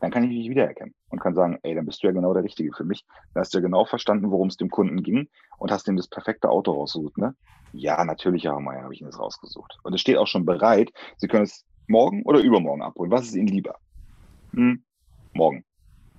dann 0.00 0.10
kann 0.10 0.24
ich 0.24 0.30
mich 0.30 0.48
wiedererkennen 0.48 0.94
und 1.08 1.20
kann 1.20 1.34
sagen, 1.34 1.58
ey, 1.62 1.74
dann 1.74 1.86
bist 1.86 2.02
du 2.02 2.06
ja 2.06 2.12
genau 2.12 2.32
der 2.34 2.44
Richtige 2.44 2.72
für 2.72 2.84
mich. 2.84 3.04
Da 3.34 3.40
hast 3.40 3.52
du 3.52 3.58
ja 3.58 3.62
genau 3.62 3.84
verstanden, 3.84 4.30
worum 4.30 4.48
es 4.48 4.56
dem 4.56 4.70
Kunden 4.70 5.02
ging 5.02 5.28
und 5.58 5.70
hast 5.70 5.88
ihm 5.88 5.96
das 5.96 6.08
perfekte 6.08 6.48
Auto 6.48 6.72
rausgesucht, 6.72 7.18
ne? 7.18 7.34
Ja, 7.72 8.02
natürlich, 8.04 8.44
Herr 8.44 8.60
Meier, 8.60 8.82
habe 8.82 8.94
ich 8.94 9.00
Ihnen 9.00 9.10
das 9.10 9.20
rausgesucht. 9.20 9.78
Und 9.82 9.92
es 9.92 10.00
steht 10.00 10.16
auch 10.16 10.26
schon 10.26 10.46
bereit. 10.46 10.90
Sie 11.18 11.28
können 11.28 11.44
es 11.44 11.66
morgen 11.86 12.22
oder 12.24 12.40
übermorgen 12.40 12.82
abholen. 12.82 13.10
Was 13.10 13.26
ist 13.26 13.34
Ihnen 13.34 13.48
lieber? 13.48 13.78
Hm, 14.54 14.84
morgen. 15.34 15.64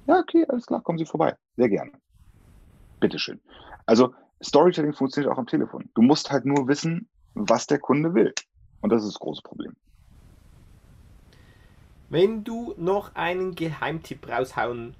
Ja, 0.06 0.20
okay, 0.20 0.46
alles 0.48 0.66
klar, 0.66 0.82
kommen 0.82 1.00
Sie 1.00 1.06
vorbei. 1.06 1.36
Sehr 1.56 1.70
gerne. 1.70 1.92
Bitteschön. 3.00 3.42
Also, 3.86 4.14
Storytelling 4.44 4.94
funktioniert 4.94 5.34
auch 5.34 5.38
am 5.38 5.48
Telefon. 5.48 5.90
Du 5.96 6.02
musst 6.02 6.32
halt 6.32 6.46
nur 6.46 6.68
wissen, 6.68 7.10
was 7.34 7.68
der 7.68 7.80
Kunde 7.80 8.14
will. 8.14 8.34
Und 8.82 8.92
das 8.92 9.04
ist 9.04 9.14
das 9.14 9.20
große 9.20 9.42
Problem. 9.42 9.76
Wenn 12.10 12.44
du 12.44 12.74
noch 12.78 13.14
einen 13.16 13.54
Geheimtipp 13.54 14.28
raushauen 14.28 14.96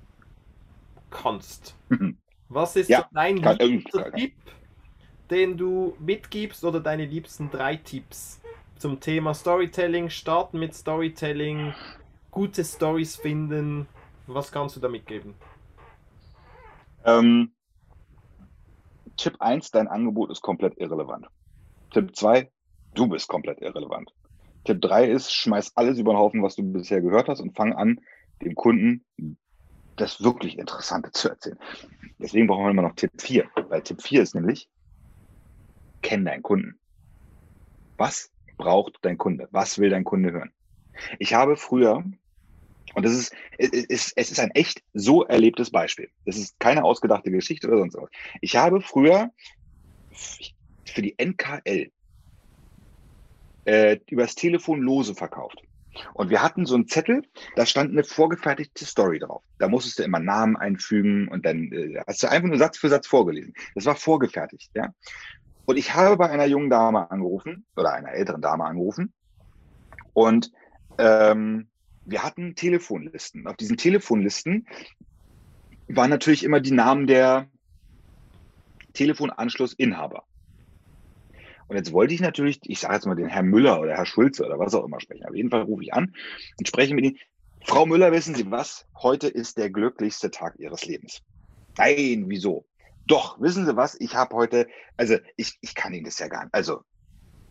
kannst, 1.10 1.76
was 2.50 2.76
ist 2.76 2.90
ja, 2.90 3.00
so 3.00 3.06
dein 3.14 3.38
liebster 3.38 4.12
Tipp, 4.12 4.34
den 5.30 5.58
du 5.58 5.96
mitgibst 6.00 6.64
oder 6.64 6.80
deine 6.80 7.06
liebsten 7.06 7.50
drei 7.50 7.78
Tipps 7.78 8.42
zum 8.78 9.00
Thema 9.00 9.34
Storytelling? 9.34 10.10
Starten 10.10 10.60
mit 10.60 10.76
Storytelling, 10.76 11.74
gute 12.30 12.64
Stories 12.64 13.16
finden. 13.16 13.88
Was 14.28 14.52
kannst 14.52 14.76
du 14.76 14.80
da 14.80 14.88
mitgeben? 14.88 15.34
Ähm, 17.06 17.52
Tipp 19.18 19.36
1, 19.40 19.72
dein 19.72 19.88
Angebot 19.88 20.30
ist 20.30 20.42
komplett 20.42 20.78
irrelevant. 20.78 21.26
Tipp 21.92 22.16
2, 22.16 22.52
du 22.94 23.08
bist 23.08 23.28
komplett 23.28 23.62
irrelevant. 23.62 24.14
Tipp 24.70 24.82
3 24.82 25.10
ist, 25.10 25.34
schmeiß 25.34 25.72
alles 25.78 25.98
über 25.98 26.14
den 26.14 26.20
Haufen, 26.20 26.44
was 26.44 26.56
du 26.56 26.62
bisher 26.62 27.02
gehört 27.02 27.28
hast 27.28 27.40
und 27.40 27.56
fang 27.56 27.74
an, 27.74 28.00
dem 28.44 28.54
Kunden 28.54 29.04
das 29.96 30.22
wirklich 30.24 30.60
Interessante 30.60 31.12
zu 31.12 31.30
erzählen. 31.30 31.58
Deswegen 32.20 32.46
brauchen 32.46 32.66
wir 32.66 32.70
immer 32.70 32.84
noch 32.84 32.94
Tipp 32.94 33.10
4, 33.18 33.50
weil 33.70 33.82
Tipp 33.82 34.00
4 34.04 34.22
ist 34.22 34.36
nämlich, 34.36 34.70
kenn 36.04 36.24
deinen 36.24 36.44
Kunden. 36.44 36.80
Was 37.98 38.32
braucht 38.58 39.00
dein 39.02 39.18
Kunde? 39.18 39.48
Was 39.50 39.80
will 39.80 39.90
dein 39.90 40.04
Kunde 40.04 40.34
hören? 40.34 40.54
Ich 41.18 41.34
habe 41.34 41.58
früher, 41.58 42.04
und 42.94 43.04
das 43.04 43.14
ist, 43.14 43.34
es 43.58 43.70
ist, 43.70 44.14
es 44.18 44.30
ist 44.30 44.40
ein 44.40 44.52
echt 44.52 44.84
so 44.94 45.24
erlebtes 45.24 45.72
Beispiel. 45.72 46.12
Das 46.26 46.38
ist 46.38 46.60
keine 46.60 46.84
ausgedachte 46.84 47.32
Geschichte 47.32 47.68
oder 47.70 47.80
sonst 47.80 47.96
was. 47.96 48.12
Ich 48.42 48.56
habe 48.56 48.82
früher 48.82 49.32
für 50.86 51.02
die 51.02 51.18
NKL 51.18 51.92
äh, 53.66 54.00
übers 54.10 54.36
Telefon 54.36 54.82
Lose 54.82 55.16
verkauft. 55.16 55.62
Und 56.14 56.30
wir 56.30 56.42
hatten 56.42 56.66
so 56.66 56.76
einen 56.76 56.88
Zettel, 56.88 57.24
da 57.56 57.66
stand 57.66 57.92
eine 57.92 58.04
vorgefertigte 58.04 58.86
Story 58.86 59.20
drauf. 59.20 59.44
Da 59.58 59.68
musstest 59.68 60.00
du 60.00 60.04
immer 60.04 60.20
Namen 60.20 60.56
einfügen 60.56 61.28
und 61.28 61.46
dann 61.46 61.72
äh, 61.72 62.02
hast 62.08 62.24
du 62.24 62.30
einfach 62.30 62.48
nur 62.48 62.58
Satz 62.58 62.78
für 62.78 62.90
Satz 62.90 63.08
vorgelesen. 63.08 63.54
Das 63.76 63.86
war 63.86 63.96
vorgefertigt, 63.96 64.72
ja. 64.76 64.94
Und 65.66 65.78
ich 65.78 65.94
habe 65.94 66.18
bei 66.18 66.30
einer 66.30 66.46
jungen 66.46 66.70
Dame 66.70 67.12
angerufen 67.12 67.66
oder 67.76 67.94
einer 67.94 68.12
älteren 68.12 68.42
Dame 68.42 68.66
angerufen 68.66 69.14
und 70.14 70.52
ähm, 70.98 71.70
wir 72.06 72.24
hatten 72.24 72.56
Telefonlisten. 72.56 73.48
Auf 73.48 73.56
diesen 73.56 73.78
Telefonlisten 73.78 74.68
waren 75.88 76.10
natürlich 76.10 76.44
immer 76.44 76.60
die 76.60 76.72
Namen 76.72 77.08
der 77.08 77.48
Telefonanschlussinhaber. 78.94 80.24
Und 81.70 81.76
jetzt 81.76 81.94
wollte 81.94 82.14
ich 82.14 82.20
natürlich, 82.20 82.60
ich 82.64 82.80
sage 82.80 82.96
jetzt 82.96 83.06
mal 83.06 83.16
den 83.16 83.28
Herrn 83.28 83.46
Müller 83.46 83.80
oder 83.80 83.96
Herr 83.96 84.06
Schulze 84.06 84.44
oder 84.46 84.58
was 84.58 84.74
auch 84.74 84.84
immer 84.84 85.00
sprechen. 85.00 85.26
Auf 85.26 85.36
jeden 85.36 85.52
Fall 85.52 85.62
rufe 85.62 85.84
ich 85.84 85.94
an 85.94 86.14
und 86.58 86.68
spreche 86.68 86.96
mit 86.96 87.06
Ihnen. 87.06 87.18
Frau 87.64 87.86
Müller, 87.86 88.12
wissen 88.12 88.34
Sie 88.34 88.50
was? 88.50 88.88
Heute 89.02 89.28
ist 89.28 89.58
der 89.58 89.70
glücklichste 89.70 90.32
Tag 90.32 90.56
Ihres 90.58 90.86
Lebens. 90.86 91.22
Nein, 91.78 92.26
wieso? 92.28 92.66
Doch, 93.06 93.40
wissen 93.40 93.68
Sie 93.68 93.76
was? 93.76 93.96
Ich 94.00 94.16
habe 94.16 94.36
heute, 94.36 94.68
also 94.98 95.18
ich, 95.36 95.58
ich 95.62 95.76
kann 95.76 95.94
Ihnen 95.94 96.06
das 96.06 96.18
ja 96.18 96.28
gar 96.28 96.46
nicht. 96.46 96.54
Also, 96.54 96.82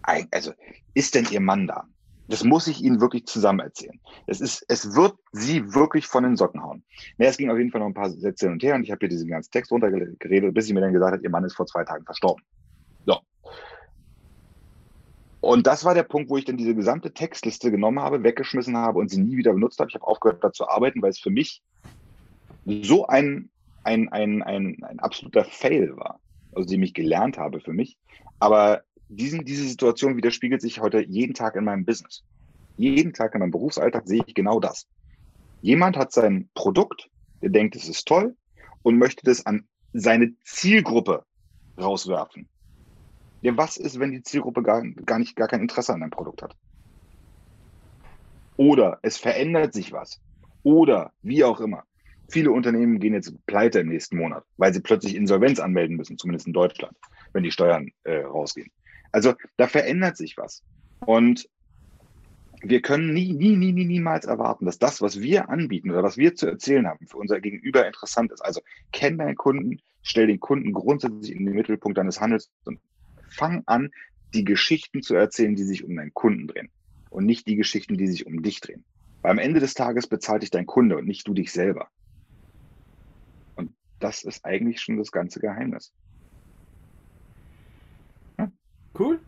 also, 0.03 0.53
ist 0.95 1.15
denn 1.15 1.27
Ihr 1.31 1.41
Mann 1.41 1.69
da? 1.69 1.85
Das 2.27 2.43
muss 2.43 2.67
ich 2.67 2.83
Ihnen 2.83 3.01
wirklich 3.01 3.27
zusammen 3.27 3.61
erzählen. 3.61 4.01
Es 4.27 4.41
ist, 4.41 4.65
es 4.69 4.95
wird 4.95 5.15
Sie 5.33 5.75
wirklich 5.75 6.07
von 6.07 6.25
den 6.25 6.37
Socken 6.37 6.63
hauen. 6.63 6.83
Ja, 7.19 7.29
es 7.29 7.37
ging 7.37 7.51
auf 7.51 7.59
jeden 7.59 7.71
Fall 7.71 7.81
noch 7.81 7.87
ein 7.87 7.95
paar 7.95 8.11
Sätze 8.11 8.47
hin 8.47 8.55
und 8.55 8.63
her 8.63 8.75
und 8.75 8.83
ich 8.83 8.91
habe 8.91 8.99
hier 9.01 9.09
diesen 9.09 9.29
ganzen 9.29 9.51
Text 9.53 9.71
runtergeredet, 9.71 10.55
bis 10.55 10.67
sie 10.67 10.75
mir 10.75 10.81
dann 10.81 10.93
gesagt 10.93 11.13
hat, 11.13 11.23
Ihr 11.23 11.31
Mann 11.31 11.45
ist 11.45 11.55
vor 11.55 11.67
zwei 11.67 11.85
Tagen 11.85 12.05
verstorben. 12.05 12.45
Und 15.41 15.67
das 15.67 15.85
war 15.85 15.95
der 15.95 16.03
Punkt, 16.03 16.31
wo 16.31 16.37
ich 16.37 16.45
dann 16.45 16.57
diese 16.57 16.75
gesamte 16.75 17.13
Textliste 17.13 17.71
genommen 17.71 18.01
habe, 18.01 18.25
weggeschmissen 18.25 18.77
habe 18.77 18.99
und 18.99 19.09
sie 19.09 19.21
nie 19.21 19.37
wieder 19.37 19.53
benutzt 19.53 19.79
habe. 19.79 19.89
Ich 19.89 19.95
habe 19.95 20.07
aufgehört, 20.07 20.43
da 20.43 20.53
zu 20.53 20.69
arbeiten, 20.69 21.01
weil 21.01 21.11
es 21.11 21.21
für 21.21 21.31
mich 21.31 21.63
so 22.65 23.07
ein, 23.07 23.51
ein, 23.85 24.09
ein, 24.09 24.43
ein, 24.43 24.83
ein 24.83 24.99
absoluter 24.99 25.45
Fail 25.45 25.97
war. 25.97 26.21
aus 26.53 26.67
dem 26.67 26.83
ich 26.83 26.93
gelernt 26.93 27.39
habe 27.39 27.61
für 27.61 27.73
mich. 27.73 27.97
Aber 28.41 28.83
diesen, 29.09 29.45
diese 29.45 29.67
Situation 29.67 30.17
widerspiegelt 30.17 30.61
sich 30.61 30.81
heute 30.81 31.01
jeden 31.01 31.35
Tag 31.35 31.57
in 31.57 31.65
meinem 31.65 31.85
Business. 31.85 32.25
Jeden 32.77 33.13
Tag 33.13 33.35
in 33.35 33.41
meinem 33.41 33.51
Berufsalltag 33.51 34.07
sehe 34.07 34.23
ich 34.27 34.35
genau 34.35 34.61
das. 34.61 34.87
Jemand 35.63 35.97
hat 35.97 36.13
sein 36.13 36.49
Produkt, 36.55 37.09
der 37.43 37.51
denkt, 37.51 37.75
es 37.77 37.89
ist 37.89 38.07
toll 38.07 38.37
und 38.83 38.99
möchte 38.99 39.25
das 39.25 39.47
an 39.47 39.67
seine 39.93 40.35
Zielgruppe 40.45 41.25
rauswerfen. 41.81 42.49
Ja, 43.41 43.57
was 43.57 43.77
ist, 43.77 44.01
wenn 44.01 44.11
die 44.11 44.23
Zielgruppe 44.23 44.63
gar, 44.63 44.83
gar 44.83 45.19
nicht, 45.19 45.37
gar 45.37 45.49
kein 45.49 45.61
Interesse 45.61 45.95
an 45.95 46.01
deinem 46.01 46.11
Produkt 46.11 46.43
hat? 46.43 46.57
Oder 48.57 48.99
es 49.03 49.17
verändert 49.17 49.73
sich 49.73 49.93
was. 49.93 50.21
Oder 50.65 51.13
wie 51.23 51.45
auch 51.45 51.61
immer. 51.61 51.85
Viele 52.29 52.51
Unternehmen 52.51 52.99
gehen 52.99 53.15
jetzt 53.15 53.35
pleite 53.47 53.81
im 53.81 53.89
nächsten 53.89 54.17
Monat, 54.17 54.45
weil 54.57 54.75
sie 54.75 54.81
plötzlich 54.81 55.15
Insolvenz 55.15 55.61
anmelden 55.61 55.97
müssen, 55.97 56.19
zumindest 56.19 56.47
in 56.47 56.53
Deutschland, 56.53 56.97
wenn 57.33 57.43
die 57.43 57.53
Steuern 57.53 57.91
äh, 58.05 58.23
rausgehen. 58.23 58.71
Also 59.13 59.35
da 59.57 59.67
verändert 59.69 60.17
sich 60.17 60.37
was. 60.37 60.63
Und 61.07 61.49
wir 62.61 62.83
können 62.83 63.15
nie, 63.15 63.33
nie, 63.33 63.57
nie, 63.57 63.73
nie, 63.73 63.85
niemals 63.85 64.27
erwarten, 64.27 64.67
dass 64.67 64.79
das, 64.79 65.01
was 65.01 65.21
wir 65.21 65.49
anbieten 65.49 65.91
oder 65.91 66.03
was 66.03 66.17
wir 66.17 66.35
zu 66.35 66.47
erzählen 66.47 66.89
haben, 66.89 67.07
für 67.07 67.17
unser 67.17 67.41
Gegenüber 67.41 67.87
interessant 67.87 68.33
ist. 68.33 68.41
Also 68.41 68.61
kenn 68.93 69.17
deinen 69.17 69.37
Kunden, 69.37 69.81
stell 70.03 70.27
den 70.27 70.41
Kunden 70.41 70.73
grundsätzlich 70.73 71.35
in 71.35 71.47
den 71.47 71.55
Mittelpunkt 71.55 71.97
deines 71.97 72.21
Handels 72.21 72.51
und 72.65 72.81
fang 73.31 73.63
an, 73.67 73.91
die 74.35 74.45
Geschichten 74.45 75.03
zu 75.03 75.15
erzählen, 75.15 75.55
die 75.55 75.65
sich 75.65 75.85
um 75.85 75.97
deinen 75.97 76.13
Kunden 76.15 76.47
drehen 76.47 76.71
und 77.11 77.25
nicht 77.25 77.47
die 77.47 77.57
Geschichten, 77.57 77.97
die 77.97 78.07
sich 78.07 78.27
um 78.27 78.43
dich 78.43 78.61
drehen. 78.61 78.85
Weil 79.23 79.33
am 79.33 79.39
Ende 79.39 79.61
des 79.61 79.75
Tages 79.75 80.07
bezahlt 80.07 80.43
dich 80.43 80.51
dein 80.51 80.67
Kunde 80.67 80.97
und 80.97 81.07
nicht 81.07 81.27
du 81.27 81.35
dich 81.35 81.53
selber. 81.53 81.89
Und 83.57 83.73
das 83.99 84.23
ist 84.23 84.45
eigentlich 84.45 84.81
schon 84.81 84.97
das 84.97 85.11
ganze 85.11 85.41
Geheimnis. 85.41 85.93
Ja? 88.39 88.51
Cool. 88.99 89.21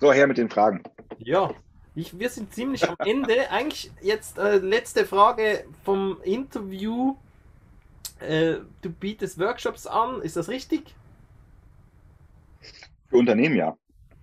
So, 0.00 0.12
her 0.12 0.26
mit 0.26 0.38
den 0.38 0.48
Fragen. 0.48 0.82
Ja, 1.18 1.54
ich, 1.94 2.18
wir 2.18 2.30
sind 2.30 2.52
ziemlich 2.52 2.88
am 2.88 2.96
Ende. 2.98 3.50
Eigentlich 3.50 3.92
jetzt 4.00 4.38
äh, 4.38 4.56
letzte 4.56 5.04
Frage 5.04 5.64
vom 5.84 6.20
Interview. 6.24 7.16
Äh, 8.22 8.60
du 8.82 8.90
bietest 8.90 9.38
Workshops 9.38 9.86
an, 9.86 10.22
ist 10.22 10.36
das 10.36 10.48
richtig? 10.48 10.94
Für 13.08 13.16
Unternehmen 13.16 13.56
ja. 13.56 13.76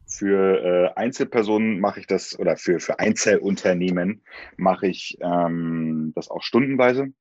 Für 0.07 0.63
äh, 0.63 0.99
Einzelpersonen 0.99 1.79
mache 1.79 1.99
ich 1.99 2.07
das 2.07 2.37
oder 2.39 2.57
für, 2.57 2.79
für 2.79 2.97
Einzelunternehmen 2.97 4.21
mache 4.57 4.87
ich 4.87 5.17
ähm, 5.21 6.13
das 6.15 6.29
auch 6.29 6.41
stundenweise. 6.41 7.13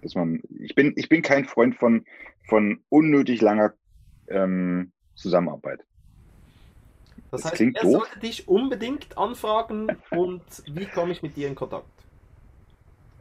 Dass 0.00 0.14
man, 0.14 0.40
ich 0.58 0.74
bin, 0.74 0.94
ich 0.96 1.08
bin 1.08 1.22
kein 1.22 1.44
Freund 1.44 1.76
von, 1.76 2.06
von 2.48 2.82
unnötig 2.88 3.42
langer 3.42 3.74
ähm, 4.28 4.92
Zusammenarbeit. 5.14 5.80
Das, 7.30 7.42
das 7.42 7.52
heißt, 7.52 7.60
er 7.60 7.82
doof. 7.82 7.92
sollte 7.92 8.20
dich 8.20 8.48
unbedingt 8.48 9.16
anfragen 9.16 9.96
und 10.10 10.42
wie 10.66 10.86
komme 10.86 11.12
ich 11.12 11.22
mit 11.22 11.36
dir 11.36 11.48
in 11.48 11.54
Kontakt? 11.54 11.86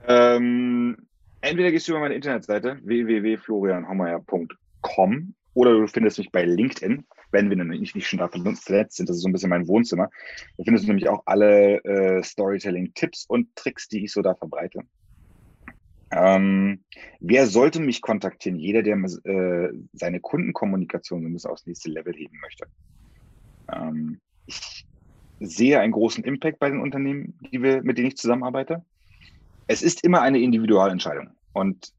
Ähm, 0.07 1.07
entweder 1.41 1.71
gehst 1.71 1.87
du 1.87 1.91
über 1.91 2.01
meine 2.01 2.15
Internetseite 2.15 2.79
www.florianhommeyer.com 2.83 5.35
oder 5.53 5.73
du 5.73 5.85
findest 5.87 6.17
mich 6.17 6.31
bei 6.31 6.45
LinkedIn, 6.45 7.05
wenn 7.31 7.49
wir 7.49 7.61
nicht, 7.63 7.95
nicht 7.95 8.07
schon 8.07 8.19
da 8.19 8.29
vernetzt 8.29 8.95
sind. 8.95 9.09
Das 9.09 9.17
ist 9.17 9.23
so 9.23 9.29
ein 9.29 9.33
bisschen 9.33 9.49
mein 9.49 9.67
Wohnzimmer. 9.67 10.09
Da 10.57 10.63
findest 10.63 10.85
du 10.85 10.89
nämlich 10.89 11.09
auch 11.09 11.23
alle 11.25 11.83
äh, 11.83 12.23
Storytelling-Tipps 12.23 13.25
und 13.25 13.53
Tricks, 13.55 13.89
die 13.89 14.05
ich 14.05 14.13
so 14.13 14.21
da 14.21 14.35
verbreite. 14.35 14.83
Ähm, 16.11 16.83
wer 17.19 17.47
sollte 17.47 17.79
mich 17.79 18.01
kontaktieren? 18.01 18.59
Jeder, 18.59 18.83
der 18.83 18.97
äh, 18.97 19.69
seine 19.93 20.19
Kundenkommunikation 20.19 21.21
so 21.21 21.27
ein 21.27 21.33
bisschen 21.33 21.51
aufs 21.51 21.65
nächste 21.65 21.89
Level 21.89 22.13
heben 22.13 22.37
möchte. 22.41 22.67
Ähm, 23.71 24.19
ich 24.45 24.85
sehe 25.39 25.79
einen 25.79 25.93
großen 25.93 26.23
Impact 26.23 26.59
bei 26.59 26.69
den 26.69 26.81
Unternehmen, 26.81 27.39
die 27.51 27.61
wir, 27.61 27.81
mit 27.81 27.97
denen 27.97 28.09
ich 28.09 28.17
zusammenarbeite. 28.17 28.85
Es 29.67 29.81
ist 29.81 30.03
immer 30.03 30.21
eine 30.21 30.39
Individualentscheidung. 30.39 31.31
Und 31.53 31.91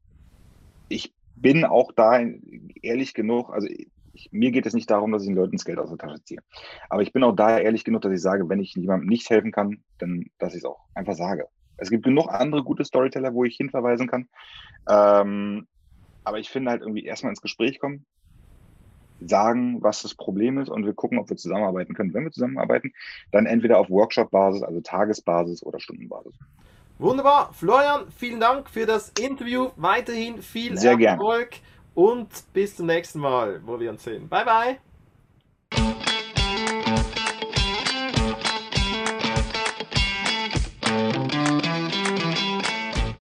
ich 0.89 1.13
bin 1.35 1.65
auch 1.65 1.91
da 1.91 2.19
ehrlich 2.81 3.13
genug, 3.13 3.49
also 3.49 3.67
ich, 4.13 4.29
mir 4.31 4.51
geht 4.51 4.65
es 4.65 4.73
nicht 4.73 4.89
darum, 4.89 5.11
dass 5.11 5.23
ich 5.23 5.29
den 5.29 5.35
Leuten 5.35 5.57
das 5.57 5.65
Geld 5.65 5.79
aus 5.79 5.89
der 5.89 5.97
Tasche 5.97 6.23
ziehe. 6.23 6.39
Aber 6.89 7.01
ich 7.01 7.13
bin 7.13 7.23
auch 7.23 7.35
da 7.35 7.57
ehrlich 7.57 7.83
genug, 7.83 8.01
dass 8.01 8.13
ich 8.13 8.21
sage, 8.21 8.47
wenn 8.47 8.59
ich 8.59 8.75
jemandem 8.75 9.09
nicht 9.09 9.29
helfen 9.29 9.51
kann, 9.51 9.83
dann, 9.97 10.27
dass 10.37 10.53
ich 10.53 10.59
es 10.59 10.65
auch 10.65 10.79
einfach 10.93 11.15
sage. 11.15 11.47
Es 11.77 11.89
gibt 11.89 12.03
genug 12.03 12.29
andere 12.29 12.63
gute 12.63 12.85
Storyteller, 12.85 13.33
wo 13.33 13.43
ich 13.43 13.57
hinverweisen 13.57 14.07
kann. 14.07 14.29
Ähm, 14.87 15.67
aber 16.23 16.39
ich 16.39 16.49
finde 16.49 16.71
halt 16.71 16.81
irgendwie 16.81 17.03
erstmal 17.03 17.31
ins 17.31 17.41
Gespräch 17.41 17.79
kommen, 17.79 18.05
sagen, 19.19 19.81
was 19.81 20.01
das 20.01 20.15
Problem 20.15 20.57
ist 20.59 20.69
und 20.69 20.85
wir 20.85 20.93
gucken, 20.93 21.17
ob 21.17 21.29
wir 21.29 21.37
zusammenarbeiten 21.37 21.93
können. 21.93 22.13
Wenn 22.13 22.23
wir 22.23 22.31
zusammenarbeiten, 22.31 22.93
dann 23.31 23.45
entweder 23.45 23.79
auf 23.79 23.89
Workshop-Basis, 23.89 24.63
also 24.63 24.81
Tagesbasis 24.81 25.63
oder 25.63 25.79
Stundenbasis. 25.79 26.37
Wunderbar. 27.03 27.51
Florian, 27.51 28.09
vielen 28.11 28.39
Dank 28.39 28.69
für 28.69 28.85
das 28.85 29.11
Interview. 29.19 29.71
Weiterhin 29.75 30.41
viel 30.41 30.77
Sehr 30.77 30.97
Erfolg 30.97 31.49
gern. 31.49 31.61
und 31.95 32.29
bis 32.53 32.77
zum 32.77 32.85
nächsten 32.85 33.19
Mal, 33.19 33.59
wo 33.65 33.77
wir 33.77 33.89
uns 33.89 34.05
sehen. 34.05 34.29
Bye, 34.29 34.45
bye. 34.45 34.92